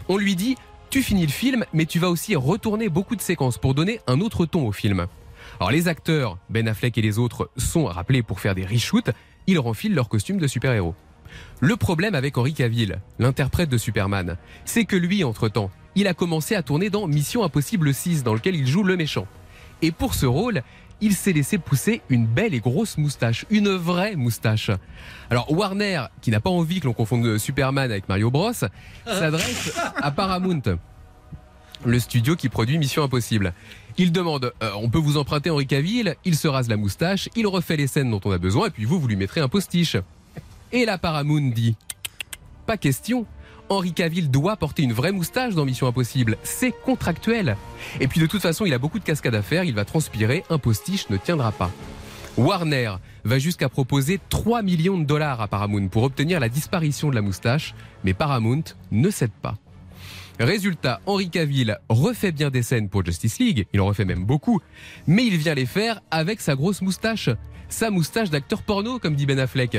On 0.09 0.17
lui 0.17 0.35
dit 0.35 0.55
Tu 0.89 1.03
finis 1.03 1.27
le 1.27 1.31
film, 1.31 1.63
mais 1.71 1.85
tu 1.85 1.99
vas 1.99 2.09
aussi 2.09 2.35
retourner 2.35 2.89
beaucoup 2.89 3.15
de 3.15 3.21
séquences 3.21 3.59
pour 3.59 3.75
donner 3.75 3.99
un 4.07 4.21
autre 4.21 4.47
ton 4.47 4.65
au 4.65 4.71
film. 4.71 5.05
Alors 5.59 5.69
les 5.69 5.87
acteurs, 5.87 6.39
Ben 6.49 6.67
Affleck 6.67 6.97
et 6.97 7.03
les 7.03 7.19
autres, 7.19 7.51
sont 7.57 7.85
rappelés 7.85 8.23
pour 8.23 8.39
faire 8.39 8.55
des 8.55 8.65
reshoots, 8.65 9.11
ils 9.45 9.59
renfilent 9.59 9.93
leur 9.93 10.09
costume 10.09 10.39
de 10.39 10.47
super-héros. 10.47 10.95
Le 11.63 11.77
problème 11.77 12.13
avec 12.13 12.37
Henry 12.37 12.53
Cavill, 12.53 12.99
l'interprète 13.19 13.69
de 13.69 13.77
Superman, 13.77 14.35
c'est 14.65 14.83
que 14.83 14.97
lui, 14.97 15.23
entre-temps, 15.23 15.71
il 15.95 16.07
a 16.07 16.13
commencé 16.13 16.55
à 16.55 16.61
tourner 16.61 16.89
dans 16.89 17.07
Mission 17.07 17.41
Impossible 17.41 17.93
6, 17.93 18.21
dans 18.21 18.33
lequel 18.33 18.57
il 18.57 18.67
joue 18.67 18.83
le 18.83 18.97
méchant. 18.97 19.27
Et 19.81 19.93
pour 19.93 20.13
ce 20.13 20.25
rôle, 20.25 20.61
il 20.99 21.13
s'est 21.13 21.31
laissé 21.31 21.57
pousser 21.57 22.01
une 22.09 22.25
belle 22.25 22.53
et 22.53 22.59
grosse 22.59 22.97
moustache, 22.97 23.45
une 23.49 23.69
vraie 23.69 24.17
moustache. 24.17 24.71
Alors 25.29 25.49
Warner, 25.53 26.07
qui 26.19 26.31
n'a 26.31 26.41
pas 26.41 26.49
envie 26.49 26.81
que 26.81 26.85
l'on 26.85 26.93
confonde 26.93 27.37
Superman 27.37 27.89
avec 27.89 28.09
Mario 28.09 28.29
Bros, 28.29 28.51
s'adresse 29.05 29.73
à 29.95 30.11
Paramount, 30.11 30.63
le 31.85 31.99
studio 31.99 32.35
qui 32.35 32.49
produit 32.49 32.77
Mission 32.77 33.03
Impossible. 33.03 33.53
Il 33.97 34.11
demande, 34.11 34.51
euh, 34.61 34.71
on 34.75 34.89
peut 34.89 34.99
vous 34.99 35.15
emprunter 35.15 35.49
Henri 35.49 35.65
Cavill, 35.65 36.17
il 36.25 36.35
se 36.35 36.49
rase 36.49 36.67
la 36.67 36.75
moustache, 36.75 37.29
il 37.37 37.47
refait 37.47 37.77
les 37.77 37.87
scènes 37.87 38.11
dont 38.11 38.19
on 38.25 38.31
a 38.31 38.37
besoin, 38.37 38.67
et 38.67 38.69
puis 38.69 38.83
vous, 38.83 38.99
vous 38.99 39.07
lui 39.07 39.15
mettrez 39.15 39.39
un 39.39 39.47
postiche. 39.47 39.95
Et 40.73 40.85
la 40.85 40.97
Paramount 40.97 41.51
dit, 41.51 41.77
pas 42.65 42.77
question. 42.77 43.27
Henri 43.69 43.93
Cavill 43.93 44.31
doit 44.31 44.57
porter 44.57 44.81
une 44.81 44.91
vraie 44.91 45.11
moustache 45.11 45.53
dans 45.53 45.65
Mission 45.65 45.85
Impossible. 45.85 46.35
C'est 46.41 46.71
contractuel. 46.71 47.57
Et 47.99 48.07
puis 48.07 48.19
de 48.19 48.25
toute 48.25 48.41
façon, 48.41 48.65
il 48.65 48.73
a 48.73 48.79
beaucoup 48.79 48.97
de 48.97 49.03
cascades 49.03 49.35
à 49.35 49.43
faire, 49.43 49.65
il 49.65 49.75
va 49.75 49.85
transpirer, 49.85 50.43
un 50.49 50.57
postiche 50.57 51.11
ne 51.11 51.17
tiendra 51.17 51.51
pas. 51.51 51.69
Warner 52.37 52.93
va 53.23 53.37
jusqu'à 53.37 53.69
proposer 53.69 54.19
3 54.29 54.63
millions 54.63 54.97
de 54.97 55.05
dollars 55.05 55.41
à 55.41 55.47
Paramount 55.47 55.89
pour 55.89 56.01
obtenir 56.01 56.39
la 56.39 56.49
disparition 56.49 57.11
de 57.11 57.15
la 57.15 57.21
moustache, 57.21 57.75
mais 58.03 58.15
Paramount 58.15 58.63
ne 58.89 59.11
cède 59.11 59.31
pas. 59.43 59.59
Résultat, 60.39 61.01
Henri 61.05 61.29
Cavill 61.29 61.77
refait 61.87 62.31
bien 62.31 62.49
des 62.49 62.63
scènes 62.63 62.89
pour 62.89 63.05
Justice 63.05 63.37
League, 63.37 63.67
il 63.73 63.79
en 63.79 63.85
refait 63.85 64.05
même 64.05 64.25
beaucoup, 64.25 64.59
mais 65.05 65.23
il 65.23 65.37
vient 65.37 65.53
les 65.53 65.67
faire 65.67 66.01
avec 66.09 66.41
sa 66.41 66.55
grosse 66.55 66.81
moustache. 66.81 67.29
Sa 67.69 67.91
moustache 67.91 68.29
d'acteur 68.29 68.63
porno, 68.63 68.99
comme 68.99 69.15
dit 69.15 69.25
Ben 69.25 69.39
Affleck. 69.39 69.77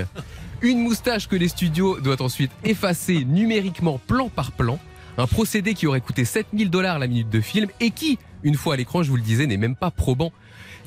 Une 0.65 0.79
moustache 0.79 1.29
que 1.29 1.37
les 1.37 1.49
studios 1.49 2.01
doivent 2.01 2.23
ensuite 2.23 2.51
effacer 2.65 3.27
numériquement 3.27 4.01
plan 4.07 4.31
par 4.31 4.51
plan. 4.51 4.79
Un 5.19 5.27
procédé 5.27 5.75
qui 5.75 5.87
aurait 5.87 6.01
coûté 6.01 6.25
7000 6.25 6.71
dollars 6.71 6.99
la 6.99 7.07
minute 7.07 7.29
de 7.29 7.43
film 7.43 7.69
et 7.81 7.91
qui, 7.91 8.19
une 8.45 8.55
fois 8.55 8.73
à 8.73 8.77
l'écran, 8.79 9.03
je 9.03 9.11
vous 9.11 9.17
le 9.17 9.23
disais, 9.23 9.47
n'est 9.47 9.59
même 9.59 9.77
pas 9.77 9.91
probant. 9.91 10.33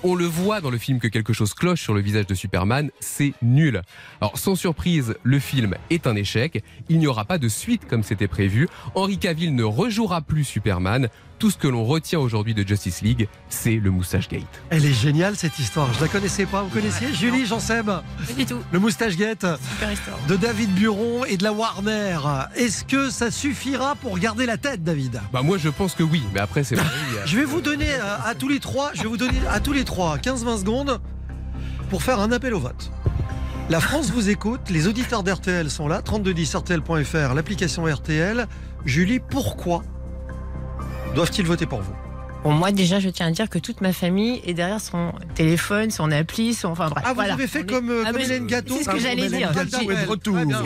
On 0.04 0.16
le 0.16 0.26
voit 0.26 0.62
dans 0.62 0.72
le 0.72 0.80
film 0.80 1.00
que 1.00 1.08
quelque 1.08 1.32
chose 1.32 1.54
cloche 1.54 1.84
sur 1.84 1.94
le 1.94 2.02
visage 2.02 2.26
de 2.26 2.34
Superman, 2.34 2.90
c'est 3.00 3.34
nul. 3.44 3.84
Alors 4.20 4.40
sans 4.40 4.56
surprise, 4.56 5.16
le 5.22 5.38
film 5.38 5.76
est 5.92 6.08
un 6.08 6.16
échec, 6.16 6.64
il 6.90 6.98
n'y 6.98 7.06
aura 7.06 7.26
pas 7.26 7.38
de 7.38 7.48
suite 7.48 7.88
comme 7.88 8.02
c'était 8.02 8.28
prévu, 8.28 8.68
Henry 8.96 9.20
Cavill 9.20 9.54
ne 9.54 9.64
rejouera 9.64 10.22
plus 10.22 10.44
Superman, 10.44 11.08
tout 11.40 11.52
ce 11.52 11.58
que 11.58 11.68
l'on 11.68 11.84
retient 11.84 12.20
aujourd'hui 12.20 12.54
de 12.54 12.68
Justice 12.68 13.02
League, 13.02 13.28
c'est 13.50 13.76
le 13.76 13.92
Moustache 13.92 14.28
Gate. 14.28 14.44
Elle 14.70 14.86
est 14.86 14.94
géniale 14.94 15.36
cette 15.36 15.58
histoire. 15.60 15.92
Je 15.94 16.02
la 16.02 16.08
connaissais 16.08 16.46
pas. 16.46 16.64
Vous 16.64 16.70
connaissiez 16.70 17.14
Julie, 17.14 17.46
Jean-Seb 17.46 17.86
Pas 17.86 18.04
du 18.36 18.46
tout. 18.46 18.60
Le 18.72 18.80
Moustache 18.80 19.16
Gate 19.18 19.46
Super 19.74 19.92
histoire. 19.92 20.18
de 20.28 20.36
David 20.36 20.74
Buron 20.74 21.26
et 21.26 21.38
de 21.38 21.44
la 21.44 21.54
Warner. 21.54 22.18
Est-ce 22.56 22.84
que 22.84 23.10
ça 23.10 23.32
suffira 23.32 23.96
pour 23.96 24.18
garder 24.20 24.46
la 24.46 24.58
tête, 24.58 24.84
David? 24.84 25.22
Bah 25.32 25.42
moi 25.44 25.58
je 25.58 25.70
pense 25.70 25.94
que 25.94 26.04
oui, 26.04 26.24
mais 26.34 26.40
après 26.40 26.64
c'est 26.64 26.78
euh, 26.78 26.82
Je 27.26 27.38
vais 27.38 27.46
vous 27.46 27.62
donner 27.62 27.94
à, 27.96 28.24
à 28.26 28.36
tous 28.36 28.48
les 28.50 28.60
trois, 28.60 28.92
je 28.94 29.04
vais 29.04 29.08
vous 29.08 29.18
donner 29.18 29.40
à 29.50 29.60
tous 29.60 29.74
les 29.74 29.84
trois 29.84 30.18
15-20 30.18 30.60
secondes 30.60 31.00
pour 31.90 32.04
faire 32.04 32.20
un 32.20 32.32
appel 32.32 32.54
au 32.54 32.60
vote. 32.60 32.92
La 33.70 33.80
France 33.82 34.12
vous 34.12 34.30
écoute, 34.30 34.62
les 34.70 34.88
auditeurs 34.88 35.24
d'RTL 35.24 35.70
sont 35.70 35.88
là, 35.88 36.02
3210 36.02 36.56
RTL.fr, 36.56 37.34
l'application 37.34 37.86
RTL. 37.86 38.48
Julie, 38.86 39.20
pourquoi 39.20 39.84
doivent-ils 41.18 41.48
voter 41.48 41.66
pour 41.66 41.82
vous? 41.82 41.96
Bon, 42.44 42.52
moi 42.54 42.72
déjà, 42.72 43.00
je 43.00 43.10
tiens 43.10 43.28
à 43.28 43.32
dire 43.32 43.50
que 43.50 43.60
toute 43.60 43.82
ma 43.82 43.92
famille 43.92 44.42
est 44.46 44.54
derrière 44.54 44.80
son 44.80 45.12
téléphone, 45.36 45.92
son 45.92 46.12
appli, 46.12 46.54
son. 46.54 46.70
Enfin 46.70 46.88
bref. 46.90 47.04
Ah, 47.06 47.10
vous 47.10 47.16
voilà. 47.16 47.34
avez 47.34 47.48
fait 47.48 47.66
comme, 47.66 47.90
euh, 47.90 48.04
Ah, 48.06 48.12
comme 48.12 48.22
Hélène 48.22 48.48
Gâteau 48.48 48.76
C'est 48.78 48.84
ce 48.86 48.90
que 48.90 49.00
j'allais 49.00 49.28
dire. 49.28 49.52
C'est 49.54 49.70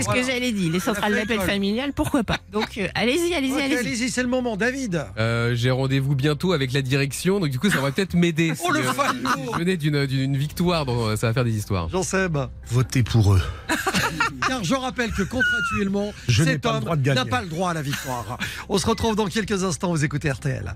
ce 0.04 0.08
que 0.14 0.24
j'allais 0.24 0.52
dire. 0.52 0.72
Les 0.72 0.80
centrales 0.80 1.14
d'appel 1.16 1.40
familiales, 1.40 1.94
pourquoi 1.94 2.24
pas? 2.24 2.38
Donc 2.52 2.78
euh, 2.78 2.88
allez-y, 2.94 3.34
allez-y, 3.34 3.60
allez-y. 3.60 3.78
Allez-y, 3.78 4.10
c'est 4.10 4.22
le 4.22 4.28
moment. 4.30 4.58
David 4.58 5.06
Euh, 5.18 5.56
J'ai 5.56 5.72
rendez-vous 5.72 6.14
bientôt 6.16 6.54
avec 6.54 6.72
la 6.74 6.82
direction, 6.82 7.40
donc 7.40 7.50
du 7.50 7.58
coup 7.60 7.70
ça 7.70 7.80
va 7.80 7.92
peut-être 7.92 8.14
m'aider. 8.14 8.54
Oh, 8.64 8.72
le 8.72 8.82
euh, 8.82 8.94
fallot 8.94 9.18
je 9.54 9.58
venais 9.58 9.76
d'une 9.78 10.06
d'une 10.06 10.38
victoire, 10.38 10.86
euh, 10.90 11.16
ça 11.16 11.28
va 11.28 11.34
faire 11.34 11.44
des 11.46 11.56
histoires. 11.58 11.90
Jean-Seb 11.90 12.38
Votez 12.68 13.02
pour 13.02 13.34
eux. 13.34 13.42
Car 14.48 14.64
je 14.64 14.76
rappelle 14.76 15.12
que 15.12 15.24
contractuellement, 15.24 16.14
Je 16.28 16.44
cet 16.44 16.66
homme 16.66 16.84
n'a 16.84 17.26
pas 17.26 17.42
le 17.42 17.48
droit 17.48 17.72
à 17.72 17.74
la 17.74 17.82
victoire. 17.82 18.38
On 18.70 18.78
se 18.78 18.86
retrouve 18.86 19.16
dans 19.16 19.26
quelques 19.28 19.64
instants. 19.64 19.90
Vous 19.92 20.04
écoutez 20.06 20.30
RTL. 20.30 20.76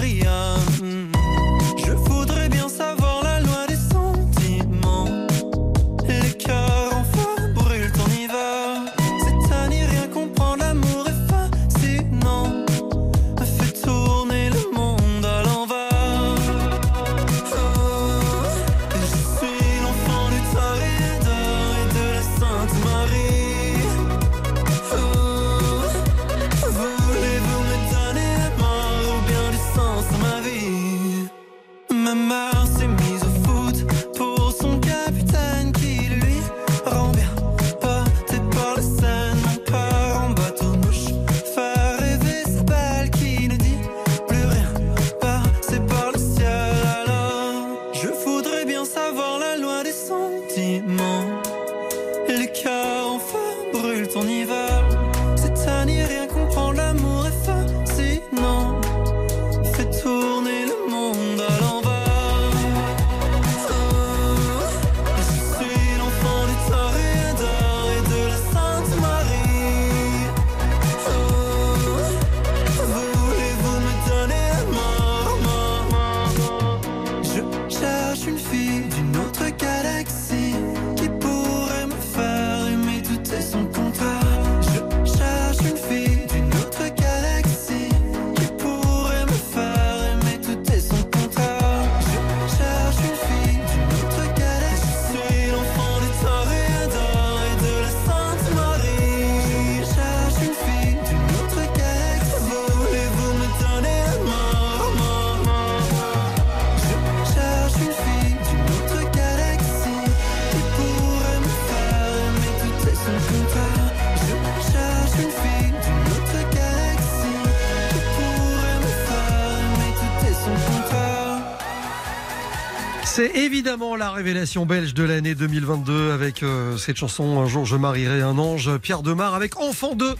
évidemment 123.61 123.95
la 123.95 124.09
révélation 124.09 124.65
belge 124.65 124.95
de 124.95 125.03
l'année 125.03 125.35
2022 125.35 126.13
avec 126.13 126.41
euh, 126.41 126.77
cette 126.77 126.97
chanson 126.97 127.39
Un 127.39 127.45
jour 127.45 127.63
je 127.63 127.75
marierai 127.75 128.23
un 128.23 128.39
ange, 128.39 128.75
Pierre 128.79 129.03
Demar 129.03 129.35
avec 129.35 129.59
Enfant 129.59 129.93
2 129.93 130.15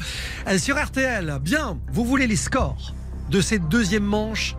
euh, 0.47 0.57
sur 0.59 0.79
RTL. 0.79 1.39
Bien, 1.41 1.79
vous 1.91 2.05
voulez 2.05 2.27
les 2.27 2.35
scores 2.35 2.93
de 3.31 3.41
cette 3.41 3.67
deuxième 3.67 4.03
manche? 4.03 4.55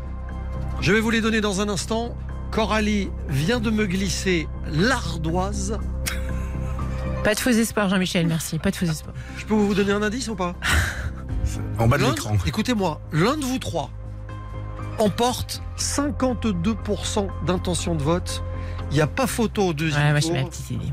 Je 0.80 0.92
vais 0.92 0.98
vous 0.98 1.10
les 1.10 1.20
donner 1.20 1.40
dans 1.40 1.60
un 1.60 1.68
instant. 1.68 2.16
Coralie 2.50 3.08
vient 3.28 3.60
de 3.60 3.70
me 3.70 3.86
glisser 3.86 4.48
l'ardoise. 4.72 5.78
Pas 7.22 7.36
de 7.36 7.38
faux 7.38 7.50
espoirs, 7.50 7.88
Jean-Michel, 7.88 8.26
merci. 8.26 8.58
Pas 8.58 8.72
de 8.72 8.76
faux 8.76 8.86
espoirs. 8.86 9.14
Je 9.36 9.44
peux 9.44 9.54
vous 9.54 9.74
donner 9.74 9.92
un 9.92 10.02
indice 10.02 10.26
ou 10.26 10.34
pas? 10.34 10.56
En 11.78 11.86
bas 11.86 11.98
de 11.98 12.04
l'écran. 12.04 12.36
Écoutez-moi, 12.44 13.00
l'un 13.12 13.36
de 13.36 13.44
vous 13.44 13.60
trois 13.60 13.92
emporte 14.98 15.62
52% 15.78 17.28
d'intention 17.46 17.94
de 17.94 18.02
vote. 18.02 18.42
Il 18.92 18.96
n'y 18.96 19.00
a 19.00 19.06
pas 19.06 19.26
photo 19.26 19.68
au 19.68 19.72
deuxième 19.72 20.02
Ouais, 20.02 20.12
moi, 20.12 20.20
tour. 20.20 20.32
ma 20.34 20.44
petite 20.44 20.70
idée. 20.70 20.92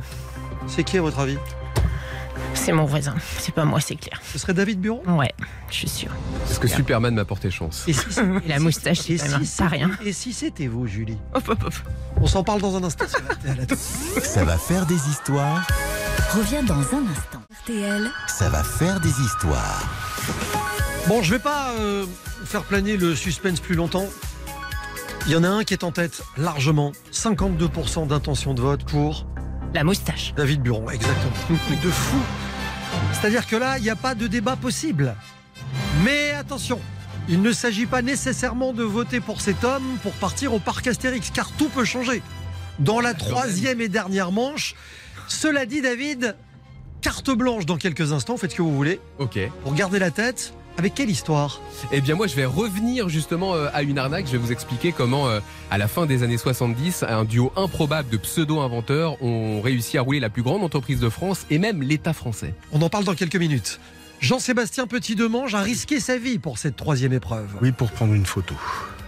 C'est 0.68 0.84
qui 0.84 0.98
à 0.98 1.02
votre 1.02 1.20
avis 1.20 1.38
C'est 2.54 2.72
mon 2.72 2.86
voisin. 2.86 3.16
C'est 3.38 3.54
pas 3.54 3.66
moi, 3.66 3.80
c'est 3.82 3.96
clair. 3.96 4.22
Ce 4.32 4.40
serait 4.40 4.54
David 4.54 4.80
Buron 4.80 5.02
Ouais, 5.18 5.34
je 5.70 5.76
suis 5.76 5.90
sûre. 5.90 6.12
Est-ce 6.50 6.60
que 6.60 6.68
Superman 6.68 7.14
m'a 7.14 7.26
porté 7.26 7.52
chance 7.52 7.84
Et 7.88 7.94
si, 7.94 8.06
Et 8.46 8.48
la 8.48 8.60
moustache, 8.60 9.00
c'est 9.00 9.18
si 9.18 9.58
pas 9.62 9.68
rien. 9.68 9.92
Et 10.06 10.14
si 10.14 10.32
c'était 10.34 10.68
vous, 10.68 10.88
Julie 10.88 11.18
Hop, 11.34 11.50
hop, 11.50 11.64
hop. 11.66 11.74
On 12.22 12.28
s'en 12.28 12.44
parle 12.44 12.62
dans 12.62 12.76
un 12.78 12.84
instant. 12.84 13.06
Ça 14.24 14.44
va 14.46 14.58
faire 14.58 14.86
des 14.86 14.96
histoires. 15.10 15.66
Revient 16.36 16.64
dans 16.66 16.76
un 16.76 17.04
instant. 17.12 17.42
RTL, 17.64 18.10
Ça 18.28 18.50
va 18.50 18.64
faire 18.64 19.00
des 19.00 19.10
histoires. 19.10 19.84
Bon, 21.08 21.22
je 21.24 21.32
vais 21.32 21.40
pas 21.40 21.72
euh, 21.80 22.06
faire 22.46 22.64
planer 22.64 22.96
le 22.98 23.16
suspense 23.16 23.60
plus 23.60 23.76
longtemps. 23.76 24.06
Il 25.30 25.34
y 25.34 25.36
en 25.36 25.44
a 25.44 25.48
un 25.50 25.64
qui 25.64 25.76
est 25.76 25.84
en 25.84 25.92
tête 25.92 26.24
largement. 26.38 26.92
52% 27.12 28.08
d'intention 28.08 28.56
de 28.56 28.62
vote 28.62 28.84
pour 28.84 29.28
La 29.76 29.84
moustache. 29.84 30.34
David 30.36 30.64
Buron, 30.64 30.90
exactement. 30.90 31.32
De 31.84 31.90
fou. 31.92 32.18
C'est-à-dire 33.14 33.46
que 33.46 33.56
là, 33.56 33.78
il 33.78 33.84
n'y 33.84 33.92
a 33.92 33.96
pas 33.96 34.16
de 34.16 34.26
débat 34.26 34.56
possible. 34.56 35.16
Mais 36.04 36.32
attention, 36.32 36.80
il 37.30 37.44
ne 37.44 37.52
s'agit 37.52 37.86
pas 37.86 38.02
nécessairement 38.02 38.74
de 38.74 38.82
voter 38.82 39.20
pour 39.20 39.40
cet 39.40 39.64
homme 39.64 40.00
pour 40.02 40.14
partir 40.14 40.52
au 40.56 40.58
parc 40.58 40.88
Astérix, 40.88 41.30
car 41.30 41.52
tout 41.52 41.70
peut 41.70 41.86
changer. 41.86 42.24
Dans 42.80 43.00
la 43.00 43.14
troisième 43.14 43.82
et 43.82 43.88
dernière 43.88 44.32
manche, 44.32 44.74
cela 45.28 45.68
dit, 45.68 45.84
David, 45.84 46.38
carte 47.02 47.30
blanche 47.30 47.68
dans 47.68 47.78
quelques 47.78 48.14
instants, 48.14 48.38
faites 48.38 48.50
ce 48.54 48.56
que 48.56 48.64
vous 48.64 48.76
voulez, 48.76 49.00
Ok. 49.20 49.38
pour 49.62 49.76
garder 49.76 50.00
la 50.00 50.10
tête. 50.10 50.56
Avec 50.80 50.94
quelle 50.94 51.10
histoire? 51.10 51.60
Eh 51.92 52.00
bien 52.00 52.16
moi 52.16 52.26
je 52.28 52.38
vais 52.38 52.46
revenir 52.46 53.10
justement 53.10 53.54
euh, 53.54 53.68
à 53.74 53.84
une 53.84 53.98
arnaque, 53.98 54.28
je 54.28 54.32
vais 54.32 54.38
vous 54.38 54.54
expliquer 54.54 54.94
comment 54.94 55.28
euh, 55.28 55.42
à 55.70 55.78
la 55.78 55.90
fin 55.90 56.06
des 56.06 56.24
années 56.24 56.38
70, 56.38 57.04
un 57.04 57.26
duo 57.26 57.52
improbable 57.58 58.08
de 58.08 58.16
pseudo-inventeurs 58.16 59.22
ont 59.22 59.60
réussi 59.60 59.98
à 59.98 60.02
rouler 60.04 60.22
la 60.22 60.30
plus 60.30 60.42
grande 60.42 60.64
entreprise 60.64 61.02
de 61.02 61.10
France 61.10 61.46
et 61.50 61.58
même 61.58 61.84
l'État 61.84 62.14
français. 62.14 62.54
On 62.72 62.82
en 62.82 62.88
parle 62.88 63.04
dans 63.04 63.14
quelques 63.14 63.36
minutes. 63.36 63.82
Jean-Sébastien 64.22 64.88
Petit-Demange 64.88 65.54
a 65.54 65.62
risqué 65.62 66.00
sa 66.00 66.18
vie 66.18 66.40
pour 66.40 66.58
cette 66.58 66.78
troisième 66.78 67.12
épreuve. 67.12 67.50
Oui, 67.62 67.74
pour 67.74 67.92
prendre 67.92 68.14
une 68.14 68.26
photo. 68.26 68.56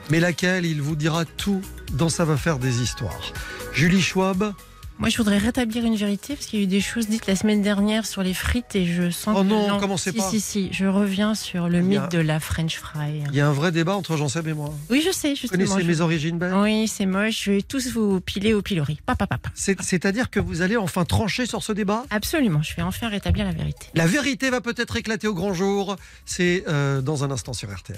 Mais 0.10 0.20
laquelle 0.20 0.66
il 0.66 0.82
vous 0.82 0.98
dira 0.98 1.24
tout 1.24 1.62
dans 1.94 2.10
Ça 2.10 2.26
va 2.26 2.36
faire 2.36 2.60
des 2.60 2.82
histoires. 2.82 3.32
Julie 3.72 4.02
Schwab, 4.02 4.54
Moi, 5.02 5.10
je 5.10 5.18
voudrais 5.18 5.40
rétablir 5.40 5.84
une 5.84 5.96
vérité 5.96 6.36
parce 6.36 6.46
qu'il 6.46 6.60
y 6.60 6.62
a 6.62 6.66
eu 6.66 6.68
des 6.68 6.80
choses 6.80 7.08
dites 7.08 7.26
la 7.26 7.36
semaine 7.36 7.64
dernière 7.64 8.06
sur 8.06 8.22
les 8.22 8.36
frites 8.36 8.76
et 8.76 8.86
je 8.86 9.10
sens 9.10 9.36
Oh 9.36 9.42
que 9.42 9.48
non, 9.48 9.80
commencez 9.80 10.12
si, 10.12 10.18
pas. 10.18 10.30
Si, 10.30 10.40
si, 10.40 10.70
je 10.72 10.86
reviens 10.86 11.34
sur 11.34 11.70
le 11.70 11.80
a- 11.80 11.82
mythe 11.82 12.12
de 12.12 12.20
la 12.20 12.40
French 12.40 12.76
fry. 12.78 13.24
il 13.30 13.36
y 13.36 13.42
a 13.42 13.48
un 13.48 13.52
vrai 13.52 13.72
débat 13.72 13.96
entre 13.96 14.16
Jean-Seb 14.16 14.48
et 14.48 14.54
moi. 14.54 14.72
Oui, 14.92 15.02
je 15.04 15.12
sais, 15.12 15.30
Vous 15.30 15.36
justement. 15.38 15.66
connaissez 15.66 15.82
je- 15.82 15.88
mes 15.88 16.02
origines 16.02 16.38
belges 16.38 16.54
Oui, 16.56 16.88
c'est 16.88 17.08
moche. 17.08 17.46
Je 17.46 17.52
vais 17.54 17.62
tous 17.64 17.92
vous 17.92 18.22
piler 18.22 18.54
au 18.54 18.62
pilori. 18.62 19.00
Papa, 19.08 19.26
papa. 19.26 19.50
C'est- 19.56 19.82
C'est-à-dire 19.82 20.30
que 20.30 20.40
vous 20.40 20.62
allez 20.62 20.78
enfin 20.78 21.04
trancher 21.04 21.48
sur 21.48 21.64
ce 21.64 21.72
débat? 21.72 22.04
Absolument, 22.12 22.62
je 22.62 22.76
vais 22.76 22.84
enfin 22.84 23.10
rétablir 23.10 23.46
la 23.46 23.54
vérité. 23.54 23.88
La 23.96 24.06
vérité 24.06 24.52
va 24.52 24.62
peut-être 24.62 24.98
éclater 24.98 25.28
au 25.28 25.34
grand 25.34 25.56
jour. 25.56 25.96
C'est 26.28 26.64
euh, 26.68 27.02
dans 27.02 27.24
un 27.24 27.32
instant 27.32 27.54
sur 27.54 27.70
RTL. 27.76 27.98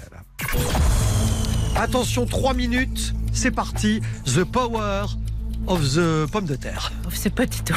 Attention, 1.76 2.24
3 2.24 2.54
minutes, 2.54 3.12
c'est 3.34 3.50
parti. 3.50 4.00
The 4.24 4.44
power 4.44 5.06
of 5.66 5.94
the 5.94 6.30
pomme 6.30 6.46
de 6.46 6.56
terre. 6.56 6.92
C'est 7.10 7.34
pas 7.34 7.46
Tito. 7.46 7.74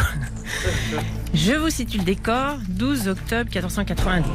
Je 1.33 1.53
vous 1.53 1.69
situe 1.69 1.97
le 1.99 2.03
décor, 2.03 2.57
12 2.69 3.07
octobre 3.07 3.49
1492. 3.49 4.25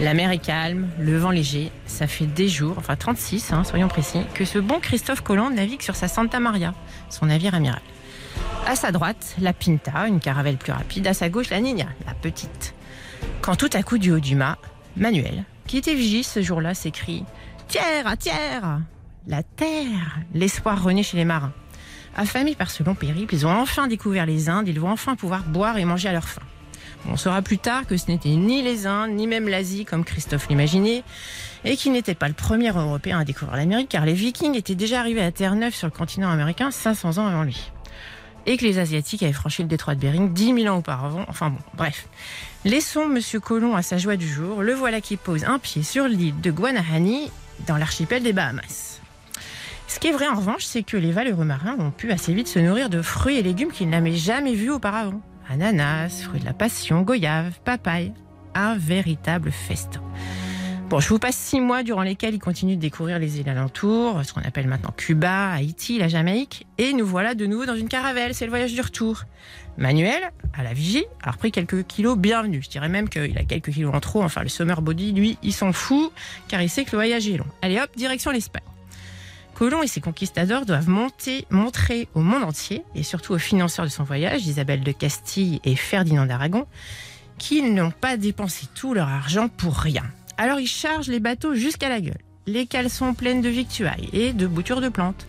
La 0.00 0.14
mer 0.14 0.30
est 0.30 0.38
calme, 0.38 0.88
le 0.98 1.16
vent 1.18 1.30
léger. 1.30 1.70
Ça 1.86 2.06
fait 2.06 2.26
des 2.26 2.48
jours, 2.48 2.74
enfin 2.78 2.96
36, 2.96 3.52
hein, 3.52 3.64
soyons 3.64 3.88
précis, 3.88 4.20
que 4.34 4.44
ce 4.44 4.58
bon 4.58 4.80
Christophe 4.80 5.22
Colomb 5.22 5.50
navigue 5.50 5.82
sur 5.82 5.94
sa 5.94 6.08
Santa 6.08 6.40
Maria, 6.40 6.74
son 7.08 7.26
navire 7.26 7.54
amiral. 7.54 7.80
À 8.66 8.76
sa 8.76 8.92
droite, 8.92 9.36
la 9.40 9.52
Pinta, 9.52 10.06
une 10.08 10.20
caravelle 10.20 10.56
plus 10.56 10.72
rapide. 10.72 11.06
À 11.06 11.14
sa 11.14 11.28
gauche, 11.28 11.50
la 11.50 11.60
Nina, 11.60 11.86
la 12.06 12.14
petite. 12.14 12.74
Quand 13.40 13.56
tout 13.56 13.70
à 13.72 13.82
coup, 13.82 13.98
du 13.98 14.12
haut 14.12 14.20
du 14.20 14.34
mât, 14.34 14.58
Manuel, 14.96 15.44
qui 15.66 15.78
était 15.78 15.94
vigie 15.94 16.24
ce 16.24 16.42
jour-là, 16.42 16.74
s'écrie 16.74 17.24
Terre, 17.68 18.16
terre 18.18 18.80
La 19.26 19.42
terre 19.42 20.18
L'espoir 20.34 20.82
renaît 20.82 21.02
chez 21.02 21.16
les 21.16 21.24
marins. 21.24 21.52
Affamés 22.16 22.54
par 22.54 22.70
ce 22.70 22.82
long 22.82 22.94
périple, 22.94 23.34
ils 23.34 23.46
ont 23.46 23.50
enfin 23.50 23.86
découvert 23.86 24.26
les 24.26 24.48
Indes, 24.48 24.68
ils 24.68 24.80
vont 24.80 24.90
enfin 24.90 25.16
pouvoir 25.16 25.44
boire 25.44 25.78
et 25.78 25.84
manger 25.84 26.08
à 26.08 26.12
leur 26.12 26.28
faim. 26.28 26.42
On 27.08 27.16
saura 27.16 27.42
plus 27.42 27.58
tard 27.58 27.86
que 27.86 27.96
ce 27.96 28.08
n'était 28.08 28.30
ni 28.30 28.62
les 28.62 28.86
Indes, 28.86 29.12
ni 29.12 29.26
même 29.26 29.48
l'Asie, 29.48 29.84
comme 29.84 30.04
Christophe 30.04 30.48
l'imaginait, 30.48 31.02
et 31.64 31.76
qu'il 31.76 31.92
n'était 31.92 32.14
pas 32.14 32.28
le 32.28 32.34
premier 32.34 32.68
Européen 32.68 33.18
à 33.18 33.24
découvrir 33.24 33.56
l'Amérique, 33.56 33.88
car 33.88 34.04
les 34.04 34.12
Vikings 34.12 34.54
étaient 34.54 34.74
déjà 34.74 35.00
arrivés 35.00 35.22
à 35.22 35.32
Terre-Neuve 35.32 35.74
sur 35.74 35.86
le 35.86 35.92
continent 35.92 36.30
américain 36.30 36.70
500 36.70 37.18
ans 37.18 37.26
avant 37.26 37.44
lui. 37.44 37.72
Et 38.46 38.56
que 38.56 38.64
les 38.64 38.78
Asiatiques 38.78 39.22
avaient 39.22 39.32
franchi 39.32 39.62
le 39.62 39.68
détroit 39.68 39.94
de 39.94 40.00
Bering 40.00 40.32
10 40.32 40.62
000 40.62 40.74
ans 40.74 40.78
auparavant. 40.78 41.24
Enfin 41.28 41.50
bon, 41.50 41.60
bref. 41.74 42.08
Laissons 42.64 43.06
Monsieur 43.06 43.38
Colomb 43.38 43.76
à 43.76 43.82
sa 43.82 43.98
joie 43.98 44.16
du 44.16 44.28
jour. 44.28 44.62
Le 44.62 44.74
voilà 44.74 45.00
qui 45.00 45.16
pose 45.16 45.44
un 45.44 45.60
pied 45.60 45.84
sur 45.84 46.08
l'île 46.08 46.40
de 46.40 46.50
Guanahani, 46.50 47.30
dans 47.66 47.76
l'archipel 47.76 48.22
des 48.22 48.32
Bahamas. 48.32 48.91
Ce 49.92 50.00
qui 50.00 50.08
est 50.08 50.12
vrai 50.12 50.26
en 50.26 50.36
revanche, 50.36 50.64
c'est 50.64 50.82
que 50.82 50.96
les 50.96 51.12
valeureux 51.12 51.44
marins 51.44 51.76
ont 51.78 51.90
pu 51.90 52.10
assez 52.12 52.32
vite 52.32 52.48
se 52.48 52.58
nourrir 52.58 52.88
de 52.88 53.02
fruits 53.02 53.36
et 53.36 53.42
légumes 53.42 53.70
qu'ils 53.70 53.90
n'avaient 53.90 54.14
jamais 54.14 54.54
vus 54.54 54.70
auparavant. 54.70 55.20
Ananas, 55.50 56.22
fruits 56.22 56.40
de 56.40 56.46
la 56.46 56.54
passion, 56.54 57.02
goyave, 57.02 57.60
papaye. 57.62 58.14
Un 58.54 58.78
véritable 58.78 59.52
festin. 59.52 60.00
Bon, 60.88 60.98
je 60.98 61.10
vous 61.10 61.18
passe 61.18 61.36
six 61.36 61.60
mois 61.60 61.82
durant 61.82 62.00
lesquels 62.00 62.34
ils 62.34 62.40
continuent 62.40 62.76
de 62.76 62.80
découvrir 62.80 63.18
les 63.18 63.38
îles 63.38 63.48
alentours, 63.50 64.24
ce 64.24 64.32
qu'on 64.32 64.40
appelle 64.40 64.66
maintenant 64.66 64.94
Cuba, 64.96 65.50
Haïti, 65.52 65.98
la 65.98 66.08
Jamaïque, 66.08 66.66
et 66.78 66.94
nous 66.94 67.06
voilà 67.06 67.34
de 67.34 67.44
nouveau 67.44 67.66
dans 67.66 67.76
une 67.76 67.88
caravelle, 67.88 68.34
c'est 68.34 68.46
le 68.46 68.50
voyage 68.50 68.72
du 68.72 68.80
retour. 68.80 69.24
Manuel, 69.76 70.32
à 70.54 70.62
la 70.62 70.72
vigie, 70.72 71.04
a 71.22 71.32
repris 71.32 71.52
quelques 71.52 71.86
kilos 71.86 72.16
bienvenus. 72.16 72.64
Je 72.64 72.70
dirais 72.70 72.88
même 72.88 73.10
qu'il 73.10 73.36
a 73.36 73.44
quelques 73.44 73.70
kilos 73.70 73.94
en 73.94 74.00
trop, 74.00 74.22
enfin 74.22 74.42
le 74.42 74.48
summer 74.48 74.80
body, 74.80 75.12
lui, 75.12 75.36
il 75.42 75.52
s'en 75.52 75.74
fout, 75.74 76.12
car 76.48 76.62
il 76.62 76.70
sait 76.70 76.86
que 76.86 76.92
le 76.92 76.96
voyage 76.96 77.28
est 77.28 77.36
long. 77.36 77.46
Allez 77.60 77.78
hop, 77.78 77.90
direction 77.94 78.30
l'Espagne. 78.30 78.62
Colomb 79.62 79.84
et 79.84 79.86
ses 79.86 80.00
conquistadors 80.00 80.66
doivent 80.66 80.88
montrer 80.88 82.08
au 82.14 82.20
monde 82.20 82.42
entier, 82.42 82.82
et 82.96 83.04
surtout 83.04 83.32
aux 83.32 83.38
financeurs 83.38 83.84
de 83.84 83.90
son 83.92 84.02
voyage, 84.02 84.44
Isabelle 84.44 84.82
de 84.82 84.90
Castille 84.90 85.60
et 85.62 85.76
Ferdinand 85.76 86.26
d'Aragon, 86.26 86.66
qu'ils 87.38 87.72
n'ont 87.72 87.92
pas 87.92 88.16
dépensé 88.16 88.66
tout 88.74 88.92
leur 88.92 89.06
argent 89.06 89.46
pour 89.46 89.76
rien. 89.76 90.02
Alors 90.36 90.58
ils 90.58 90.66
chargent 90.66 91.06
les 91.06 91.20
bateaux 91.20 91.54
jusqu'à 91.54 91.88
la 91.88 92.00
gueule, 92.00 92.18
les 92.48 92.66
caleçons 92.66 93.14
pleines 93.14 93.40
de 93.40 93.48
victuailles 93.48 94.10
et 94.12 94.32
de 94.32 94.48
boutures 94.48 94.80
de 94.80 94.88
plantes. 94.88 95.28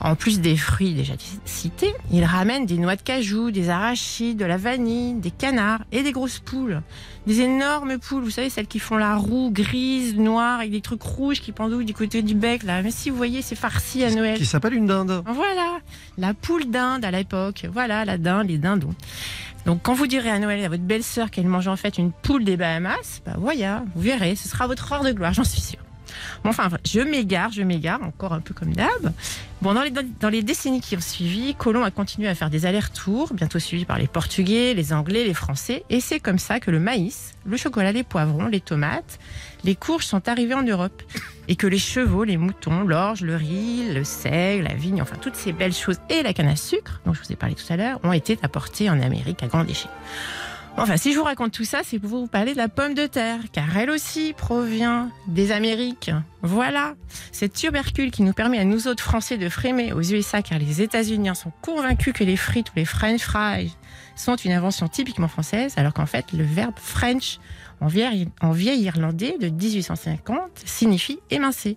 En 0.00 0.14
plus 0.14 0.40
des 0.40 0.56
fruits 0.56 0.94
déjà 0.94 1.14
cités, 1.44 1.92
ils 2.12 2.24
ramènent 2.24 2.66
des 2.66 2.78
noix 2.78 2.94
de 2.94 3.02
cajou, 3.02 3.50
des 3.50 3.68
arachides, 3.68 4.38
de 4.38 4.44
la 4.44 4.56
vanille, 4.56 5.14
des 5.14 5.32
canards 5.32 5.80
et 5.90 6.02
des 6.02 6.12
grosses 6.12 6.38
poules. 6.38 6.82
Des 7.26 7.40
énormes 7.40 7.98
poules, 7.98 8.22
vous 8.22 8.30
savez, 8.30 8.48
celles 8.48 8.68
qui 8.68 8.78
font 8.78 8.96
la 8.96 9.16
roue 9.16 9.50
grise, 9.50 10.14
noire, 10.16 10.60
avec 10.60 10.70
des 10.70 10.80
trucs 10.80 11.02
rouges 11.02 11.40
qui 11.40 11.50
pendouillent 11.50 11.84
du 11.84 11.94
côté 11.94 12.22
du 12.22 12.34
bec, 12.34 12.62
là. 12.62 12.80
Mais 12.82 12.92
si 12.92 13.10
vous 13.10 13.16
voyez, 13.16 13.42
c'est 13.42 13.56
farci 13.56 14.04
à 14.04 14.10
Noël. 14.10 14.38
Qui 14.38 14.46
s'appelle 14.46 14.74
une 14.74 14.86
dinde. 14.86 15.22
Voilà, 15.26 15.78
la 16.16 16.32
poule 16.32 16.66
d'Inde 16.66 17.04
à 17.04 17.10
l'époque. 17.10 17.66
Voilà, 17.72 18.04
la 18.04 18.18
dinde, 18.18 18.48
les 18.48 18.58
dindons. 18.58 18.94
Donc, 19.66 19.80
quand 19.82 19.94
vous 19.94 20.06
direz 20.06 20.30
à 20.30 20.38
Noël 20.38 20.64
à 20.64 20.68
votre 20.68 20.84
belle-sœur 20.84 21.30
qu'elle 21.30 21.48
mange 21.48 21.68
en 21.68 21.76
fait 21.76 21.98
une 21.98 22.12
poule 22.12 22.44
des 22.44 22.56
Bahamas, 22.56 23.20
bah 23.26 23.34
voilà, 23.36 23.82
vous 23.94 24.00
verrez, 24.00 24.36
ce 24.36 24.48
sera 24.48 24.66
votre 24.66 24.92
heure 24.92 25.02
de 25.02 25.12
gloire, 25.12 25.34
j'en 25.34 25.44
suis 25.44 25.60
sûre. 25.60 25.80
Bon, 26.44 26.50
enfin, 26.50 26.68
je 26.84 27.00
m'égare, 27.00 27.50
je 27.52 27.62
m'égare, 27.62 28.02
encore 28.02 28.32
un 28.32 28.40
peu 28.40 28.54
comme 28.54 28.72
d'hab. 28.72 29.12
Bon, 29.60 29.74
dans 29.74 29.82
les, 29.82 29.90
dans 29.90 30.28
les 30.28 30.42
décennies 30.42 30.80
qui 30.80 30.96
ont 30.96 31.00
suivi, 31.00 31.54
Colomb 31.54 31.82
a 31.82 31.90
continué 31.90 32.28
à 32.28 32.34
faire 32.34 32.50
des 32.50 32.64
allers-retours, 32.64 33.34
bientôt 33.34 33.58
suivi 33.58 33.84
par 33.84 33.98
les 33.98 34.06
Portugais, 34.06 34.72
les 34.74 34.92
Anglais, 34.92 35.24
les 35.24 35.34
Français. 35.34 35.84
Et 35.90 36.00
c'est 36.00 36.20
comme 36.20 36.38
ça 36.38 36.60
que 36.60 36.70
le 36.70 36.78
maïs, 36.78 37.34
le 37.44 37.56
chocolat, 37.56 37.90
les 37.90 38.04
poivrons, 38.04 38.46
les 38.46 38.60
tomates, 38.60 39.18
les 39.64 39.74
courges 39.74 40.04
sont 40.04 40.28
arrivés 40.28 40.54
en 40.54 40.62
Europe. 40.62 41.02
Et 41.48 41.56
que 41.56 41.66
les 41.66 41.78
chevaux, 41.78 42.24
les 42.24 42.36
moutons, 42.36 42.82
l'orge, 42.82 43.22
le 43.22 43.34
riz, 43.34 43.92
le 43.92 44.04
seigle, 44.04 44.64
la 44.64 44.74
vigne, 44.74 45.00
enfin 45.00 45.16
toutes 45.20 45.34
ces 45.34 45.52
belles 45.52 45.72
choses, 45.72 45.96
et 46.10 46.22
la 46.22 46.34
canne 46.34 46.48
à 46.48 46.56
sucre, 46.56 47.00
dont 47.06 47.14
je 47.14 47.22
vous 47.22 47.32
ai 47.32 47.36
parlé 47.36 47.54
tout 47.54 47.72
à 47.72 47.76
l'heure, 47.76 47.98
ont 48.02 48.12
été 48.12 48.38
apportées 48.42 48.90
en 48.90 49.00
Amérique 49.00 49.42
à 49.42 49.46
grande 49.46 49.68
échelle. 49.70 49.90
Enfin, 50.78 50.96
si 50.96 51.12
je 51.12 51.18
vous 51.18 51.24
raconte 51.24 51.52
tout 51.52 51.64
ça, 51.64 51.80
c'est 51.82 51.98
pour 51.98 52.10
vous 52.10 52.26
parler 52.26 52.52
de 52.52 52.58
la 52.58 52.68
pomme 52.68 52.94
de 52.94 53.06
terre, 53.06 53.40
car 53.52 53.76
elle 53.76 53.90
aussi 53.90 54.32
provient 54.36 55.10
des 55.26 55.50
Amériques. 55.50 56.10
Voilà, 56.42 56.94
cette 57.32 57.52
tubercule 57.52 58.12
qui 58.12 58.22
nous 58.22 58.32
permet 58.32 58.58
à 58.58 58.64
nous 58.64 58.86
autres 58.86 59.02
Français 59.02 59.38
de 59.38 59.48
frimer 59.48 59.92
aux 59.92 60.02
USA 60.02 60.40
car 60.40 60.60
les 60.60 60.82
États-Unis 60.82 61.34
sont 61.34 61.52
convaincus 61.62 62.12
que 62.12 62.22
les 62.22 62.36
frites 62.36 62.70
ou 62.70 62.72
les 62.76 62.84
French 62.84 63.22
fries 63.22 63.76
sont 64.14 64.36
une 64.36 64.52
invention 64.52 64.86
typiquement 64.86 65.28
française, 65.28 65.74
alors 65.76 65.92
qu'en 65.92 66.06
fait 66.06 66.32
le 66.32 66.44
verbe 66.44 66.74
French 66.76 67.38
en 67.80 67.88
vieil, 67.88 68.28
en 68.40 68.52
vieil 68.52 68.82
irlandais 68.82 69.36
de 69.40 69.48
1850 69.48 70.62
signifie 70.64 71.18
émincer. 71.30 71.76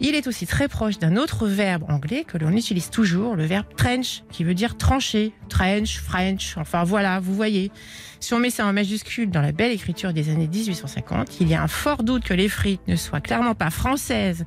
Il 0.00 0.14
est 0.14 0.28
aussi 0.28 0.46
très 0.46 0.68
proche 0.68 0.98
d'un 0.98 1.16
autre 1.16 1.48
verbe 1.48 1.84
anglais 1.88 2.24
que 2.24 2.38
l'on 2.38 2.52
utilise 2.52 2.88
toujours, 2.88 3.34
le 3.34 3.44
verbe 3.44 3.66
trench, 3.76 4.22
qui 4.30 4.44
veut 4.44 4.54
dire 4.54 4.76
trancher, 4.76 5.32
trench, 5.48 5.98
French, 5.98 6.56
enfin 6.56 6.84
voilà, 6.84 7.18
vous 7.18 7.34
voyez. 7.34 7.72
Si 8.20 8.32
on 8.32 8.38
met 8.38 8.50
ça 8.50 8.64
en 8.66 8.72
majuscule 8.72 9.30
dans 9.30 9.42
la 9.42 9.50
belle 9.50 9.72
écriture 9.72 10.12
des 10.12 10.30
années 10.30 10.46
1850, 10.46 11.40
il 11.40 11.48
y 11.48 11.54
a 11.54 11.62
un 11.62 11.68
fort 11.68 12.04
doute 12.04 12.22
que 12.22 12.34
les 12.34 12.48
frites 12.48 12.86
ne 12.86 12.94
soient 12.94 13.20
clairement 13.20 13.56
pas 13.56 13.70
françaises, 13.78 14.44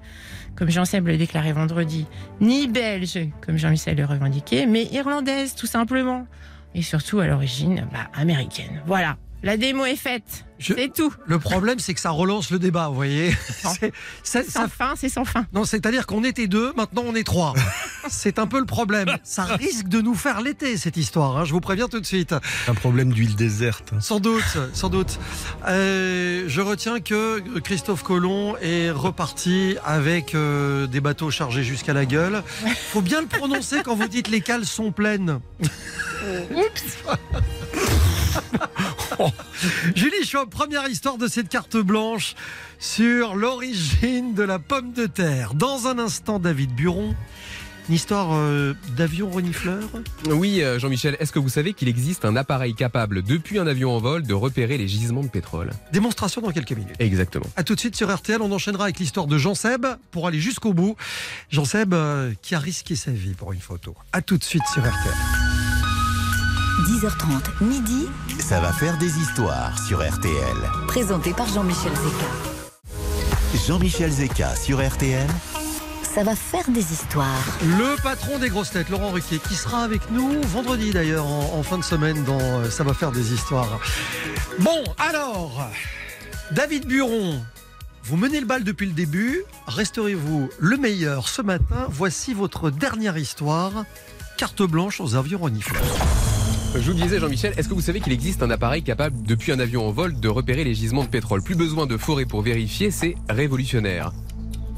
comme 0.56 0.70
Jean-Seb 0.70 1.08
le 1.08 1.18
déclarait 1.18 1.54
vendredi, 1.54 2.06
ni 2.42 2.68
belges, 2.68 3.30
comme 3.44 3.58
Jean-Michel 3.58 3.98
le 3.98 4.06
revendiquait, 4.06 4.66
mais 4.68 4.84
irlandaises, 4.92 5.56
tout 5.56 5.66
simplement. 5.66 6.28
Et 6.76 6.82
surtout, 6.82 7.20
à 7.20 7.28
l'origine, 7.28 7.88
bah, 7.92 8.10
américaine. 8.14 8.82
Voilà. 8.86 9.18
La 9.44 9.58
démo 9.58 9.86
est 9.86 9.96
faite. 9.96 10.46
C'est 10.60 10.94
tout. 10.94 11.12
Le 11.26 11.40
problème, 11.40 11.80
c'est 11.80 11.96
que 11.96 12.00
ça 12.00 12.12
relance 12.12 12.52
le 12.52 12.60
débat, 12.60 12.88
vous 12.90 12.94
voyez. 12.94 13.36
C'est- 14.24 14.46
Sans 14.48 14.62
ça- 14.62 14.68
fin, 14.68 14.94
c'est 14.96 15.10
sans 15.10 15.26
fin. 15.26 15.48
Non, 15.54 15.64
c'est-à-dire 15.66 16.06
qu'on 16.06 16.24
était 16.24 16.46
deux, 16.46 16.72
maintenant 16.78 17.02
on 17.08 17.16
est 17.16 17.24
trois. 17.24 17.56
C'est 18.10 18.38
un 18.38 18.46
peu 18.46 18.60
le 18.60 18.66
problème. 18.68 19.08
Ça 19.24 19.44
risque 19.46 19.88
de 19.88 20.00
nous 20.02 20.14
faire 20.14 20.42
l'été, 20.42 20.78
cette 20.78 20.98
histoire. 20.98 21.38
hein, 21.38 21.46
je 21.46 21.54
vous 21.54 21.62
préviens 21.62 21.88
tout 21.88 22.00
de 22.00 22.06
suite. 22.06 22.36
Un 22.68 22.74
problème 22.76 23.12
d'huile 23.14 23.36
déserte. 23.36 23.92
Sans 24.00 24.20
doute, 24.20 24.58
sans 24.74 24.90
doute. 24.90 25.20
Euh, 25.68 26.44
je 26.48 26.62
retiens 26.62 27.00
que 27.00 27.40
Christophe 27.60 28.04
Colomb 28.04 28.56
est 28.62 28.92
reparti 28.92 29.78
avec 29.84 30.36
euh, 30.36 30.86
des 30.86 31.02
bateaux 31.02 31.32
chargés 31.32 31.64
jusqu'à 31.64 31.94
la 31.94 32.06
gueule. 32.06 32.44
Faut 32.92 33.02
bien 33.02 33.22
le 33.22 33.28
prononcer 33.28 33.78
quand 33.84 33.96
vous 33.96 34.08
dites 34.08 34.28
les 34.28 34.42
cales 34.42 34.66
sont 34.66 34.92
pleines. 34.92 35.40
Julie 39.96 40.26
Chauve, 40.26 40.50
première 40.50 40.88
histoire 40.88 41.18
de 41.18 41.28
cette 41.28 41.50
carte 41.50 41.78
blanche 41.78 42.36
sur 42.80 43.36
l'origine 43.36 44.34
de 44.34 44.44
la 44.44 44.60
pomme 44.60 44.94
de 44.94 45.06
terre. 45.06 45.54
Dans 45.54 45.88
un 45.88 46.00
instant, 46.00 46.40
David 46.40 46.74
Buron. 46.74 47.16
Une 47.90 47.96
histoire 47.96 48.30
euh, 48.34 48.74
d'avion 48.96 49.30
renifleur 49.30 49.84
Oui, 50.30 50.62
euh, 50.62 50.78
Jean-Michel, 50.80 51.18
est-ce 51.20 51.32
que 51.32 51.40
vous 51.40 51.50
savez 51.50 51.74
qu'il 51.74 51.88
existe 51.90 52.26
un 52.26 52.36
appareil 52.36 52.76
capable, 52.76 53.24
depuis 53.24 53.58
un 53.58 53.66
avion 53.66 53.92
en 53.96 54.00
vol, 54.00 54.24
de 54.24 54.34
repérer 54.34 54.78
les 54.78 54.88
gisements 54.88 55.24
de 55.24 55.28
pétrole? 55.28 55.72
Démonstration 55.92 56.42
dans 56.42 56.52
quelques 56.52 56.72
minutes. 56.74 56.96
Exactement. 57.00 57.48
A 57.58 57.64
tout 57.64 57.76
de 57.76 57.80
suite 57.80 57.96
sur 57.96 58.14
RTL, 58.14 58.42
on 58.42 58.52
enchaînera 58.52 58.86
avec 58.86 59.00
l'histoire 59.00 59.28
de 59.28 59.38
Jean 59.38 59.56
Seb 59.56 59.86
pour 60.12 60.28
aller 60.28 60.40
jusqu'au 60.40 60.74
bout. 60.74 60.96
Jean 61.50 61.66
Seb 61.66 61.94
euh, 61.94 62.34
qui 62.42 62.54
a 62.56 62.60
risqué 62.60 62.96
sa 62.96 63.12
vie 63.12 63.34
pour 63.34 63.52
une 63.52 63.60
photo. 63.60 63.96
A 64.14 64.22
tout 64.22 64.38
de 64.38 64.44
suite 64.44 64.64
sur 64.72 64.84
RTL. 64.84 65.51
10h30, 66.80 67.64
midi, 67.64 68.08
Ça 68.40 68.60
va 68.60 68.72
faire 68.72 68.98
des 68.98 69.18
histoires 69.20 69.78
sur 69.86 70.00
RTL. 70.00 70.56
présenté 70.88 71.32
par 71.34 71.48
Jean-Michel 71.48 71.92
Zeka. 71.94 73.66
Jean-Michel 73.68 74.12
Zeka 74.12 74.56
sur 74.56 74.86
RTL. 74.86 75.28
Ça 76.02 76.24
va 76.24 76.36
faire 76.36 76.68
des 76.70 76.92
histoires. 76.94 77.44
Le 77.62 78.02
patron 78.02 78.40
des 78.40 78.50
grosses 78.50 78.72
têtes, 78.72 78.90
Laurent 78.90 79.12
Ruquier, 79.12 79.40
qui 79.40 79.56
sera 79.56 79.84
avec 79.84 80.10
nous 80.12 80.42
vendredi 80.48 80.92
d'ailleurs 80.92 81.26
en, 81.26 81.54
en 81.60 81.64
fin 81.64 81.78
de 81.78 81.84
semaine 81.84 82.24
dans 82.24 82.40
euh, 82.40 82.70
Ça 82.70 82.84
va 82.84 82.94
faire 82.94 83.12
des 83.12 83.34
histoires. 83.34 83.80
Bon, 84.60 84.84
alors, 84.98 85.70
David 86.52 86.86
Buron, 86.88 87.40
vous 88.06 88.18
menez 88.18 88.40
le 88.40 88.46
bal 88.48 88.64
depuis 88.64 88.88
le 88.88 88.94
début. 88.94 89.44
Resterez-vous 89.68 90.50
le 90.58 90.78
meilleur 90.78 91.28
ce 91.30 91.42
matin? 91.42 91.86
Voici 91.90 92.34
votre 92.34 92.72
dernière 92.72 93.18
histoire. 93.18 93.72
Carte 94.38 94.64
blanche 94.64 95.00
aux 95.00 95.16
avions 95.16 95.40
renifleurs. 95.40 95.84
Je 96.74 96.90
vous 96.90 96.94
disais, 96.94 97.20
Jean-Michel, 97.20 97.54
est-ce 97.58 97.68
que 97.68 97.74
vous 97.74 97.82
savez 97.82 98.00
qu'il 98.00 98.14
existe 98.14 98.42
un 98.42 98.50
appareil 98.50 98.82
capable, 98.82 99.22
depuis 99.24 99.52
un 99.52 99.60
avion 99.60 99.86
en 99.86 99.92
vol, 99.92 100.18
de 100.18 100.30
repérer 100.30 100.64
les 100.64 100.74
gisements 100.74 101.04
de 101.04 101.10
pétrole? 101.10 101.44
Plus 101.44 101.56
besoin 101.56 101.86
de 101.86 101.98
forêt 101.98 102.26
pour 102.26 102.42
vérifier, 102.42 102.92
c'est 102.92 103.16
révolutionnaire. 103.30 104.14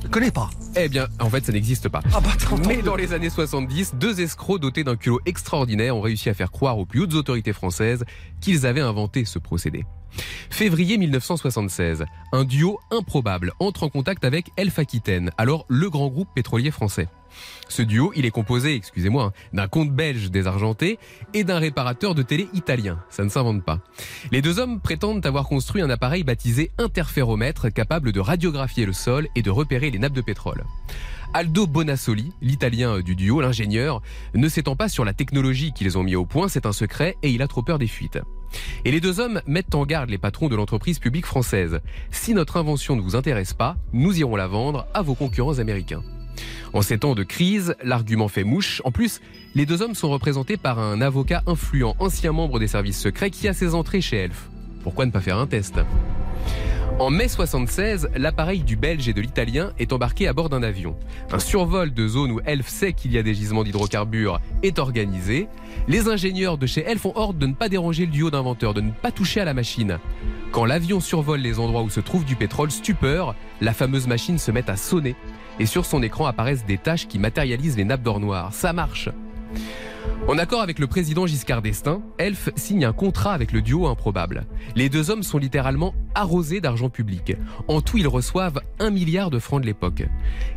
Je 0.02 0.08
connais 0.08 0.32
pas. 0.32 0.50
Eh 0.76 0.90
bien, 0.90 1.08
en 1.20 1.30
fait, 1.30 1.46
ça 1.46 1.52
n'existe 1.52 1.90
pas. 1.90 2.02
Ah 2.12 2.20
bah, 2.20 2.32
Mais 2.68 2.82
dans 2.82 2.96
les 2.96 3.14
années 3.14 3.30
70, 3.30 3.94
deux 3.96 4.22
escrocs 4.22 4.60
dotés 4.60 4.84
d'un 4.84 4.96
culot 4.96 5.20
extraordinaire 5.28 5.96
ont 5.96 6.02
réussi 6.02 6.30
à 6.30 6.34
faire 6.34 6.52
croire 6.52 6.80
aux 6.80 6.86
plus 6.86 7.02
hautes 7.02 7.14
autorités 7.14 7.54
françaises 7.54 8.04
qu'ils 8.42 8.66
avaient 8.66 8.82
inventé 8.82 9.24
ce 9.24 9.38
procédé. 9.38 9.86
Février 10.50 10.98
1976, 10.98 12.06
un 12.32 12.44
duo 12.44 12.80
improbable 12.92 13.54
entre 13.60 13.84
en 13.84 13.90
contact 13.90 14.26
avec 14.26 14.50
Elf 14.58 14.80
Aquitaine, 14.80 15.32
alors 15.38 15.66
le 15.70 15.90
grand 15.92 16.08
groupe 16.08 16.30
pétrolier 16.34 16.72
français. 16.72 17.08
Ce 17.70 17.82
duo, 17.82 18.12
il 18.16 18.26
est 18.26 18.32
composé, 18.32 18.76
excusez-moi, 18.76 19.26
hein, 19.26 19.34
d'un 19.54 19.68
comte 19.68 19.92
belge 19.92 20.32
désargenté 20.32 21.00
et 21.34 21.44
d'un 21.44 21.60
réparateur 21.60 22.16
de 22.16 22.22
télé 22.22 22.48
italien. 22.54 23.00
Ça 23.10 23.24
ne 23.24 23.30
s'invente 23.30 23.64
pas. 23.64 23.80
Les 24.32 24.42
deux 24.42 24.60
hommes 24.60 24.80
prétendent 24.80 25.26
avoir 25.26 25.48
construit 25.48 25.82
un 25.82 25.90
appareil 25.90 26.24
baptisé 26.24 26.72
interféromètre 26.78 27.72
capable 27.72 28.12
de 28.12 28.20
radiographier 28.20 28.86
le 28.86 28.94
sol 28.94 29.28
et 29.36 29.42
de 29.42 29.50
repérer 29.50 29.92
les 29.92 30.00
nappes 30.00 30.14
de 30.14 30.22
pétrole. 30.22 30.64
Aldo 31.36 31.66
Bonassoli, 31.66 32.32
l'italien 32.42 33.00
du 33.00 33.16
duo, 33.16 33.42
l'ingénieur, 33.42 34.04
ne 34.36 34.48
s'étend 34.48 34.76
pas 34.76 34.88
sur 34.88 35.04
la 35.04 35.14
technologie 35.14 35.74
qu'ils 35.74 35.98
ont 35.98 36.04
mis 36.04 36.16
au 36.16 36.26
point, 36.26 36.48
c'est 36.48 36.68
un 36.68 36.74
secret 36.74 37.18
et 37.24 37.32
il 37.32 37.42
a 37.42 37.48
trop 37.48 37.64
peur 37.64 37.80
des 37.80 37.88
fuites. 37.88 38.20
Et 38.86 38.92
les 38.92 39.02
deux 39.02 39.20
hommes 39.20 39.42
mettent 39.48 39.74
en 39.74 39.84
garde 39.86 40.12
les 40.12 40.20
patrons 40.20 40.48
de 40.48 40.56
l'entreprise 40.56 41.00
publique 41.00 41.26
française. 41.26 41.80
Si 42.12 42.36
notre 42.36 42.58
invention 42.58 42.96
ne 42.96 43.02
vous 43.02 43.16
intéresse 43.16 43.54
pas, 43.54 43.78
nous 43.94 44.20
irons 44.20 44.36
la 44.36 44.46
vendre 44.46 44.86
à 44.94 45.02
vos 45.02 45.16
concurrents 45.16 45.58
américains. 45.58 46.04
En 46.74 46.82
ces 46.82 46.98
temps 46.98 47.16
de 47.16 47.24
crise, 47.24 47.76
l'argument 47.84 48.28
fait 48.28 48.44
mouche. 48.44 48.82
En 48.86 48.92
plus, 48.92 49.22
les 49.56 49.66
deux 49.66 49.82
hommes 49.82 49.96
sont 49.96 50.10
représentés 50.10 50.58
par 50.58 50.80
un 50.80 51.02
avocat 51.02 51.44
influent, 51.46 51.96
ancien 52.00 52.32
membre 52.32 52.60
des 52.60 52.68
services 52.68 53.00
secrets, 53.00 53.30
qui 53.30 53.48
a 53.48 53.54
ses 53.54 53.76
entrées 53.76 54.02
chez 54.02 54.18
Elf. 54.18 54.50
Pourquoi 54.84 55.06
ne 55.06 55.12
pas 55.12 55.22
faire 55.22 55.38
un 55.38 55.48
test? 55.48 55.80
En 57.00 57.10
mai 57.10 57.28
76, 57.28 58.10
l'appareil 58.16 58.64
du 58.64 58.76
Belge 58.76 59.08
et 59.08 59.14
de 59.14 59.22
l'Italien 59.22 59.74
est 59.80 59.94
embarqué 59.94 60.28
à 60.28 60.34
bord 60.34 60.50
d'un 60.50 60.62
avion. 60.62 60.96
Un 61.32 61.40
survol 61.40 61.92
de 61.92 62.08
zone 62.08 62.32
où 62.32 62.40
Elf 62.46 62.68
sait 62.68 62.94
qu'il 62.94 63.12
y 63.12 63.18
a 63.18 63.24
des 63.24 63.34
gisements 63.34 63.64
d'hydrocarbures 63.64 64.40
est 64.62 64.78
organisé. 64.78 65.48
Les 65.88 66.08
ingénieurs 66.08 66.60
de 66.60 66.68
chez 66.68 66.82
Elf 66.82 67.06
ont 67.08 67.14
ordre 67.16 67.40
de 67.40 67.48
ne 67.48 67.54
pas 67.54 67.68
déranger 67.68 68.06
le 68.06 68.12
duo 68.12 68.30
d'inventeurs, 68.30 68.76
de 68.76 68.82
ne 68.82 68.92
pas 68.92 69.12
toucher 69.12 69.42
à 69.42 69.46
la 69.46 69.56
machine. 69.56 69.98
Quand 70.52 70.66
l'avion 70.66 71.00
survole 71.00 71.40
les 71.40 71.58
endroits 71.60 71.82
où 71.82 71.90
se 71.90 72.00
trouve 72.00 72.26
du 72.26 72.36
pétrole, 72.36 72.70
stupeur, 72.70 73.34
la 73.60 73.74
fameuse 73.74 74.06
machine 74.06 74.38
se 74.38 74.52
met 74.52 74.70
à 74.70 74.78
sonner 74.78 75.16
et 75.60 75.66
sur 75.66 75.86
son 75.86 76.04
écran 76.04 76.26
apparaissent 76.26 76.66
des 76.66 76.78
taches 76.78 77.08
qui 77.08 77.20
matérialisent 77.20 77.78
les 77.78 77.86
nappes 77.86 78.04
d'or 78.04 78.20
noir. 78.20 78.54
Ça 78.54 78.74
marche. 78.74 79.10
En 80.28 80.38
accord 80.38 80.62
avec 80.62 80.80
le 80.80 80.88
président 80.88 81.28
Giscard 81.28 81.62
d'Estaing, 81.62 82.02
Elf 82.18 82.50
signe 82.56 82.86
un 82.86 82.94
contrat 82.94 83.34
avec 83.34 83.52
le 83.52 83.62
duo 83.62 83.88
improbable. 83.88 84.46
Les 84.76 84.88
deux 84.88 85.10
hommes 85.10 85.24
sont 85.24 85.38
littéralement 85.38 85.94
arrosés 86.16 86.62
d'argent 86.62 86.90
public. 86.90 87.36
En 87.68 87.82
tout, 87.82 87.98
ils 87.98 88.08
reçoivent 88.08 88.62
un 88.80 88.90
milliard 88.90 89.30
de 89.30 89.40
francs 89.40 89.62
de 89.62 89.66
l'époque. 89.66 90.04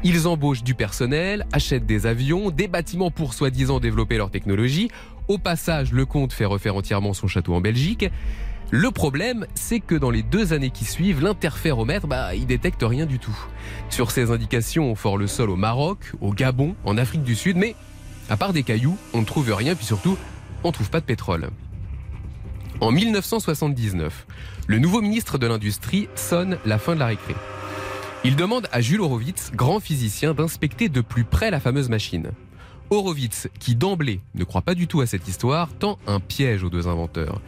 Ils 0.04 0.28
embauchent 0.28 0.62
du 0.62 0.74
personnel, 0.74 1.46
achètent 1.52 1.86
des 1.86 2.06
avions, 2.06 2.50
des 2.50 2.68
bâtiments 2.68 3.10
pour 3.10 3.34
soi-disant 3.34 3.80
développer 3.80 4.16
leur 4.16 4.30
technologie. 4.30 4.88
Au 5.26 5.38
passage, 5.38 5.92
le 5.92 6.06
comte 6.06 6.32
fait 6.32 6.44
refaire 6.44 6.76
entièrement 6.76 7.12
son 7.12 7.26
château 7.26 7.54
en 7.54 7.60
Belgique. 7.60 8.08
Le 8.70 8.90
problème, 8.90 9.46
c'est 9.54 9.78
que 9.78 9.94
dans 9.94 10.10
les 10.10 10.24
deux 10.24 10.52
années 10.52 10.70
qui 10.70 10.84
suivent, 10.84 11.22
l'interféromètre, 11.22 12.08
bah, 12.08 12.34
il 12.34 12.46
détecte 12.46 12.82
rien 12.82 13.06
du 13.06 13.20
tout. 13.20 13.36
Sur 13.90 14.10
ces 14.10 14.32
indications, 14.32 14.90
on 14.90 14.96
fore 14.96 15.18
le 15.18 15.28
sol 15.28 15.50
au 15.50 15.56
Maroc, 15.56 16.12
au 16.20 16.32
Gabon, 16.32 16.74
en 16.84 16.98
Afrique 16.98 17.22
du 17.22 17.36
Sud, 17.36 17.56
mais 17.56 17.76
à 18.28 18.36
part 18.36 18.52
des 18.52 18.64
cailloux, 18.64 18.98
on 19.14 19.20
ne 19.20 19.24
trouve 19.24 19.52
rien, 19.52 19.76
puis 19.76 19.86
surtout, 19.86 20.18
on 20.64 20.68
ne 20.68 20.72
trouve 20.72 20.90
pas 20.90 21.00
de 21.00 21.04
pétrole. 21.04 21.50
En 22.80 22.90
1979, 22.90 24.26
le 24.66 24.78
nouveau 24.80 25.00
ministre 25.00 25.38
de 25.38 25.46
l'Industrie 25.46 26.08
sonne 26.16 26.58
la 26.66 26.78
fin 26.78 26.94
de 26.94 27.00
la 27.00 27.06
récré. 27.06 27.36
Il 28.24 28.34
demande 28.34 28.66
à 28.72 28.80
Jules 28.80 29.00
Horowitz, 29.00 29.52
grand 29.54 29.78
physicien, 29.78 30.34
d'inspecter 30.34 30.88
de 30.88 31.00
plus 31.00 31.22
près 31.22 31.52
la 31.52 31.60
fameuse 31.60 31.88
machine. 31.88 32.32
Horowitz, 32.90 33.48
qui 33.60 33.76
d'emblée 33.76 34.20
ne 34.34 34.42
croit 34.42 34.62
pas 34.62 34.74
du 34.74 34.88
tout 34.88 35.00
à 35.00 35.06
cette 35.06 35.28
histoire, 35.28 35.72
tend 35.78 35.98
un 36.08 36.18
piège 36.18 36.64
aux 36.64 36.70
deux 36.70 36.88
inventeurs. 36.88 37.40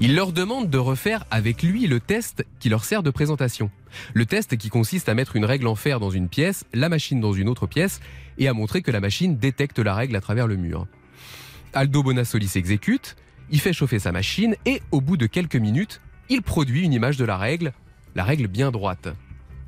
Il 0.00 0.16
leur 0.16 0.32
demande 0.32 0.68
de 0.68 0.78
refaire 0.78 1.24
avec 1.30 1.62
lui 1.62 1.86
le 1.86 2.00
test 2.00 2.44
qui 2.58 2.68
leur 2.68 2.84
sert 2.84 3.02
de 3.02 3.10
présentation. 3.10 3.70
Le 4.14 4.26
test 4.26 4.56
qui 4.56 4.68
consiste 4.68 5.08
à 5.08 5.14
mettre 5.14 5.36
une 5.36 5.44
règle 5.44 5.66
en 5.66 5.74
fer 5.74 6.00
dans 6.00 6.10
une 6.10 6.28
pièce, 6.28 6.64
la 6.72 6.88
machine 6.88 7.20
dans 7.20 7.32
une 7.32 7.48
autre 7.48 7.66
pièce, 7.66 8.00
et 8.38 8.48
à 8.48 8.52
montrer 8.52 8.82
que 8.82 8.90
la 8.90 9.00
machine 9.00 9.36
détecte 9.36 9.78
la 9.78 9.94
règle 9.94 10.16
à 10.16 10.20
travers 10.20 10.46
le 10.46 10.56
mur. 10.56 10.86
Aldo 11.72 12.02
Bonassoli 12.02 12.48
s'exécute, 12.48 13.16
il 13.50 13.60
fait 13.60 13.72
chauffer 13.72 13.98
sa 13.98 14.12
machine, 14.12 14.56
et 14.66 14.82
au 14.90 15.00
bout 15.00 15.16
de 15.16 15.26
quelques 15.26 15.56
minutes, 15.56 16.00
il 16.28 16.42
produit 16.42 16.82
une 16.82 16.92
image 16.92 17.16
de 17.16 17.24
la 17.24 17.36
règle, 17.36 17.72
la 18.14 18.24
règle 18.24 18.48
bien 18.48 18.70
droite. 18.70 19.08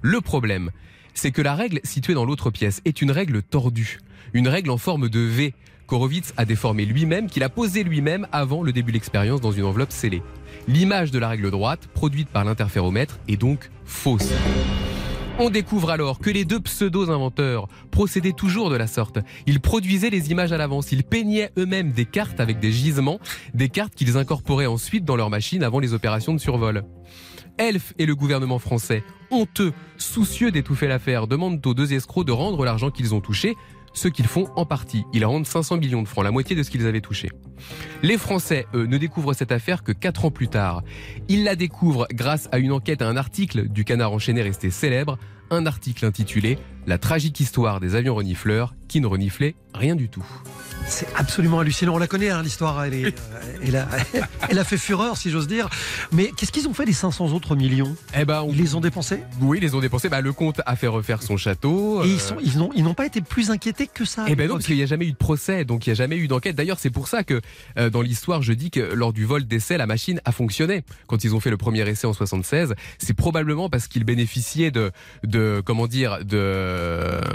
Le 0.02 0.20
problème, 0.20 0.70
c'est 1.14 1.30
que 1.30 1.42
la 1.42 1.54
règle 1.54 1.80
située 1.84 2.14
dans 2.14 2.24
l'autre 2.24 2.50
pièce 2.50 2.80
est 2.84 3.02
une 3.02 3.10
règle 3.10 3.42
tordue, 3.42 3.98
une 4.32 4.48
règle 4.48 4.70
en 4.70 4.78
forme 4.78 5.08
de 5.08 5.20
V 5.20 5.54
qu'Horowitz 5.86 6.32
a 6.36 6.44
déformée 6.44 6.84
lui-même, 6.84 7.28
qu'il 7.28 7.42
a 7.42 7.48
posée 7.48 7.84
lui-même 7.84 8.26
avant 8.32 8.62
le 8.62 8.72
début 8.72 8.92
de 8.92 8.96
l'expérience 8.96 9.40
dans 9.40 9.52
une 9.52 9.64
enveloppe 9.64 9.92
scellée. 9.92 10.22
L'image 10.68 11.10
de 11.10 11.18
la 11.18 11.28
règle 11.28 11.50
droite, 11.50 11.88
produite 11.92 12.28
par 12.28 12.44
l'interféromètre, 12.44 13.18
est 13.28 13.36
donc 13.36 13.70
fausse. 13.84 14.32
On 15.40 15.50
découvre 15.50 15.90
alors 15.90 16.20
que 16.20 16.30
les 16.30 16.44
deux 16.44 16.60
pseudo-inventeurs 16.60 17.66
procédaient 17.90 18.32
toujours 18.32 18.70
de 18.70 18.76
la 18.76 18.86
sorte. 18.86 19.18
Ils 19.46 19.60
produisaient 19.60 20.10
les 20.10 20.30
images 20.30 20.52
à 20.52 20.56
l'avance, 20.56 20.92
ils 20.92 21.02
peignaient 21.02 21.50
eux-mêmes 21.58 21.90
des 21.90 22.04
cartes 22.04 22.38
avec 22.38 22.60
des 22.60 22.70
gisements, 22.70 23.18
des 23.52 23.68
cartes 23.68 23.96
qu'ils 23.96 24.16
incorporaient 24.16 24.66
ensuite 24.66 25.04
dans 25.04 25.16
leur 25.16 25.30
machine 25.30 25.64
avant 25.64 25.80
les 25.80 25.92
opérations 25.92 26.34
de 26.34 26.38
survol. 26.38 26.84
Elf 27.58 27.94
et 27.98 28.06
le 28.06 28.14
gouvernement 28.14 28.60
français, 28.60 29.02
honteux, 29.32 29.72
soucieux 29.96 30.52
d'étouffer 30.52 30.86
l'affaire, 30.86 31.26
demandent 31.26 31.64
aux 31.66 31.74
deux 31.74 31.92
escrocs 31.94 32.26
de 32.26 32.32
rendre 32.32 32.64
l'argent 32.64 32.90
qu'ils 32.90 33.14
ont 33.14 33.20
touché, 33.20 33.56
ce 33.94 34.08
qu'ils 34.08 34.26
font 34.26 34.48
en 34.56 34.66
partie. 34.66 35.04
Ils 35.12 35.24
rendent 35.24 35.46
500 35.46 35.78
millions 35.78 36.02
de 36.02 36.08
francs, 36.08 36.24
la 36.24 36.30
moitié 36.30 36.54
de 36.54 36.62
ce 36.62 36.70
qu'ils 36.70 36.86
avaient 36.86 37.00
touché. 37.00 37.30
Les 38.02 38.18
Français, 38.18 38.66
eux, 38.74 38.86
ne 38.86 38.98
découvrent 38.98 39.32
cette 39.32 39.52
affaire 39.52 39.82
que 39.82 39.92
4 39.92 40.26
ans 40.26 40.30
plus 40.30 40.48
tard. 40.48 40.82
Ils 41.28 41.44
la 41.44 41.56
découvrent 41.56 42.06
grâce 42.12 42.48
à 42.52 42.58
une 42.58 42.72
enquête, 42.72 43.00
à 43.00 43.08
un 43.08 43.16
article 43.16 43.68
du 43.68 43.84
Canard 43.84 44.12
enchaîné 44.12 44.42
resté 44.42 44.70
célèbre, 44.70 45.18
un 45.50 45.66
article 45.66 46.04
intitulé 46.04 46.58
La 46.86 46.98
tragique 46.98 47.40
histoire 47.40 47.80
des 47.80 47.94
avions 47.94 48.14
renifleurs 48.14 48.74
qui 48.88 49.00
ne 49.00 49.06
reniflaient 49.06 49.54
rien 49.74 49.96
du 49.96 50.08
tout. 50.08 50.24
C'est 50.86 51.08
absolument 51.16 51.60
hallucinant. 51.60 51.94
On 51.94 51.98
la 51.98 52.06
connaît, 52.06 52.28
hein, 52.28 52.42
l'histoire. 52.42 52.84
Elle, 52.84 52.92
est, 52.94 53.06
euh, 53.06 53.56
elle, 53.64 53.76
a, 53.76 53.88
elle 54.50 54.58
a 54.58 54.64
fait 54.64 54.76
fureur, 54.76 55.16
si 55.16 55.30
j'ose 55.30 55.46
dire. 55.46 55.70
Mais 56.12 56.30
qu'est-ce 56.36 56.52
qu'ils 56.52 56.68
ont 56.68 56.74
fait 56.74 56.84
des 56.84 56.92
500 56.92 57.32
autres 57.32 57.56
millions? 57.56 57.96
Eh 58.14 58.26
ben, 58.26 58.42
on- 58.42 58.50
Ils 58.50 58.58
les 58.58 58.74
ont 58.74 58.82
dépensés? 58.82 59.20
Oui, 59.40 59.58
ils 59.58 59.62
les 59.62 59.74
ont 59.74 59.80
dépensés. 59.80 60.10
Bah, 60.10 60.20
le 60.20 60.34
comte 60.34 60.60
a 60.66 60.76
fait 60.76 60.86
refaire 60.86 61.22
son 61.22 61.38
château. 61.38 62.02
Et 62.04 62.06
euh, 62.08 62.12
ils 62.12 62.20
sont- 62.20 62.36
ils 62.44 62.58
n'ont 62.58 62.70
ils 62.76 62.84
n'ont 62.84 62.92
pas 62.92 63.06
été 63.06 63.22
plus 63.22 63.50
inquiétés 63.50 63.86
que 63.86 64.04
ça. 64.04 64.26
Eh 64.28 64.36
ben 64.36 64.46
non, 64.46 64.54
parce 64.56 64.66
qu'il 64.66 64.76
n'y 64.76 64.82
a 64.82 64.86
jamais 64.86 65.06
eu 65.06 65.12
de 65.12 65.16
procès, 65.16 65.64
donc 65.64 65.86
il 65.86 65.90
n'y 65.90 65.92
a 65.92 65.96
jamais 65.96 66.16
eu 66.18 66.28
d'enquête. 66.28 66.54
D'ailleurs, 66.54 66.78
c'est 66.78 66.90
pour 66.90 67.08
ça 67.08 67.24
que 67.24 67.40
euh, 67.78 67.88
dans 67.88 68.02
l'histoire, 68.02 68.42
je 68.42 68.52
dis 68.52 68.70
que 68.70 68.80
lors 68.80 69.14
du 69.14 69.24
vol 69.24 69.44
d'essai, 69.46 69.78
la 69.78 69.86
machine 69.86 70.20
a 70.26 70.32
fonctionné. 70.32 70.84
Quand 71.06 71.24
ils 71.24 71.34
ont 71.34 71.40
fait 71.40 71.50
le 71.50 71.56
premier 71.56 71.88
essai 71.88 72.06
en 72.06 72.12
76, 72.12 72.74
c'est 72.98 73.14
probablement 73.14 73.70
parce 73.70 73.88
qu'ils 73.88 74.04
bénéficiaient 74.04 74.70
de, 74.70 74.92
de 75.24 75.62
comment 75.64 75.86
dire, 75.86 76.18
de, 76.24 76.73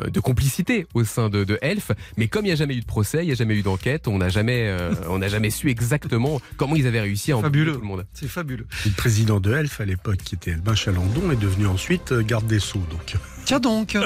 de 0.10 0.20
complicité 0.20 0.88
au 0.94 1.04
sein 1.04 1.30
de, 1.30 1.44
de 1.44 1.58
Elf. 1.62 1.92
Mais 2.18 2.28
comme 2.28 2.46
il 2.46 2.50
n'y 2.50 2.54
a 2.54 2.56
jamais 2.56 2.76
eu 2.76 2.82
de 2.82 2.86
procès, 2.86 3.24
il 3.24 3.28
n'y 3.28 3.32
a 3.32 3.36
jamais 3.36 3.56
eu 3.56 3.62
d'enquête, 3.62 4.08
on 4.08 4.18
n'a 4.18 4.30
jamais, 4.30 4.68
euh, 4.68 4.94
on 5.08 5.20
n'a 5.20 5.28
jamais 5.28 5.50
su 5.50 5.70
exactement 5.70 6.42
comment 6.58 6.76
ils 6.76 6.88
avaient 6.88 7.02
réussi 7.02 7.32
à 7.32 7.40
Fabuleux. 7.40 7.74
tout 7.74 7.82
le 7.82 7.86
monde. 7.86 8.06
C'est 8.14 8.28
fabuleux. 8.28 8.68
Le 8.86 8.92
président 8.92 9.40
de 9.40 9.54
Elf 9.54 9.82
à 9.82 9.86
l'époque, 9.86 10.18
qui 10.18 10.36
était 10.36 10.54
Albin 10.54 10.76
Chalandon, 10.76 11.32
est 11.32 11.40
devenu 11.40 11.68
ensuite 11.68 12.12
euh, 12.12 12.22
garde 12.22 12.48
des 12.48 12.60
Sceaux. 12.60 12.84
Donc, 12.90 13.16
Tiens 13.46 13.60
donc. 13.60 13.98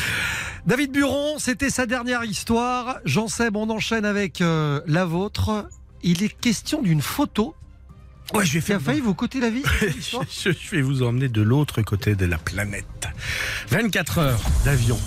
David 0.66 0.92
Buron, 0.92 1.38
c'était 1.38 1.70
sa 1.70 1.86
dernière 1.86 2.24
histoire. 2.24 2.98
Jean 3.04 3.28
Seb, 3.28 3.56
on 3.56 3.70
enchaîne 3.70 4.04
avec 4.04 4.40
euh, 4.40 4.80
la 4.86 5.04
vôtre. 5.04 5.68
Il 6.02 6.22
est 6.22 6.40
question 6.40 6.82
d'une 6.82 7.00
photo 7.00 7.54
ouais, 8.34 8.44
je 8.44 8.58
vais 8.58 8.74
a 8.74 8.78
failli 8.80 9.00
vous 9.00 9.14
coûter 9.14 9.40
la 9.40 9.50
vie. 9.50 9.62
je- 9.80 10.50
je 10.52 10.70
vais 10.70 10.82
vous 10.82 11.02
emmener 11.02 11.28
de 11.28 11.42
l'autre 11.42 11.82
côté 11.82 12.14
de 12.14 12.26
la 12.26 12.38
planète. 12.38 12.84
24 13.70 14.18
heures 14.18 14.40
d'avion 14.64 14.98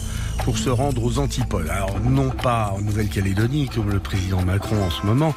pour 0.43 0.57
se 0.57 0.69
rendre 0.69 1.03
aux 1.03 1.19
antipodes. 1.19 1.67
Alors 1.69 1.99
non 1.99 2.29
pas 2.29 2.71
en 2.75 2.81
Nouvelle-Calédonie 2.81 3.69
comme 3.69 3.89
le 3.91 3.99
président 3.99 4.41
Macron 4.43 4.81
en 4.83 4.89
ce 4.89 5.05
moment, 5.05 5.35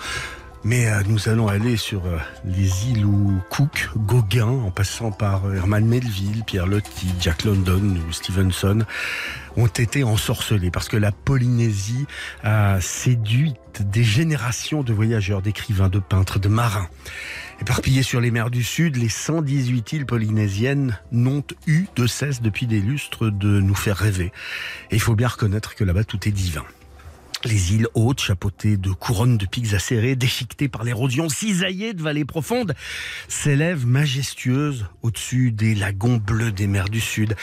mais 0.64 0.86
euh, 0.86 1.02
nous 1.06 1.28
allons 1.28 1.48
aller 1.48 1.76
sur 1.76 2.06
euh, 2.06 2.18
les 2.44 2.88
îles 2.88 3.04
où 3.04 3.40
Cook, 3.50 3.90
Gauguin, 3.96 4.46
en 4.46 4.70
passant 4.70 5.10
par 5.10 5.46
euh, 5.46 5.54
Herman 5.54 5.84
Melville, 5.84 6.44
Pierre 6.46 6.66
Loti, 6.66 7.08
Jack 7.20 7.44
London 7.44 7.96
ou 8.08 8.12
Stevenson, 8.12 8.84
ont 9.56 9.66
été 9.66 10.04
ensorcelés 10.04 10.70
parce 10.70 10.88
que 10.88 10.96
la 10.96 11.10
Polynésie 11.10 12.06
a 12.44 12.80
séduit 12.80 13.54
des 13.80 14.04
générations 14.04 14.82
de 14.82 14.92
voyageurs, 14.92 15.42
d'écrivains, 15.42 15.88
de 15.88 15.98
peintres, 15.98 16.38
de 16.38 16.48
marins. 16.48 16.88
Éparpillées 17.60 18.02
sur 18.02 18.20
les 18.20 18.30
mers 18.30 18.50
du 18.50 18.62
Sud, 18.62 18.96
les 18.96 19.08
118 19.08 19.92
îles 19.92 20.06
polynésiennes 20.06 20.98
n'ont 21.10 21.44
eu 21.66 21.86
de 21.96 22.06
cesse 22.06 22.40
depuis 22.40 22.66
des 22.66 22.80
lustres 22.80 23.30
de 23.30 23.60
nous 23.60 23.74
faire 23.74 23.96
rêver. 23.96 24.32
Et 24.90 24.96
il 24.96 25.00
faut 25.00 25.14
bien 25.14 25.28
reconnaître 25.28 25.74
que 25.74 25.84
là-bas 25.84 26.04
tout 26.04 26.28
est 26.28 26.32
divin. 26.32 26.64
Les 27.44 27.74
îles 27.74 27.88
hautes, 27.94 28.20
chapeautées 28.20 28.76
de 28.76 28.90
couronnes 28.90 29.36
de 29.36 29.46
pics 29.46 29.74
acérés, 29.74 30.14
déchiquetées 30.14 30.68
par 30.68 30.84
l'érosion, 30.84 31.28
cisaillées 31.28 31.92
de 31.92 32.02
vallées 32.02 32.24
profondes, 32.24 32.74
s'élèvent 33.26 33.84
majestueuses 33.84 34.86
au-dessus 35.02 35.50
des 35.50 35.74
lagons 35.74 36.18
bleus 36.18 36.52
des 36.52 36.68
mers 36.68 36.88
du 36.88 37.00
Sud. 37.00 37.34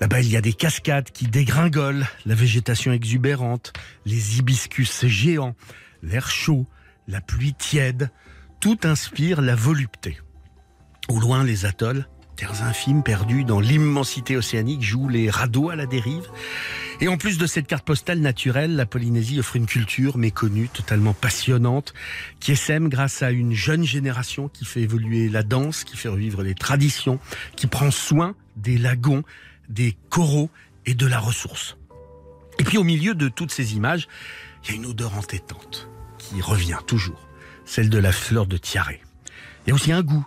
Là-bas, 0.00 0.20
il 0.20 0.30
y 0.30 0.36
a 0.36 0.42
des 0.42 0.52
cascades 0.52 1.10
qui 1.10 1.26
dégringolent, 1.26 2.06
la 2.26 2.34
végétation 2.34 2.92
exubérante, 2.92 3.72
les 4.04 4.38
hibiscus 4.38 5.06
géants, 5.06 5.56
l'air 6.02 6.30
chaud, 6.30 6.66
la 7.06 7.22
pluie 7.22 7.54
tiède, 7.54 8.10
tout 8.60 8.78
inspire 8.84 9.40
la 9.40 9.54
volupté. 9.54 10.18
Au 11.08 11.18
loin, 11.20 11.42
les 11.42 11.64
atolls, 11.64 12.06
terres 12.38 12.62
infimes 12.62 13.02
perdues 13.02 13.42
dans 13.42 13.58
l'immensité 13.58 14.36
océanique, 14.36 14.82
jouent 14.82 15.08
les 15.08 15.28
radeaux 15.28 15.70
à 15.70 15.76
la 15.76 15.86
dérive. 15.86 16.28
Et 17.00 17.08
en 17.08 17.16
plus 17.16 17.36
de 17.36 17.46
cette 17.48 17.66
carte 17.66 17.84
postale 17.84 18.20
naturelle, 18.20 18.76
la 18.76 18.86
Polynésie 18.86 19.40
offre 19.40 19.56
une 19.56 19.66
culture 19.66 20.16
méconnue, 20.16 20.68
totalement 20.68 21.14
passionnante, 21.14 21.94
qui 22.38 22.52
essaime 22.52 22.88
grâce 22.88 23.22
à 23.22 23.32
une 23.32 23.54
jeune 23.54 23.82
génération 23.82 24.48
qui 24.48 24.64
fait 24.64 24.82
évoluer 24.82 25.28
la 25.28 25.42
danse, 25.42 25.82
qui 25.82 25.96
fait 25.96 26.08
revivre 26.08 26.42
les 26.42 26.54
traditions, 26.54 27.18
qui 27.56 27.66
prend 27.66 27.90
soin 27.90 28.36
des 28.54 28.78
lagons, 28.78 29.24
des 29.68 29.96
coraux 30.08 30.48
et 30.86 30.94
de 30.94 31.06
la 31.06 31.18
ressource. 31.18 31.76
Et 32.60 32.64
puis 32.64 32.78
au 32.78 32.84
milieu 32.84 33.16
de 33.16 33.28
toutes 33.28 33.50
ces 33.50 33.74
images, 33.74 34.06
il 34.62 34.70
y 34.70 34.72
a 34.74 34.76
une 34.76 34.86
odeur 34.86 35.18
entêtante 35.18 35.88
qui 36.18 36.40
revient 36.40 36.78
toujours, 36.86 37.28
celle 37.64 37.90
de 37.90 37.98
la 37.98 38.12
fleur 38.12 38.46
de 38.46 38.58
tiaré. 38.58 39.00
Il 39.66 39.70
y 39.70 39.72
a 39.72 39.74
aussi 39.74 39.90
un 39.90 40.02
goût 40.02 40.24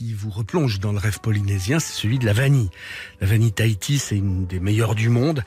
qui 0.00 0.14
vous 0.14 0.30
replonge 0.30 0.80
dans 0.80 0.92
le 0.92 0.98
rêve 0.98 1.20
polynésien, 1.20 1.78
c'est 1.78 1.92
celui 1.92 2.18
de 2.18 2.24
la 2.24 2.32
vanille. 2.32 2.70
La 3.20 3.26
vanille 3.26 3.52
Tahiti, 3.52 3.98
c'est 3.98 4.16
une 4.16 4.46
des 4.46 4.58
meilleures 4.58 4.94
du 4.94 5.10
monde. 5.10 5.44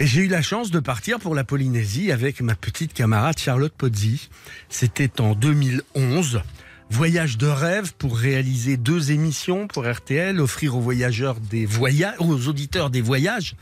Et 0.00 0.08
j'ai 0.08 0.22
eu 0.22 0.26
la 0.26 0.42
chance 0.42 0.72
de 0.72 0.80
partir 0.80 1.20
pour 1.20 1.36
la 1.36 1.44
Polynésie 1.44 2.10
avec 2.10 2.40
ma 2.40 2.56
petite 2.56 2.92
camarade 2.94 3.38
Charlotte 3.38 3.72
Pozzi. 3.72 4.28
C'était 4.68 5.20
en 5.20 5.36
2011. 5.36 6.42
Voyage 6.90 7.38
de 7.38 7.46
rêve 7.46 7.94
pour 7.94 8.18
réaliser 8.18 8.76
deux 8.76 9.12
émissions 9.12 9.68
pour 9.68 9.88
RTL, 9.88 10.40
offrir 10.40 10.76
aux 10.76 10.80
voyageurs 10.80 11.38
des 11.38 11.64
voyages, 11.64 12.16
aux 12.18 12.48
auditeurs 12.48 12.90
des 12.90 13.02
voyages 13.02 13.54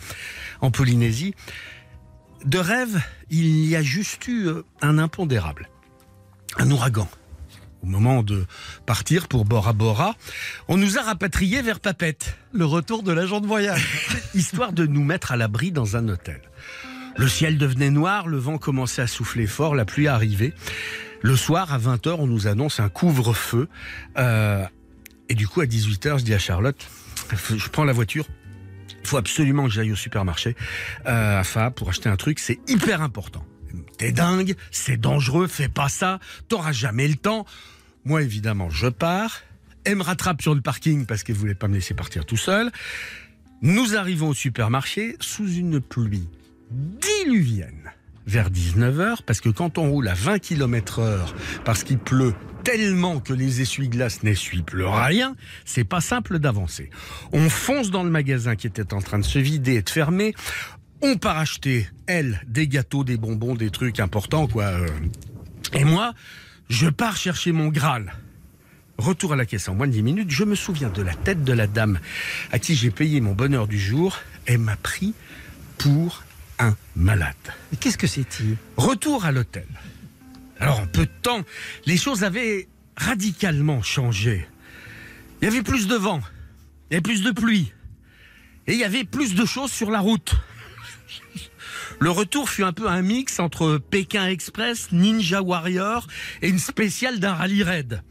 en 0.62 0.70
Polynésie. 0.70 1.34
De 2.46 2.58
rêve, 2.58 2.98
il 3.28 3.66
y 3.66 3.76
a 3.76 3.82
juste 3.82 4.26
eu 4.26 4.48
un 4.80 4.96
impondérable, 4.96 5.68
un 6.56 6.70
ouragan. 6.70 7.10
Au 7.82 7.86
moment 7.86 8.22
de 8.22 8.44
partir 8.86 9.26
pour 9.26 9.44
Bora 9.44 9.72
Bora, 9.72 10.14
on 10.68 10.76
nous 10.76 10.98
a 10.98 11.02
rapatriés 11.02 11.62
vers 11.62 11.80
Papette. 11.80 12.36
Le 12.52 12.64
retour 12.64 13.02
de 13.02 13.12
l'agent 13.12 13.40
de 13.40 13.46
voyage. 13.46 14.08
histoire 14.34 14.72
de 14.72 14.86
nous 14.86 15.02
mettre 15.02 15.32
à 15.32 15.36
l'abri 15.36 15.72
dans 15.72 15.96
un 15.96 16.08
hôtel. 16.08 16.40
Le 17.16 17.28
ciel 17.28 17.58
devenait 17.58 17.90
noir, 17.90 18.28
le 18.28 18.38
vent 18.38 18.56
commençait 18.56 19.02
à 19.02 19.06
souffler 19.06 19.46
fort, 19.46 19.74
la 19.74 19.84
pluie 19.84 20.06
arrivait. 20.06 20.54
Le 21.22 21.36
soir, 21.36 21.72
à 21.72 21.78
20h, 21.78 22.16
on 22.18 22.26
nous 22.26 22.46
annonce 22.46 22.80
un 22.80 22.88
couvre-feu. 22.88 23.68
Euh, 24.16 24.64
et 25.28 25.34
du 25.34 25.48
coup, 25.48 25.60
à 25.60 25.66
18h, 25.66 26.18
je 26.18 26.24
dis 26.24 26.34
à 26.34 26.38
Charlotte, 26.38 26.88
je 27.50 27.68
prends 27.68 27.84
la 27.84 27.92
voiture, 27.92 28.26
il 29.00 29.06
faut 29.06 29.16
absolument 29.16 29.64
que 29.64 29.70
j'aille 29.70 29.92
au 29.92 29.96
supermarché 29.96 30.56
euh, 31.06 31.40
à 31.40 31.44
Fa 31.44 31.70
pour 31.70 31.88
acheter 31.88 32.08
un 32.08 32.16
truc, 32.16 32.38
c'est 32.38 32.60
hyper 32.68 33.02
important. 33.02 33.44
T'es 33.98 34.12
dingue, 34.12 34.54
c'est 34.70 34.96
dangereux, 34.96 35.46
fais 35.46 35.68
pas 35.68 35.88
ça, 35.88 36.18
t'auras 36.48 36.72
jamais 36.72 37.08
le 37.08 37.14
temps. 37.14 37.46
Moi, 38.04 38.22
évidemment, 38.22 38.70
je 38.70 38.88
pars. 38.88 39.42
Elle 39.84 39.96
me 39.96 40.02
rattrape 40.02 40.42
sur 40.42 40.54
le 40.54 40.60
parking 40.60 41.06
parce 41.06 41.22
qu'elle 41.22 41.36
voulait 41.36 41.54
pas 41.54 41.68
me 41.68 41.74
laisser 41.74 41.94
partir 41.94 42.24
tout 42.24 42.36
seul. 42.36 42.70
Nous 43.62 43.96
arrivons 43.96 44.28
au 44.28 44.34
supermarché 44.34 45.16
sous 45.20 45.48
une 45.48 45.80
pluie 45.80 46.28
diluvienne 46.70 47.90
vers 48.26 48.50
19h 48.50 49.18
parce 49.26 49.40
que 49.40 49.48
quand 49.48 49.78
on 49.78 49.90
roule 49.90 50.08
à 50.08 50.14
20 50.14 50.38
km 50.38 51.00
heure 51.00 51.34
parce 51.64 51.84
qu'il 51.84 51.98
pleut 51.98 52.34
tellement 52.64 53.18
que 53.18 53.32
les 53.32 53.60
essuie-glaces 53.60 54.22
n'essuient 54.22 54.62
plus 54.62 54.84
rien, 54.84 55.34
c'est 55.64 55.84
pas 55.84 56.00
simple 56.00 56.38
d'avancer. 56.38 56.90
On 57.32 57.48
fonce 57.48 57.90
dans 57.90 58.04
le 58.04 58.10
magasin 58.10 58.54
qui 58.54 58.68
était 58.68 58.94
en 58.94 59.00
train 59.00 59.18
de 59.18 59.24
se 59.24 59.38
vider 59.40 59.74
et 59.74 59.82
de 59.82 59.90
fermer. 59.90 60.34
On 61.00 61.16
part 61.16 61.38
acheter, 61.38 61.88
elle, 62.06 62.40
des 62.46 62.68
gâteaux, 62.68 63.02
des 63.02 63.16
bonbons, 63.16 63.56
des 63.56 63.70
trucs 63.70 63.98
importants, 63.98 64.46
quoi. 64.46 64.64
euh. 64.64 64.86
Et 65.72 65.84
moi, 65.84 66.14
je 66.68 66.88
pars 66.88 67.16
chercher 67.16 67.52
mon 67.52 67.68
Graal. 67.68 68.14
Retour 68.98 69.32
à 69.32 69.36
la 69.36 69.46
caisse 69.46 69.68
en 69.68 69.74
moins 69.74 69.86
de 69.86 69.92
10 69.92 70.02
minutes, 70.02 70.30
je 70.30 70.44
me 70.44 70.54
souviens 70.54 70.90
de 70.90 71.02
la 71.02 71.14
tête 71.14 71.44
de 71.44 71.52
la 71.52 71.66
dame 71.66 71.98
à 72.52 72.58
qui 72.58 72.74
j'ai 72.74 72.90
payé 72.90 73.20
mon 73.20 73.32
bonheur 73.32 73.66
du 73.66 73.78
jour. 73.78 74.18
Elle 74.46 74.58
m'a 74.58 74.76
pris 74.76 75.14
pour 75.78 76.22
un 76.58 76.76
malade. 76.94 77.34
Mais 77.70 77.78
qu'est-ce 77.78 77.98
que 77.98 78.06
c'est-il? 78.06 78.56
Retour 78.76 79.24
à 79.24 79.32
l'hôtel. 79.32 79.66
Alors 80.60 80.80
en 80.80 80.86
peu 80.86 81.06
de 81.06 81.10
temps, 81.22 81.42
les 81.86 81.96
choses 81.96 82.22
avaient 82.22 82.68
radicalement 82.96 83.82
changé. 83.82 84.46
Il 85.40 85.46
y 85.46 85.48
avait 85.48 85.62
plus 85.62 85.88
de 85.88 85.96
vent, 85.96 86.20
il 86.88 86.94
y 86.94 86.96
avait 86.96 87.02
plus 87.02 87.22
de 87.22 87.32
pluie, 87.32 87.72
et 88.68 88.74
il 88.74 88.78
y 88.78 88.84
avait 88.84 89.02
plus 89.02 89.34
de 89.34 89.44
choses 89.44 89.72
sur 89.72 89.90
la 89.90 89.98
route. 89.98 90.36
Le 92.02 92.10
retour 92.10 92.50
fut 92.50 92.64
un 92.64 92.72
peu 92.72 92.88
un 92.88 93.00
mix 93.00 93.38
entre 93.38 93.78
Pékin 93.78 94.26
Express, 94.26 94.90
Ninja 94.90 95.40
Warrior 95.40 96.08
et 96.42 96.48
une 96.48 96.58
spéciale 96.58 97.20
d'un 97.20 97.32
rallye 97.32 97.62
raid. 97.62 98.02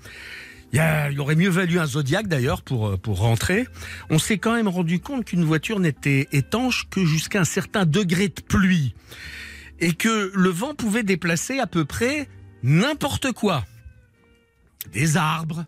Il, 0.71 1.19
aurait 1.19 1.35
mieux 1.35 1.49
valu 1.49 1.77
un 1.77 1.87
Zodiac 1.87 2.27
d'ailleurs 2.27 2.61
pour, 2.61 2.87
euh, 2.87 2.95
pour 2.95 3.19
rentrer. 3.19 3.67
On 4.09 4.17
s'est 4.17 4.37
quand 4.37 4.53
même 4.53 4.69
rendu 4.69 5.01
compte 5.01 5.25
qu'une 5.25 5.43
voiture 5.43 5.81
n'était 5.81 6.29
étanche 6.31 6.87
que 6.89 7.03
jusqu'à 7.03 7.41
un 7.41 7.43
certain 7.43 7.85
degré 7.85 8.29
de 8.29 8.41
pluie. 8.41 8.95
Et 9.81 9.91
que 9.91 10.31
le 10.33 10.49
vent 10.49 10.73
pouvait 10.73 11.03
déplacer 11.03 11.59
à 11.59 11.67
peu 11.67 11.83
près 11.83 12.29
n'importe 12.63 13.33
quoi. 13.33 13.65
Des 14.93 15.17
arbres, 15.17 15.65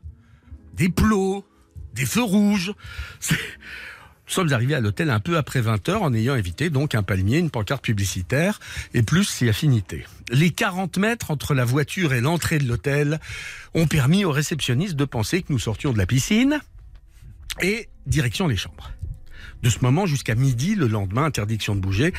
des 0.76 0.88
plots, 0.88 1.44
des 1.94 2.06
feux 2.06 2.24
rouges. 2.24 2.72
Nous 4.28 4.34
sommes 4.34 4.54
arrivés 4.54 4.76
à 4.76 4.80
l'hôtel 4.80 5.10
un 5.10 5.20
peu 5.20 5.38
après 5.38 5.62
20 5.62 5.90
heures 5.90 6.02
en 6.02 6.14
ayant 6.14 6.36
évité 6.36 6.70
donc 6.70 6.96
un 6.96 7.04
palmier, 7.04 7.40
une 7.40 7.50
pancarte 7.50 7.84
publicitaire 7.84 8.60
et 8.94 9.04
plus 9.04 9.26
si 9.26 9.50
affinité. 9.50 10.06
Les 10.32 10.50
40 10.50 10.98
mètres 10.98 11.30
entre 11.30 11.54
la 11.54 11.66
voiture 11.66 12.14
et 12.14 12.22
l'entrée 12.22 12.58
de 12.58 12.68
l'hôtel 12.68 13.20
ont 13.74 13.86
permis 13.86 14.24
aux 14.24 14.32
réceptionnistes 14.32 14.96
de 14.96 15.06
penser 15.06 15.42
que 15.42 15.52
nous 15.52 15.60
sortions 15.60 15.92
de 15.92 15.98
la 15.98 16.06
piscine 16.06 16.62
et 17.62 17.90
direction 18.08 18.48
les 18.48 18.56
chambres. 18.56 18.92
De 19.62 19.70
ce 19.70 19.80
moment 19.82 20.06
jusqu'à 20.06 20.36
midi, 20.36 20.76
le 20.76 20.88
lendemain, 20.88 21.26
interdiction 21.26 21.76
de 21.76 21.82
bouger. 21.82 22.14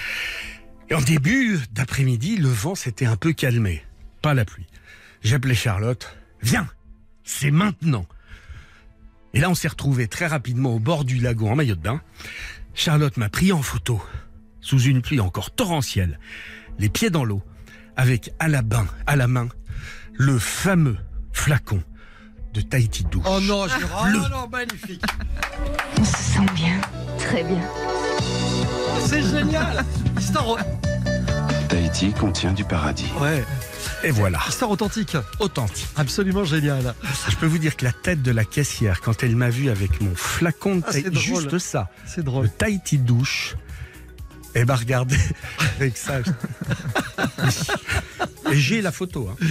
Et 0.90 0.94
en 0.94 1.00
début 1.00 1.58
d'après-midi, 1.72 2.36
le 2.36 2.48
vent 2.48 2.74
s'était 2.74 3.06
un 3.06 3.16
peu 3.16 3.32
calmé. 3.32 3.82
Pas 4.22 4.34
la 4.34 4.44
pluie. 4.44 4.66
J'appelais 5.22 5.54
Charlotte. 5.54 6.16
Viens, 6.42 6.68
c'est 7.22 7.50
maintenant. 7.50 8.06
Et 9.34 9.40
là, 9.40 9.50
on 9.50 9.54
s'est 9.54 9.68
retrouvé 9.68 10.06
très 10.08 10.26
rapidement 10.26 10.70
au 10.74 10.78
bord 10.78 11.04
du 11.04 11.18
lagon 11.18 11.52
en 11.52 11.56
maillot 11.56 11.74
de 11.74 11.80
bain. 11.80 12.00
Charlotte 12.74 13.16
m'a 13.16 13.28
pris 13.28 13.52
en 13.52 13.62
photo, 13.62 14.02
sous 14.60 14.80
une 14.80 15.02
pluie 15.02 15.20
encore 15.20 15.50
torrentielle, 15.50 16.18
les 16.78 16.88
pieds 16.88 17.10
dans 17.10 17.24
l'eau, 17.24 17.42
avec 17.96 18.32
à 18.38 18.48
la, 18.48 18.62
bain, 18.62 18.86
à 19.06 19.16
la 19.16 19.26
main 19.28 19.48
le 20.14 20.38
fameux 20.38 20.96
flacon 21.32 21.82
de 22.52 22.60
Tahiti 22.60 23.04
douche. 23.04 23.24
Oh 23.26 23.40
non, 23.40 23.66
Gérard, 23.66 24.08
Le- 24.08 24.18
oh 24.24 24.28
non, 24.30 24.48
magnifique. 24.48 25.02
On 25.98 26.04
se 26.04 26.16
sent 26.16 26.46
bien, 26.54 26.80
très 27.18 27.42
bien. 27.42 27.60
C'est 29.06 29.22
génial. 29.22 29.84
Tahiti 31.74 32.12
contient 32.12 32.52
du 32.52 32.62
paradis. 32.64 33.08
ouais, 33.20 33.44
Et 34.04 34.12
voilà, 34.12 34.38
histoire 34.48 34.70
authentique. 34.70 35.16
authentique. 35.40 35.88
Absolument 35.96 36.44
génial. 36.44 36.94
Je 37.28 37.34
peux 37.34 37.46
vous 37.46 37.58
dire 37.58 37.76
que 37.76 37.84
la 37.84 37.90
tête 37.90 38.22
de 38.22 38.30
la 38.30 38.44
caissière, 38.44 39.00
quand 39.00 39.24
elle 39.24 39.34
m'a 39.34 39.50
vu 39.50 39.68
avec 39.70 40.00
mon 40.00 40.14
flacon 40.14 40.76
de 40.76 40.82
Ah, 40.86 40.92
c'est 40.92 41.02
Tahiti, 41.02 41.30
drôle. 41.32 41.42
juste 41.50 41.58
ça, 41.58 41.90
C'est 42.06 42.18
le 42.18 42.22
drôle. 42.22 42.48
Tahiti 42.48 42.98
douche, 42.98 43.56
eh 44.54 44.64
ben 44.64 44.76
regardez, 44.76 45.18
avec 45.80 45.96
ça. 45.96 46.20
Et 48.52 48.56
j'ai 48.56 48.80
la 48.80 48.92
photo. 48.92 49.28
hein. 49.32 49.46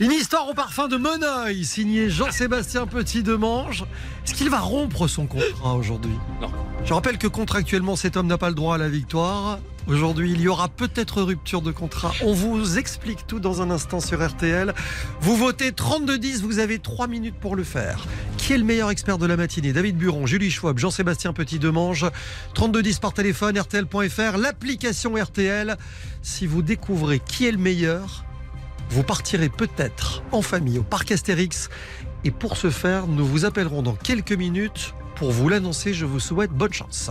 Une 0.00 0.12
histoire 0.12 0.48
au 0.48 0.54
parfum 0.54 0.88
de 0.88 0.96
Moneuil, 0.96 1.66
signé 1.66 2.08
Jean-Sébastien 2.08 2.86
Petit-Demange. 2.86 3.84
Est-ce 4.24 4.32
qu'il 4.32 4.48
va 4.48 4.60
rompre 4.60 5.06
son 5.06 5.26
contrat 5.26 5.74
aujourd'hui? 5.74 6.16
Non. 6.40 6.50
Je 6.88 6.94
rappelle 6.94 7.18
que 7.18 7.26
contractuellement, 7.26 7.96
cet 7.96 8.16
homme 8.16 8.28
n'a 8.28 8.38
pas 8.38 8.48
le 8.48 8.54
droit 8.54 8.76
à 8.76 8.78
la 8.78 8.88
victoire. 8.88 9.58
Aujourd'hui, 9.88 10.32
il 10.32 10.40
y 10.40 10.48
aura 10.48 10.70
peut-être 10.70 11.20
rupture 11.20 11.60
de 11.60 11.70
contrat. 11.70 12.12
On 12.24 12.32
vous 12.32 12.78
explique 12.78 13.26
tout 13.26 13.40
dans 13.40 13.60
un 13.60 13.70
instant 13.70 14.00
sur 14.00 14.26
RTL. 14.26 14.72
Vous 15.20 15.36
votez 15.36 15.72
32-10, 15.72 16.40
vous 16.40 16.60
avez 16.60 16.78
3 16.78 17.06
minutes 17.06 17.34
pour 17.38 17.56
le 17.56 17.62
faire. 17.62 18.06
Qui 18.38 18.54
est 18.54 18.56
le 18.56 18.64
meilleur 18.64 18.88
expert 18.88 19.18
de 19.18 19.26
la 19.26 19.36
matinée? 19.36 19.74
David 19.74 19.98
Buron, 19.98 20.24
Julie 20.24 20.50
Schwab, 20.50 20.78
Jean-Sébastien 20.78 21.34
Petit-Demange. 21.34 22.06
32-10 22.54 23.00
par 23.00 23.12
téléphone, 23.12 23.58
RTL.fr, 23.58 24.38
l'application 24.38 25.14
RTL. 25.14 25.76
Si 26.22 26.46
vous 26.46 26.62
découvrez 26.62 27.20
qui 27.20 27.44
est 27.44 27.52
le 27.52 27.58
meilleur, 27.58 28.24
vous 28.88 29.02
partirez 29.02 29.50
peut-être 29.50 30.22
en 30.32 30.40
famille 30.40 30.78
au 30.78 30.84
parc 30.84 31.12
Astérix. 31.12 31.68
Et 32.24 32.30
pour 32.30 32.56
ce 32.56 32.70
faire, 32.70 33.08
nous 33.08 33.26
vous 33.26 33.44
appellerons 33.44 33.82
dans 33.82 33.94
quelques 33.94 34.32
minutes 34.32 34.94
pour 35.18 35.32
vous 35.32 35.48
l'annoncer. 35.48 35.92
Je 35.92 36.06
vous 36.06 36.20
souhaite 36.20 36.52
bonne 36.52 36.72
chance. 36.72 37.10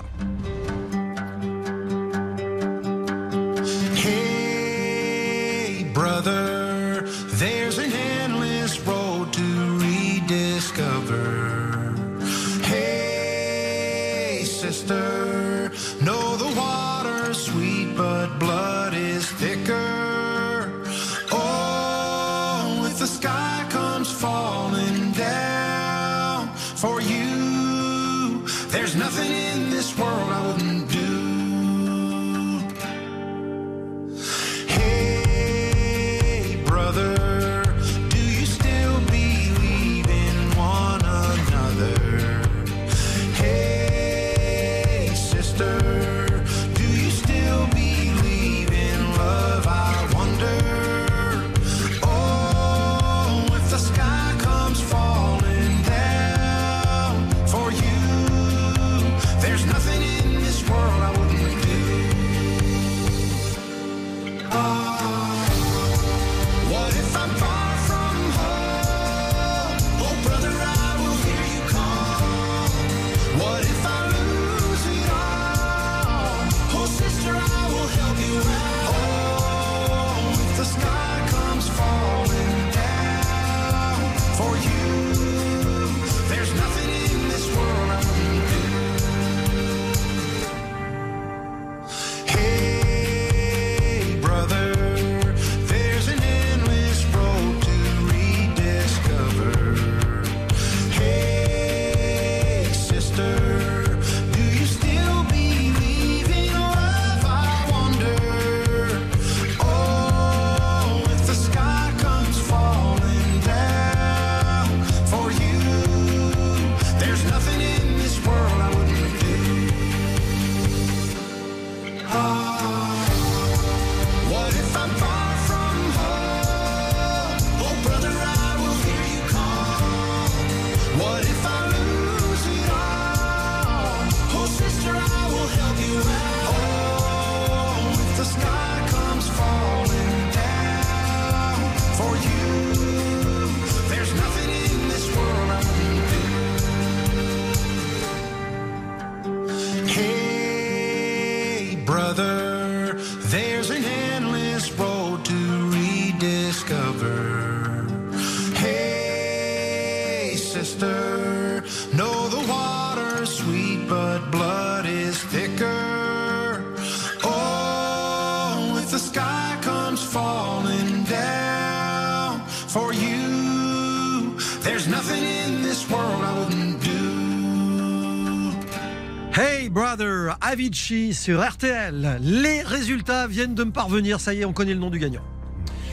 Avicii 180.68 181.13
sur 181.13 181.47
RTL. 181.47 182.20
Les 182.22 182.61
résultats 182.61 183.26
viennent 183.26 183.55
de 183.55 183.63
me 183.63 183.72
parvenir. 183.72 184.20
Ça 184.20 184.34
y 184.34 184.41
est, 184.41 184.45
on 184.45 184.51
connaît 184.51 184.74
le 184.74 184.80
nom 184.82 184.89
du 184.89 184.99
gagnant. 184.99 185.22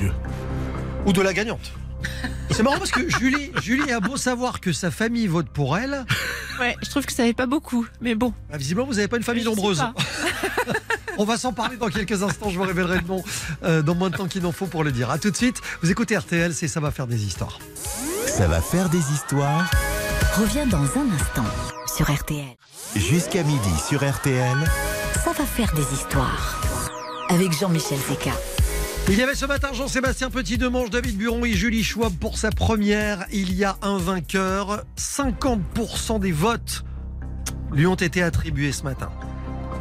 Dieu. 0.00 0.10
Ou 1.06 1.12
de 1.12 1.22
la 1.22 1.32
gagnante. 1.32 1.72
C'est 2.50 2.64
marrant 2.64 2.78
parce 2.78 2.90
que 2.90 3.08
Julie, 3.08 3.52
Julie 3.62 3.92
a 3.92 4.00
beau 4.00 4.16
savoir 4.16 4.60
que 4.60 4.72
sa 4.72 4.90
famille 4.90 5.28
vote 5.28 5.48
pour 5.48 5.78
elle. 5.78 6.04
Ouais, 6.58 6.74
je 6.82 6.90
trouve 6.90 7.06
que 7.06 7.12
ça 7.12 7.22
n'est 7.22 7.34
pas 7.34 7.46
beaucoup, 7.46 7.86
mais 8.00 8.16
bon. 8.16 8.34
bah, 8.50 8.56
visiblement, 8.56 8.88
vous 8.88 8.94
n'avez 8.94 9.06
pas 9.06 9.16
une 9.16 9.22
famille 9.22 9.44
Je 9.44 9.48
nombreuse. 9.48 9.84
On 11.18 11.24
va 11.24 11.36
s'en 11.36 11.52
parler 11.52 11.76
dans 11.76 11.88
quelques 11.88 12.24
instants. 12.24 12.50
Je 12.50 12.58
vous 12.58 12.64
révélerai 12.64 12.98
le 12.98 13.06
nom 13.06 13.22
euh, 13.62 13.80
dans 13.80 13.94
moins 13.94 14.10
de 14.10 14.16
temps 14.16 14.26
qu'il 14.26 14.44
en 14.44 14.52
faut 14.52 14.66
pour 14.66 14.82
le 14.82 14.90
dire. 14.90 15.08
A 15.08 15.18
tout 15.18 15.30
de 15.30 15.36
suite. 15.36 15.60
Vous 15.82 15.90
écoutez 15.92 16.16
RTL, 16.16 16.52
c'est 16.52 16.66
ça 16.66 16.80
va 16.80 16.90
faire 16.90 17.06
des 17.06 17.24
histoires. 17.24 17.60
Ça 18.26 18.48
va 18.48 18.60
faire 18.60 18.88
des 18.88 19.12
histoires 19.12 19.70
Reviens 20.36 20.66
dans 20.66 20.82
un 20.82 21.06
instant 21.14 21.44
sur 21.96 22.12
RTL. 22.12 22.56
Jusqu'à 22.96 23.42
midi 23.42 23.78
sur 23.88 24.08
RTL. 24.08 24.56
Ça 25.24 25.32
va 25.32 25.44
faire 25.44 25.72
des 25.74 25.92
histoires. 25.92 26.90
Avec 27.28 27.52
Jean-Michel 27.52 27.98
Zeka. 27.98 28.32
Il 29.08 29.18
y 29.18 29.22
avait 29.22 29.34
ce 29.34 29.46
matin 29.46 29.68
Jean-Sébastien 29.72 30.30
Petit-Demange, 30.30 30.90
David 30.90 31.16
Buron 31.16 31.44
et 31.44 31.52
Julie 31.52 31.84
Schwab 31.84 32.12
pour 32.14 32.38
sa 32.38 32.50
première. 32.50 33.26
Il 33.32 33.54
y 33.54 33.64
a 33.64 33.76
un 33.82 33.98
vainqueur. 33.98 34.84
50% 34.96 36.20
des 36.20 36.32
votes 36.32 36.84
lui 37.72 37.86
ont 37.86 37.94
été 37.94 38.22
attribués 38.22 38.72
ce 38.72 38.84
matin. 38.84 39.10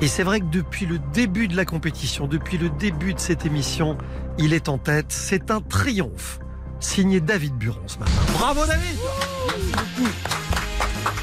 Et 0.02 0.08
c'est 0.08 0.24
vrai 0.24 0.40
que 0.40 0.46
depuis 0.46 0.86
le 0.86 1.00
début 1.14 1.48
de 1.48 1.56
la 1.56 1.66
compétition, 1.66 2.28
depuis 2.28 2.58
le 2.58 2.70
début 2.70 3.14
de 3.14 3.20
cette 3.20 3.46
émission, 3.46 3.98
il 4.38 4.54
est 4.54 4.68
en 4.68 4.78
tête. 4.78 5.06
C'est 5.10 5.52
un 5.52 5.62
triomphe. 5.62 6.40
Signé 6.80 7.22
David 7.22 7.54
Buron 7.54 7.80
ce 7.88 8.00
matin. 8.00 8.12
Bravo 8.34 8.66
David 8.66 8.98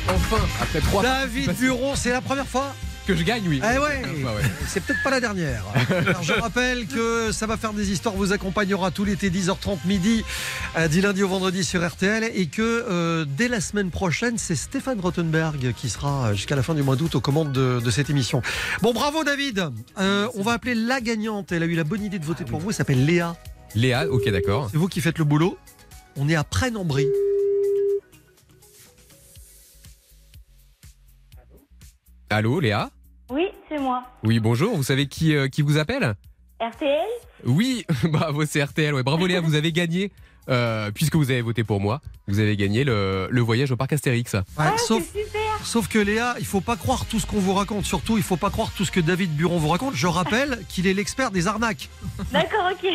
Enfin, 0.09 0.45
après 0.61 0.81
trois 0.81 1.03
David 1.03 1.53
Buron, 1.59 1.95
c'est 1.95 2.11
la 2.11 2.21
première 2.21 2.47
fois 2.47 2.75
que 3.07 3.15
je 3.17 3.23
gagne, 3.25 3.43
oui. 3.49 3.61
Eh 3.65 3.79
ouais, 3.79 4.03
Ah 4.05 4.35
ouais. 4.35 4.43
c'est 4.69 4.81
peut-être 4.85 5.03
pas 5.03 5.11
la 5.11 5.21
dernière. 5.21 5.65
Alors, 5.91 6.23
je 6.23 6.33
rappelle 6.35 6.87
que 6.87 7.33
ça 7.33 7.47
va 7.47 7.57
faire 7.57 7.73
des 7.73 7.91
histoires 7.91 8.15
vous 8.15 8.33
accompagnera 8.33 8.91
tout 8.91 9.05
l'été 9.05 9.31
10h30 9.31 9.79
midi 9.87 10.23
euh, 10.77 10.87
du 10.87 11.01
lundi 11.01 11.23
au 11.23 11.29
vendredi 11.29 11.65
sur 11.65 11.85
RTL 11.85 12.31
et 12.35 12.47
que 12.47 12.61
euh, 12.63 13.25
dès 13.27 13.49
la 13.49 13.61
semaine 13.61 13.91
prochaine 13.91 14.37
c'est 14.39 14.55
Stéphane 14.55 15.01
Rottenberg 15.01 15.73
qui 15.77 15.89
sera 15.89 16.27
euh, 16.29 16.35
jusqu'à 16.35 16.55
la 16.57 16.63
fin 16.63 16.75
du 16.75 16.83
mois 16.83 16.95
d'août 16.95 17.15
aux 17.17 17.21
commandes 17.21 17.53
de, 17.53 17.81
de 17.81 17.91
cette 17.91 18.11
émission. 18.11 18.43
Bon 18.83 18.93
bravo 18.93 19.25
David. 19.25 19.71
Euh, 19.99 20.29
on 20.35 20.43
va 20.43 20.53
appeler 20.53 20.75
la 20.75 21.01
gagnante. 21.01 21.51
Elle 21.53 21.63
a 21.63 21.67
eu 21.67 21.75
la 21.75 21.85
bonne 21.85 22.05
idée 22.05 22.19
de 22.19 22.25
voter 22.27 22.45
pour 22.45 22.61
vous. 22.61 22.69
Elle 22.71 22.77
s'appelle 22.77 23.05
Léa. 23.07 23.35
Léa, 23.75 24.07
ok, 24.09 24.29
d'accord. 24.31 24.69
C'est 24.71 24.77
vous 24.79 24.89
qui 24.89 25.01
faites 25.01 25.19
le 25.19 25.25
boulot. 25.25 25.57
On 26.17 26.29
est 26.29 26.35
à 26.37 26.45
Près-Nambry. 26.45 27.07
Allô, 32.33 32.61
Léa 32.61 32.91
Oui, 33.29 33.49
c'est 33.69 33.79
moi. 33.81 34.05
Oui, 34.23 34.39
bonjour. 34.39 34.77
Vous 34.77 34.85
savez 34.85 35.09
qui, 35.09 35.35
euh, 35.35 35.49
qui 35.49 35.63
vous 35.63 35.79
appelle 35.79 36.15
RTL 36.61 37.09
Oui, 37.45 37.85
bravo, 38.05 38.45
c'est 38.47 38.63
RTL. 38.63 38.95
Ouais, 38.95 39.03
bravo, 39.03 39.27
Léa, 39.27 39.41
vous 39.41 39.57
avez 39.57 39.73
gagné. 39.73 40.13
Euh, 40.51 40.91
puisque 40.93 41.17
vous 41.17 41.31
avez 41.31 41.43
voté 41.43 41.65
pour 41.65 41.81
moi, 41.81 42.01
vous 42.29 42.39
avez 42.41 42.57
gagné 42.57 42.85
le, 42.85 43.29
le 43.31 43.41
voyage 43.41 43.71
au 43.71 43.77
parc 43.77 43.93
Astérix. 43.93 44.35
Ouais, 44.35 44.41
Ah, 44.59 44.75
sauf, 44.79 45.03
sauf 45.65 45.89
que 45.89 45.99
Léa, 45.99 46.35
il 46.39 46.47
faut 46.47 46.61
pas 46.61 46.77
croire 46.77 47.07
tout 47.07 47.19
ce 47.21 47.27
qu'on 47.27 47.39
vous 47.39 47.55
raconte. 47.55 47.85
Surtout, 47.85 48.17
il 48.17 48.23
faut 48.23 48.37
pas 48.37 48.51
croire 48.51 48.71
tout 48.77 48.85
ce 48.85 48.91
que 48.91 49.01
David 49.01 49.35
Buron 49.35 49.59
vous 49.59 49.69
raconte. 49.69 49.95
Je 49.95 50.07
rappelle 50.07 50.61
qu'il 50.69 50.87
est 50.87 50.95
l'expert 50.95 51.31
des 51.31 51.47
arnaques. 51.47 51.89
D'accord, 52.33 52.71
ok. 52.73 52.91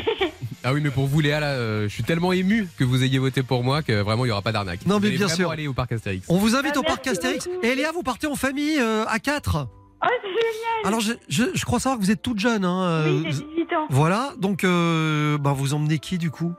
Ah 0.64 0.74
oui, 0.74 0.82
mais 0.82 0.90
pour 0.90 1.06
vous, 1.08 1.20
Léa, 1.22 1.40
là, 1.40 1.48
euh, 1.52 1.84
je 1.84 1.94
suis 1.94 2.04
tellement 2.04 2.34
ému 2.34 2.68
que 2.78 2.84
vous 2.84 3.04
ayez 3.04 3.20
voté 3.20 3.44
pour 3.44 3.64
moi 3.64 3.84
que 3.84 4.02
vraiment, 4.02 4.26
il 4.26 4.30
n'y 4.30 4.32
aura 4.32 4.42
pas 4.42 4.52
d'arnaque. 4.52 4.86
Non, 4.86 4.96
Vous 4.96 5.02
mais 5.04 5.12
bien 5.12 5.28
sûr. 5.28 5.52
aller 5.52 5.68
au 5.68 5.74
parc 5.74 5.92
Astérix. 5.92 6.26
On 6.28 6.38
vous 6.38 6.56
invite 6.56 6.74
Ah, 6.76 6.80
au 6.80 6.84
parc 6.84 7.06
Astérix. 7.08 7.46
beaucoup. 7.48 7.66
Et 7.66 7.76
Léa, 7.76 7.92
vous 7.92 8.04
partez 8.04 8.28
en 8.28 8.36
famille 8.36 8.80
euh, 8.80 9.06
à 9.08 9.20
4 9.20 9.68
Oh, 10.04 10.08
c'est 10.22 10.28
génial. 10.28 10.86
Alors, 10.86 11.00
je, 11.00 11.14
je- 11.30 11.52
je 11.56 11.66
crois 11.66 11.80
savoir 11.80 12.00
que 12.00 12.04
vous 12.06 12.12
êtes 12.12 12.22
toute 12.22 12.38
jeune. 12.40 12.66
Hein, 12.66 13.06
Oui, 13.08 13.24
j'ai 13.26 13.32
18 13.32 13.74
ans. 13.76 13.88
Voilà, 13.90 14.34
donc 14.40 14.64
euh, 14.64 15.38
bah, 15.38 15.54
vous 15.56 15.74
emmenez 15.74 16.00
qui 16.00 16.18
du 16.18 16.30
coup? 16.32 16.54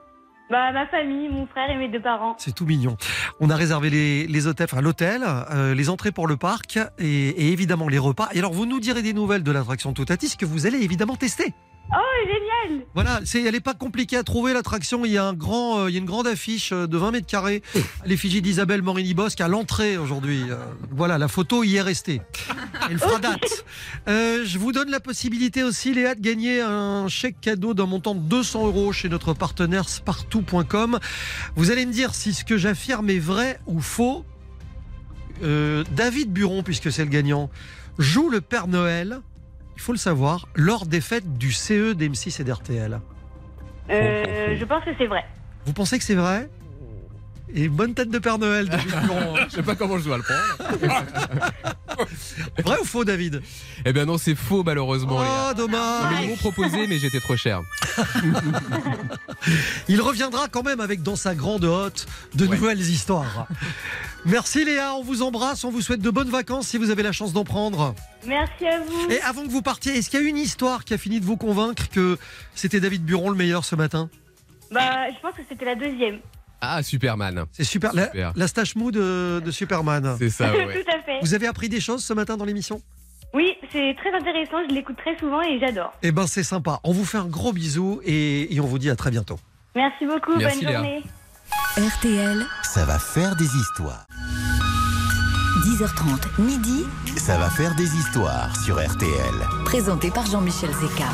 Bah, 0.48 0.70
ma 0.72 0.86
famille, 0.86 1.28
mon 1.28 1.46
frère 1.46 1.68
et 1.70 1.76
mes 1.76 1.88
deux 1.88 2.00
parents. 2.00 2.36
C'est 2.38 2.54
tout 2.54 2.66
mignon. 2.66 2.96
On 3.40 3.50
a 3.50 3.56
réservé 3.56 3.90
les, 3.90 4.26
les 4.28 4.46
hôtels, 4.46 4.68
enfin 4.70 4.80
l'hôtel, 4.80 5.22
euh, 5.24 5.74
les 5.74 5.90
entrées 5.90 6.12
pour 6.12 6.28
le 6.28 6.36
parc 6.36 6.78
et, 6.98 7.28
et 7.28 7.52
évidemment 7.52 7.88
les 7.88 7.98
repas. 7.98 8.28
Et 8.32 8.38
alors, 8.38 8.52
vous 8.52 8.64
nous 8.64 8.78
direz 8.78 9.02
des 9.02 9.12
nouvelles 9.12 9.42
de 9.42 9.50
l'attraction 9.50 9.92
Toutatis 9.92 10.36
que 10.36 10.46
vous 10.46 10.66
allez 10.66 10.78
évidemment 10.78 11.16
tester. 11.16 11.52
Oh, 11.92 12.26
génial. 12.26 12.84
Voilà, 12.94 13.20
c'est, 13.24 13.42
elle 13.42 13.52
n'est 13.52 13.60
pas 13.60 13.74
compliquée 13.74 14.16
à 14.16 14.24
trouver 14.24 14.52
l'attraction. 14.52 15.04
Il 15.04 15.12
y 15.12 15.18
a 15.18 15.24
un 15.24 15.34
grand, 15.34 15.80
euh, 15.80 15.90
il 15.90 15.94
y 15.94 15.96
a 15.96 16.00
une 16.00 16.06
grande 16.06 16.26
affiche 16.26 16.72
euh, 16.72 16.86
de 16.86 16.96
20 16.96 17.12
mètres 17.12 17.26
carrés 17.26 17.62
à 18.02 18.06
l'effigie 18.06 18.42
d'Isabelle 18.42 18.82
Morini-Bosque 18.82 19.40
à 19.40 19.48
l'entrée 19.48 19.96
aujourd'hui. 19.96 20.42
Euh, 20.50 20.56
voilà, 20.90 21.16
la 21.18 21.28
photo 21.28 21.62
y 21.62 21.76
est 21.76 21.82
restée. 21.82 22.22
Elle 22.90 22.98
fera 22.98 23.18
date. 23.18 23.64
Euh, 24.08 24.44
je 24.44 24.58
vous 24.58 24.72
donne 24.72 24.90
la 24.90 25.00
possibilité 25.00 25.62
aussi, 25.62 25.94
Léa, 25.94 26.14
de 26.14 26.20
gagner 26.20 26.60
un 26.60 27.08
chèque 27.08 27.40
cadeau 27.40 27.74
d'un 27.74 27.86
montant 27.86 28.14
de 28.14 28.20
200 28.20 28.66
euros 28.66 28.92
chez 28.92 29.08
notre 29.08 29.34
partenaire 29.34 29.88
Spartou.com. 29.88 30.98
Vous 31.56 31.70
allez 31.70 31.86
me 31.86 31.92
dire 31.92 32.14
si 32.14 32.32
ce 32.34 32.44
que 32.44 32.56
j'affirme 32.56 33.10
est 33.10 33.18
vrai 33.18 33.60
ou 33.66 33.80
faux. 33.80 34.24
Euh, 35.42 35.84
David 35.92 36.32
Buron, 36.32 36.62
puisque 36.62 36.90
c'est 36.90 37.04
le 37.04 37.10
gagnant, 37.10 37.50
joue 37.98 38.28
le 38.28 38.40
Père 38.40 38.68
Noël. 38.68 39.20
Il 39.76 39.80
faut 39.82 39.92
le 39.92 39.98
savoir, 39.98 40.48
lors 40.54 40.86
des 40.86 41.00
fêtes 41.00 41.38
du 41.38 41.52
CE 41.52 41.92
d'M6 41.92 42.40
et 42.40 42.44
d'RTL. 42.44 43.00
Euh, 43.90 44.56
je 44.58 44.64
pense 44.64 44.84
que 44.84 44.90
c'est 44.98 45.06
vrai. 45.06 45.24
Vous 45.64 45.72
pensez 45.72 45.98
que 45.98 46.04
c'est 46.04 46.14
vrai? 46.14 46.48
Et 47.54 47.68
bonne 47.68 47.94
tête 47.94 48.10
de 48.10 48.18
Père 48.18 48.38
Noël, 48.38 48.68
David 48.68 48.90
Buron. 49.02 49.36
Je 49.48 49.54
sais 49.54 49.62
pas 49.62 49.74
comment 49.76 49.98
je 49.98 50.04
dois 50.04 50.18
le 50.18 50.22
prendre. 50.22 51.52
vrai 52.64 52.78
ou 52.80 52.84
faux, 52.84 53.04
David? 53.04 53.42
Eh 53.84 53.92
bien 53.92 54.04
non, 54.04 54.18
c'est 54.18 54.34
faux 54.34 54.62
malheureusement. 54.64 55.20
Léa. 55.20 55.48
Oh, 55.50 55.54
dommage 55.54 56.22
ils 56.22 56.28
m'ont 56.28 56.36
proposé, 56.36 56.86
mais 56.86 56.98
j'étais 56.98 57.20
trop 57.20 57.36
cher. 57.36 57.62
Il 59.88 60.00
reviendra 60.00 60.48
quand 60.48 60.64
même 60.64 60.80
avec 60.80 61.02
dans 61.02 61.16
sa 61.16 61.34
grande 61.34 61.64
hotte 61.64 62.06
de 62.34 62.46
nouvelles 62.46 62.80
histoires. 62.80 63.46
Merci 64.24 64.64
Léa, 64.64 64.94
on 64.94 65.02
vous 65.02 65.22
embrasse, 65.22 65.62
on 65.62 65.70
vous 65.70 65.82
souhaite 65.82 66.00
de 66.00 66.10
bonnes 66.10 66.30
vacances 66.30 66.66
si 66.66 66.78
vous 66.78 66.90
avez 66.90 67.04
la 67.04 67.12
chance 67.12 67.32
d'en 67.32 67.44
prendre. 67.44 67.94
Merci 68.26 68.66
à 68.66 68.80
vous. 68.80 69.08
Et 69.10 69.20
avant 69.20 69.44
que 69.44 69.50
vous 69.50 69.62
partiez, 69.62 69.96
est-ce 69.96 70.10
qu'il 70.10 70.20
y 70.20 70.24
a 70.24 70.28
une 70.28 70.36
histoire 70.36 70.84
qui 70.84 70.94
a 70.94 70.98
fini 70.98 71.20
de 71.20 71.24
vous 71.24 71.36
convaincre 71.36 71.88
que 71.90 72.18
c'était 72.56 72.80
David 72.80 73.04
Buron 73.04 73.30
le 73.30 73.36
meilleur 73.36 73.64
ce 73.64 73.76
matin? 73.76 74.10
Bah, 74.72 75.08
je 75.14 75.20
pense 75.20 75.34
que 75.34 75.42
c'était 75.48 75.64
la 75.64 75.76
deuxième. 75.76 76.18
Ah, 76.74 76.82
Superman. 76.82 77.44
C'est 77.52 77.64
super. 77.64 77.92
La, 77.94 78.48
stache 78.48 78.74
mou 78.76 78.90
de, 78.90 79.40
de 79.44 79.50
Superman. 79.50 80.16
C'est 80.18 80.30
ça, 80.30 80.52
ouais. 80.52 80.82
Tout 80.82 80.90
à 80.90 81.02
fait. 81.02 81.18
Vous 81.22 81.34
avez 81.34 81.46
appris 81.46 81.68
des 81.68 81.80
choses 81.80 82.04
ce 82.04 82.12
matin 82.12 82.36
dans 82.36 82.44
l'émission? 82.44 82.80
Oui, 83.34 83.52
c'est 83.72 83.94
très 83.98 84.12
intéressant. 84.14 84.56
Je 84.68 84.74
l'écoute 84.74 84.96
très 84.96 85.16
souvent 85.18 85.42
et 85.42 85.58
j'adore. 85.60 85.92
Eh 86.02 86.12
ben 86.12 86.26
c'est 86.26 86.42
sympa. 86.42 86.80
On 86.84 86.92
vous 86.92 87.04
fait 87.04 87.18
un 87.18 87.26
gros 87.26 87.52
bisou 87.52 88.00
et, 88.04 88.54
et 88.54 88.60
on 88.60 88.66
vous 88.66 88.78
dit 88.78 88.88
à 88.88 88.96
très 88.96 89.10
bientôt. 89.10 89.38
Merci 89.74 90.06
beaucoup. 90.06 90.36
Merci, 90.38 90.60
bonne 90.64 90.68
Léa. 90.68 90.78
journée. 90.78 91.02
RTL, 91.76 92.46
Ça 92.62 92.84
va 92.86 92.98
faire 92.98 93.36
des 93.36 93.44
histoires. 93.44 94.06
10h30, 95.66 96.40
midi, 96.40 96.84
Ça 97.18 97.36
va 97.38 97.50
faire 97.50 97.74
des 97.74 97.94
histoires 97.96 98.54
sur 98.64 98.76
RTL. 98.76 99.34
présenté 99.64 100.10
par 100.10 100.24
Jean-Michel 100.26 100.70
Zeka. 100.70 101.04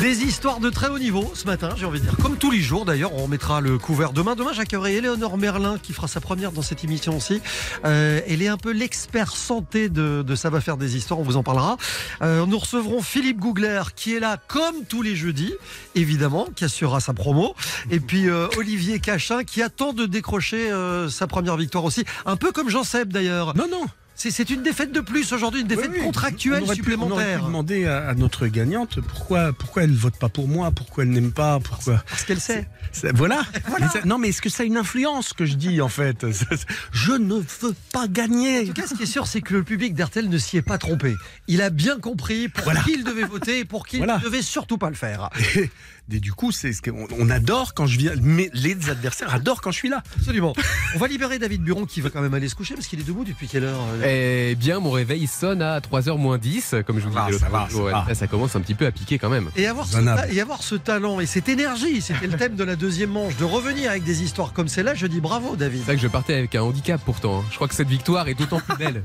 Des 0.00 0.22
histoires 0.24 0.60
de 0.60 0.68
très 0.70 0.88
haut 0.88 0.98
niveau 0.98 1.30
ce 1.34 1.46
matin, 1.46 1.70
j'ai 1.76 1.86
envie 1.86 2.00
de 2.00 2.04
dire. 2.04 2.16
Comme 2.20 2.36
tous 2.36 2.50
les 2.50 2.60
jours 2.60 2.84
d'ailleurs, 2.84 3.14
on 3.14 3.28
mettra 3.28 3.60
le 3.60 3.78
couvert 3.78 4.12
demain. 4.12 4.34
Demain, 4.34 4.52
j'accueillerai 4.52 4.96
Éléonore 4.96 5.38
Merlin 5.38 5.78
qui 5.78 5.92
fera 5.92 6.08
sa 6.08 6.20
première 6.20 6.52
dans 6.52 6.62
cette 6.62 6.84
émission 6.84 7.16
aussi. 7.16 7.40
Euh, 7.84 8.20
elle 8.26 8.42
est 8.42 8.48
un 8.48 8.56
peu 8.58 8.72
l'expert 8.72 9.34
santé 9.34 9.88
de, 9.88 10.22
de 10.22 10.34
Ça 10.34 10.50
va 10.50 10.60
faire 10.60 10.76
des 10.76 10.96
histoires, 10.96 11.20
on 11.20 11.22
vous 11.22 11.36
en 11.36 11.42
parlera. 11.42 11.76
Euh, 12.22 12.44
nous 12.44 12.58
recevrons 12.58 13.00
Philippe 13.02 13.38
Gougler 13.38 13.82
qui 13.96 14.14
est 14.14 14.20
là 14.20 14.36
comme 14.48 14.84
tous 14.88 15.00
les 15.00 15.16
jeudis, 15.16 15.54
évidemment, 15.94 16.48
qui 16.54 16.64
assurera 16.64 17.00
sa 17.00 17.14
promo. 17.14 17.54
Et 17.90 18.00
puis 18.00 18.28
euh, 18.28 18.48
Olivier 18.58 18.98
Cachin 18.98 19.44
qui 19.44 19.62
attend 19.62 19.92
de 19.92 20.06
décrocher 20.06 20.70
euh, 20.70 21.08
sa 21.08 21.26
première 21.26 21.56
victoire 21.56 21.84
aussi. 21.84 22.04
Un 22.26 22.36
peu 22.36 22.52
comme 22.52 22.68
Jean 22.68 22.84
Seb 22.84 23.12
d'ailleurs. 23.12 23.56
Non, 23.56 23.66
non. 23.70 23.86
C'est 24.30 24.50
une 24.50 24.62
défaite 24.62 24.92
de 24.92 25.00
plus 25.00 25.32
aujourd'hui, 25.32 25.60
une 25.62 25.66
défaite 25.66 25.90
Oui, 25.92 25.98
oui. 26.00 26.04
contractuelle 26.04 26.62
On 26.62 26.66
aurait 26.66 26.76
pu- 26.76 26.94
On 26.96 27.00
aurait 27.00 27.02
supplémentaire. 27.02 27.38
pu 27.40 27.46
demander 27.46 27.86
à, 27.86 28.08
à 28.08 28.14
notre 28.14 28.46
gagnante 28.46 29.00
pourquoi, 29.00 29.52
pourquoi 29.52 29.82
elle 29.84 29.90
ne 29.92 29.96
vote 29.96 30.16
pas 30.18 30.28
pour 30.28 30.48
moi, 30.48 30.70
pourquoi 30.70 31.04
elle 31.04 31.10
n'aime 31.10 31.32
pas, 31.32 31.60
pourquoi. 31.60 32.02
Parce 32.08 32.24
qu'elle 32.24 32.40
sait. 32.40 32.66
Voilà. 33.14 33.42
Mais 33.80 33.88
ça- 33.88 34.00
non, 34.04 34.18
mais 34.18 34.28
est-ce 34.28 34.40
que 34.40 34.48
ça 34.48 34.62
a 34.62 34.66
une 34.66 34.76
influence 34.76 35.28
ce 35.28 35.34
que 35.34 35.44
je 35.46 35.54
dis 35.54 35.80
en 35.80 35.88
fait? 35.88 36.24
Je 36.92 37.12
ne 37.12 37.34
veux 37.60 37.74
pas 37.92 38.06
gagner. 38.06 38.60
En 38.60 38.66
tout 38.66 38.72
cas, 38.72 38.86
ce 38.86 38.94
qui 38.94 39.02
est 39.02 39.06
sûr, 39.06 39.26
c'est 39.26 39.40
que 39.40 39.52
le 39.54 39.64
public 39.64 39.94
d'RTL 39.94 40.28
ne 40.28 40.38
s'y 40.38 40.58
est 40.58 40.62
pas 40.62 40.78
trompé. 40.78 41.14
Il 41.48 41.60
a 41.60 41.70
bien 41.70 41.98
compris 41.98 42.48
pour 42.48 42.62
Voilà. 42.64 42.82
qui 42.82 42.92
il 42.92 43.02
devait 43.04 43.24
voter 43.24 43.58
et 43.60 43.64
pour 43.64 43.84
qui 43.86 43.96
Voilà. 43.98 44.14
il 44.20 44.24
ne 44.24 44.30
devait 44.30 44.42
surtout 44.42 44.78
pas 44.78 44.90
le 44.90 44.94
faire. 44.96 45.30
Et, 46.12 46.20
du 46.20 46.32
coup, 46.32 46.52
c'est 46.52 46.72
ce 46.72 46.82
qu'on 46.82 47.30
adore 47.30 47.72
quand 47.74 47.86
je 47.86 47.98
viens. 47.98 48.12
Mais 48.20 48.50
les 48.52 48.90
adversaires 48.90 49.32
adorent 49.34 49.60
quand 49.62 49.70
je 49.70 49.78
suis 49.78 49.88
là. 49.88 50.02
Absolument. 50.18 50.52
On 50.94 50.98
va 50.98 51.08
libérer 51.08 51.38
David 51.38 51.62
Buron 51.62 51.86
qui 51.86 52.00
va 52.00 52.10
quand 52.10 52.20
même 52.20 52.34
aller 52.34 52.48
se 52.48 52.54
coucher 52.54 52.74
parce 52.74 52.86
qu'il 52.86 53.00
est 53.00 53.04
debout 53.04 53.24
depuis 53.24 53.48
quelle 53.48 53.64
heure 53.64 53.80
euh, 54.02 54.50
Eh 54.50 54.54
bien, 54.54 54.80
mon 54.80 54.90
réveil 54.90 55.26
sonne 55.26 55.62
à 55.62 55.80
3h 55.80 56.16
moins 56.18 56.38
10, 56.38 56.76
comme 56.86 56.98
je 57.00 57.04
vous 57.08 57.10
disais 57.10 57.38
ça 57.38 57.46
l'autre 57.46 57.50
va, 57.50 57.68
jour. 57.68 57.86
ça 57.90 57.92
va. 58.00 58.04
Là, 58.08 58.14
ça 58.14 58.26
commence 58.26 58.54
un 58.54 58.60
petit 58.60 58.74
peu 58.74 58.86
à 58.86 58.92
piquer 58.92 59.18
quand 59.18 59.30
même. 59.30 59.48
Et 59.56 59.66
avoir, 59.66 59.86
ce, 59.86 59.96
Raisonnable. 59.96 60.20
ta- 60.28 60.32
et 60.32 60.40
avoir 60.40 60.62
ce 60.62 60.74
talent 60.74 61.20
et 61.20 61.26
cette 61.26 61.48
énergie, 61.48 62.00
c'était 62.02 62.26
le 62.26 62.36
thème 62.36 62.54
de 62.56 62.64
la 62.64 62.76
deuxième 62.76 63.10
manche, 63.10 63.36
de 63.36 63.44
revenir 63.44 63.90
avec 63.90 64.04
des 64.04 64.22
histoires 64.22 64.52
comme 64.52 64.68
celle-là, 64.68 64.94
je 64.94 65.06
dis 65.06 65.20
bravo 65.20 65.56
David. 65.56 65.80
C'est 65.80 65.84
vrai 65.86 65.96
que 65.96 66.02
je 66.02 66.08
partais 66.08 66.34
avec 66.34 66.54
un 66.54 66.62
handicap 66.62 67.00
pourtant. 67.04 67.40
hein. 67.40 67.44
Je 67.50 67.56
crois 67.56 67.68
que 67.68 67.74
cette 67.74 67.88
victoire 67.88 68.28
est 68.28 68.34
d'autant 68.34 68.60
plus 68.60 68.76
belle. 68.76 69.02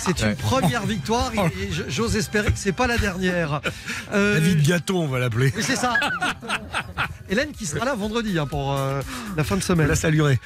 C'est 0.00 0.18
une 0.20 0.28
Ouais. 0.28 0.34
première 0.34 0.86
victoire 0.86 1.30
et 1.34 1.70
je- 1.72 1.82
j'ose 1.88 2.16
espérer 2.16 2.46
que 2.52 2.58
c'est 2.58 2.72
pas 2.72 2.86
la 2.86 2.96
dernière. 2.98 3.60
Euh, 4.12 4.34
David 4.34 4.66
Gâteau, 4.66 4.98
on 5.00 5.08
va 5.08 5.18
l'appeler. 5.18 5.52
c'est 5.60 5.76
ça. 5.76 5.94
Hélène 7.30 7.52
qui 7.52 7.66
sera 7.66 7.84
là 7.84 7.94
vendredi 7.94 8.38
hein, 8.38 8.46
pour 8.46 8.72
euh, 8.74 9.02
la 9.36 9.44
fin 9.44 9.56
de 9.56 9.62
semaine. 9.62 9.86
La 9.86 9.96
saluerai. 9.96 10.38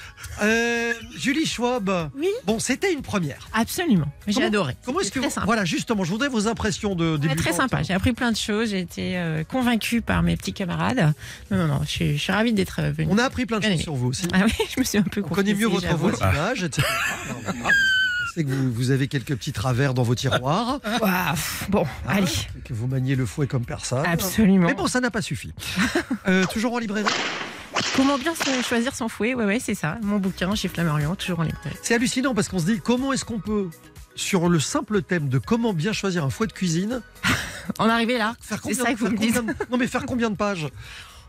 Euh, 0.43 0.93
Julie 1.16 1.47
Schwab. 1.47 2.10
Oui. 2.16 2.28
Bon, 2.44 2.59
c'était 2.59 2.93
une 2.93 3.02
première. 3.02 3.48
Absolument. 3.52 4.09
J'ai 4.27 4.43
adoré. 4.44 4.77
Comment 4.85 5.01
est-ce 5.01 5.12
que 5.12 5.19
vous- 5.20 5.27
très 5.27 5.31
sympa. 5.35 5.47
voilà 5.47 5.64
justement, 5.64 6.02
je 6.05 6.10
voudrais 6.10 6.28
vos 6.28 6.48
impressions 6.48 6.94
de 6.94 7.16
début. 7.16 7.36
très 7.36 7.52
sympa. 7.52 7.82
J'ai 7.82 7.94
appris 7.94 8.12
plein 8.12 8.32
de 8.32 8.36
choses. 8.36 8.70
J'ai 8.70 8.81
été 8.81 9.16
euh, 9.16 9.44
convaincue 9.44 10.01
par 10.02 10.23
mes 10.23 10.36
petits 10.36 10.52
camarades. 10.52 11.14
Non, 11.51 11.59
non, 11.59 11.66
non. 11.69 11.81
Je 11.85 11.89
suis, 11.89 12.16
je 12.19 12.23
suis 12.23 12.32
ravie 12.32 12.52
d'être 12.52 12.81
euh, 12.81 12.90
venue. 12.90 13.09
On 13.12 13.19
a 13.19 13.24
appris 13.24 13.47
plein 13.47 13.60
de 13.60 13.64
choses 13.64 13.81
sur 13.81 13.94
vous 13.94 14.09
aussi. 14.09 14.27
Ah 14.32 14.40
oui, 14.44 14.52
je 14.74 14.81
me 14.81 14.85
suis 14.85 14.98
un 14.98 15.02
peu 15.02 15.23
On 15.24 15.28
connaît 15.35 15.55
mieux 15.55 15.69
votre 15.69 15.85
etc. 15.86 16.82
Sais 18.34 18.44
que 18.44 18.50
vous, 18.50 18.72
vous 18.72 18.90
avez 18.90 19.09
quelques 19.09 19.34
petits 19.36 19.52
travers 19.52 19.92
dans 19.94 20.02
vos 20.04 20.14
tiroirs. 20.14 20.80
Pff, 21.34 21.66
bon, 21.68 21.84
Ah, 22.06 22.14
allez. 22.14 22.26
Que 22.64 22.72
vous 22.72 22.86
maniez 22.86 23.14
le 23.14 23.26
fouet 23.26 23.46
comme 23.46 23.64
personne. 23.66 24.06
Absolument. 24.06 24.66
Mais 24.68 24.74
bon, 24.74 24.86
ça 24.86 25.00
n'a 25.00 25.10
pas 25.10 25.20
suffi. 25.22 25.52
Euh, 26.26 26.44
toujours 26.46 26.72
en 26.74 26.78
librairie 26.78 27.06
Comment 27.96 28.16
bien 28.18 28.32
choisir 28.66 28.94
son 28.94 29.09
fouet 29.09 29.34
Ouais, 29.34 29.44
ouais, 29.44 29.59
c'est 29.60 29.74
ça. 29.74 29.98
Mon 30.02 30.18
bouquin 30.18 30.54
chez 30.54 30.68
Flammarion, 30.68 31.14
toujours 31.14 31.40
en 31.40 31.42
librairie. 31.42 31.76
C'est 31.82 31.94
hallucinant 31.94 32.34
parce 32.34 32.48
qu'on 32.48 32.59
se 32.59 32.64
dit 32.66 32.80
comment 32.82 33.12
est-ce 33.12 33.24
qu'on 33.24 33.38
peut, 33.38 33.68
sur 34.14 34.48
le 34.48 34.60
simple 34.60 35.02
thème 35.02 35.28
de 35.28 35.38
comment 35.38 35.72
bien 35.74 35.92
choisir 35.92 36.24
un 36.24 36.30
fouet 36.30 36.46
de 36.46 36.52
cuisine, 36.52 37.02
En 37.78 37.88
arrivé 37.88 38.18
là, 38.18 38.34
faire 38.40 38.59
c'est 38.62 38.70
combien, 38.70 38.84
ça 38.84 38.92
que 38.92 38.98
vous 38.98 39.04
faire 39.06 39.12
me 39.12 39.18
dites. 39.18 39.34
combien 39.36 39.52
de- 39.54 39.59
non 39.70 39.76
mais 39.78 39.86
faire 39.86 40.04
combien 40.06 40.30
de 40.30 40.36
pages? 40.36 40.66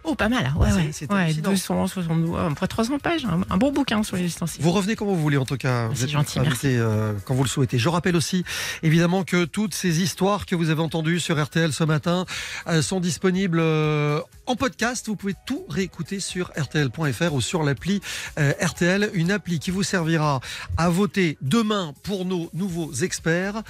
Oh, 0.06 0.16
pas 0.16 0.28
mal. 0.30 0.46
hein. 0.46 0.54
Ouais, 0.60 0.70
C'est- 0.70 0.76
ouais. 0.76 0.90
c'est 0.92 1.12
ouais 1.14 1.20
hallucinant. 1.22 1.50
272, 1.52 2.30
ouais, 2.30 2.40
après 2.52 2.68
300 2.68 3.00
pages. 3.00 3.26
Un, 3.26 3.42
un 3.50 3.58
bon 3.58 3.72
bouquin 3.72 4.04
sur 4.04 4.18
les 4.18 4.26
ustensiles. 4.26 4.62
Vous 4.62 4.72
revenez 4.72 4.96
comme 4.96 5.08
vous 5.08 5.16
voulez, 5.20 5.38
en 5.38 5.46
tout 5.46 5.58
cas. 5.58 5.88
Vous 5.88 5.96
C'est 5.96 6.04
êtes 6.04 6.10
gentil, 6.10 6.40
invité 6.40 6.78
euh, 6.78 7.14
quand 7.26 7.34
vous 7.36 7.44
le 7.44 7.50
souhaitez. 7.50 7.78
Je 7.80 7.88
rappelle 7.90 8.16
aussi, 8.16 8.44
évidemment, 8.84 9.24
que 9.24 9.46
toutes 9.46 9.74
ces 9.74 10.02
histoires 10.02 10.46
que 10.46 10.56
vous 10.56 10.70
avez 10.70 10.82
entendues 10.82 11.20
sur 11.20 11.42
RTL 11.42 11.72
ce 11.72 11.84
matin 11.86 12.26
euh, 12.68 12.82
sont 12.82 13.00
disponibles 13.00 13.60
euh, 13.62 14.20
en 14.46 14.56
podcast. 14.56 15.08
Vous 15.08 15.16
pouvez 15.16 15.36
tout 15.46 15.64
réécouter 15.70 16.20
sur 16.20 16.52
RTL.fr 16.58 17.34
ou 17.34 17.40
sur 17.42 17.64
l'appli 17.64 18.02
euh, 18.40 18.52
RTL, 18.62 19.10
une 19.14 19.32
appli 19.32 19.60
qui 19.60 19.72
vous 19.72 19.84
servira 19.84 20.42
à 20.78 20.90
voter 20.90 21.38
demain 21.42 21.94
pour 22.04 22.26
nos 22.26 22.50
nouveaux 22.54 22.92
experts. 22.94 23.62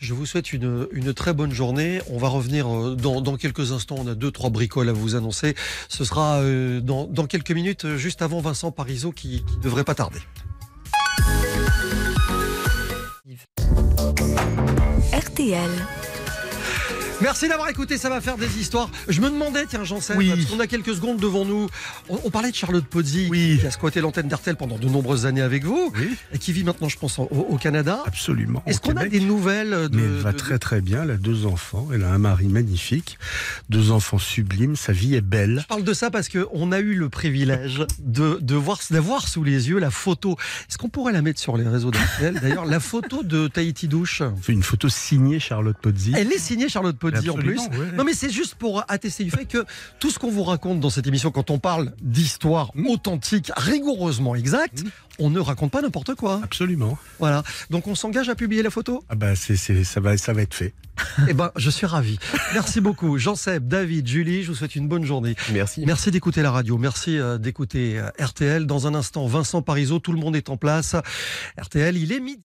Je 0.00 0.14
vous 0.14 0.24
souhaite 0.24 0.54
une, 0.54 1.12
très 1.14 1.34
bonne 1.34 1.52
journée. 1.52 2.00
On 2.08 2.16
va 2.16 2.28
revenir 2.28 2.66
euh, 2.74 2.96
dans, 2.96 3.36
quelques 3.36 3.72
instants. 3.72 3.96
On 3.98 4.06
a 4.06 4.14
deux, 4.14 4.30
trois 4.30 4.48
bricoles 4.48 4.88
à 4.88 4.94
vous 4.94 5.14
annoncer. 5.14 5.54
Ce 5.90 6.04
sera 6.04 6.40
euh, 6.40 6.80
dans, 6.80 7.06
dans 7.06 7.26
quelques 7.26 7.50
minutes, 7.50 7.84
euh, 7.84 7.96
juste 7.98 8.22
avant 8.22 8.40
Vincent 8.40 8.72
Parisot 8.72 9.12
qui, 9.12 9.44
qui 9.44 9.58
devrait 9.58 9.84
pas 9.84 9.94
tarder. 9.94 10.20
RTL. 15.12 15.70
Merci 17.22 17.48
d'avoir 17.48 17.68
écouté, 17.68 17.98
ça 17.98 18.08
va 18.08 18.20
faire 18.20 18.36
des 18.38 18.58
histoires. 18.58 18.90
Je 19.08 19.20
me 19.20 19.28
demandais, 19.30 19.66
tiens, 19.66 19.84
j'en 19.84 20.00
sais, 20.00 20.16
Oui. 20.16 20.30
parce 20.30 20.46
qu'on 20.46 20.60
a 20.60 20.66
quelques 20.66 20.94
secondes 20.94 21.18
devant 21.18 21.44
nous. 21.44 21.68
On, 22.08 22.18
on 22.24 22.30
parlait 22.30 22.50
de 22.50 22.56
Charlotte 22.56 22.84
Pozzi, 22.84 23.28
Oui. 23.30 23.58
qui 23.60 23.66
a 23.66 23.70
squatté 23.70 24.00
l'antenne 24.00 24.28
d'RTL 24.28 24.56
pendant 24.56 24.78
de 24.78 24.86
nombreuses 24.88 25.26
années 25.26 25.42
avec 25.42 25.64
vous, 25.64 25.92
Oui, 25.98 26.16
et 26.32 26.38
qui 26.38 26.52
vit 26.52 26.64
maintenant, 26.64 26.88
je 26.88 26.96
pense, 26.98 27.18
au, 27.18 27.24
au 27.24 27.56
Canada. 27.58 28.02
absolument. 28.06 28.62
Est-ce 28.66 28.80
qu'on 28.80 28.96
a 28.96 29.06
des 29.06 29.20
nouvelles 29.20 29.88
de, 29.90 29.96
Mais 29.96 30.02
elle 30.02 30.10
va 30.18 30.32
de- 30.32 30.38
très 30.38 30.58
très 30.58 30.80
bien, 30.80 31.02
elle 31.02 31.10
a 31.12 31.16
deux 31.16 31.44
enfants, 31.46 31.88
elle 31.92 32.04
a 32.04 32.10
un 32.10 32.18
mari 32.18 32.46
magnifique, 32.46 33.18
deux 33.68 33.90
enfants 33.90 34.18
sublimes, 34.18 34.74
sa 34.76 34.92
vie 34.92 35.14
est 35.14 35.20
belle. 35.20 35.58
Je 35.62 35.66
parle 35.66 35.84
de 35.84 35.92
ça 35.92 36.10
parce 36.10 36.28
qu'on 36.30 36.72
a 36.72 36.80
eu 36.80 36.94
le 36.94 37.08
privilège 37.10 37.84
de, 37.98 38.38
de 38.40 38.54
voir, 38.54 38.78
d'avoir 38.90 39.28
sous 39.28 39.44
les 39.44 39.68
yeux 39.68 39.78
la 39.78 39.90
photo. 39.90 40.36
Est-ce 40.68 40.78
qu'on 40.78 40.88
pourrait 40.88 41.12
la 41.12 41.20
mettre 41.22 41.40
sur 41.40 41.56
les 41.58 41.68
réseaux 41.68 41.90
d'RTL 41.90 42.40
D'ailleurs, 42.40 42.64
la 42.64 42.80
photo 42.80 43.22
de 43.22 43.46
Tahiti 43.48 43.88
Douche? 43.88 44.22
Fait 44.40 44.52
une 44.52 44.62
photo 44.62 44.88
signée 44.88 45.38
Charlotte 45.38 45.76
Pozzi. 45.80 46.12
Elle 46.16 46.32
est 46.32 46.38
signée 46.38 46.68
Charlotte 46.68 46.96
Pozzi 46.96 47.09
en 47.30 47.34
plus. 47.34 47.58
Ouais. 47.58 47.92
Non 47.96 48.04
mais 48.04 48.14
c'est 48.14 48.30
juste 48.30 48.54
pour 48.54 48.84
attester 48.88 49.24
du 49.24 49.30
fait 49.30 49.46
que 49.46 49.64
tout 49.98 50.10
ce 50.10 50.18
qu'on 50.18 50.30
vous 50.30 50.44
raconte 50.44 50.80
dans 50.80 50.90
cette 50.90 51.06
émission, 51.06 51.30
quand 51.30 51.50
on 51.50 51.58
parle 51.58 51.92
d'histoire 52.00 52.70
authentique, 52.88 53.50
rigoureusement 53.56 54.34
exacte, 54.34 54.84
on 55.18 55.30
ne 55.30 55.40
raconte 55.40 55.70
pas 55.70 55.82
n'importe 55.82 56.14
quoi. 56.14 56.40
Absolument. 56.42 56.98
Voilà. 57.18 57.42
Donc 57.70 57.86
on 57.86 57.94
s'engage 57.94 58.28
à 58.28 58.34
publier 58.34 58.62
la 58.62 58.70
photo? 58.70 59.04
Ah 59.08 59.14
bah 59.14 59.36
c'est, 59.36 59.56
c'est, 59.56 59.84
ça, 59.84 60.00
va, 60.00 60.16
ça 60.16 60.32
va 60.32 60.42
être 60.42 60.54
fait. 60.54 60.74
Eh 61.28 61.34
ben, 61.34 61.50
je 61.56 61.70
suis 61.70 61.86
ravi. 61.86 62.18
Merci 62.54 62.80
beaucoup. 62.80 63.18
Jean-Seb, 63.18 63.66
David, 63.68 64.06
Julie, 64.06 64.42
je 64.42 64.48
vous 64.48 64.54
souhaite 64.54 64.76
une 64.76 64.88
bonne 64.88 65.04
journée. 65.04 65.34
Merci. 65.52 65.84
Merci 65.86 66.10
d'écouter 66.10 66.42
la 66.42 66.50
radio. 66.50 66.78
Merci 66.78 67.18
euh, 67.18 67.38
d'écouter 67.38 67.98
euh, 67.98 68.10
RTL. 68.18 68.66
Dans 68.66 68.86
un 68.86 68.94
instant, 68.94 69.26
Vincent 69.26 69.62
Parisot, 69.62 69.98
tout 69.98 70.12
le 70.12 70.18
monde 70.18 70.36
est 70.36 70.50
en 70.50 70.56
place. 70.56 70.96
RTL, 71.58 71.96
il 71.96 72.12
est 72.12 72.20
midi. 72.20 72.42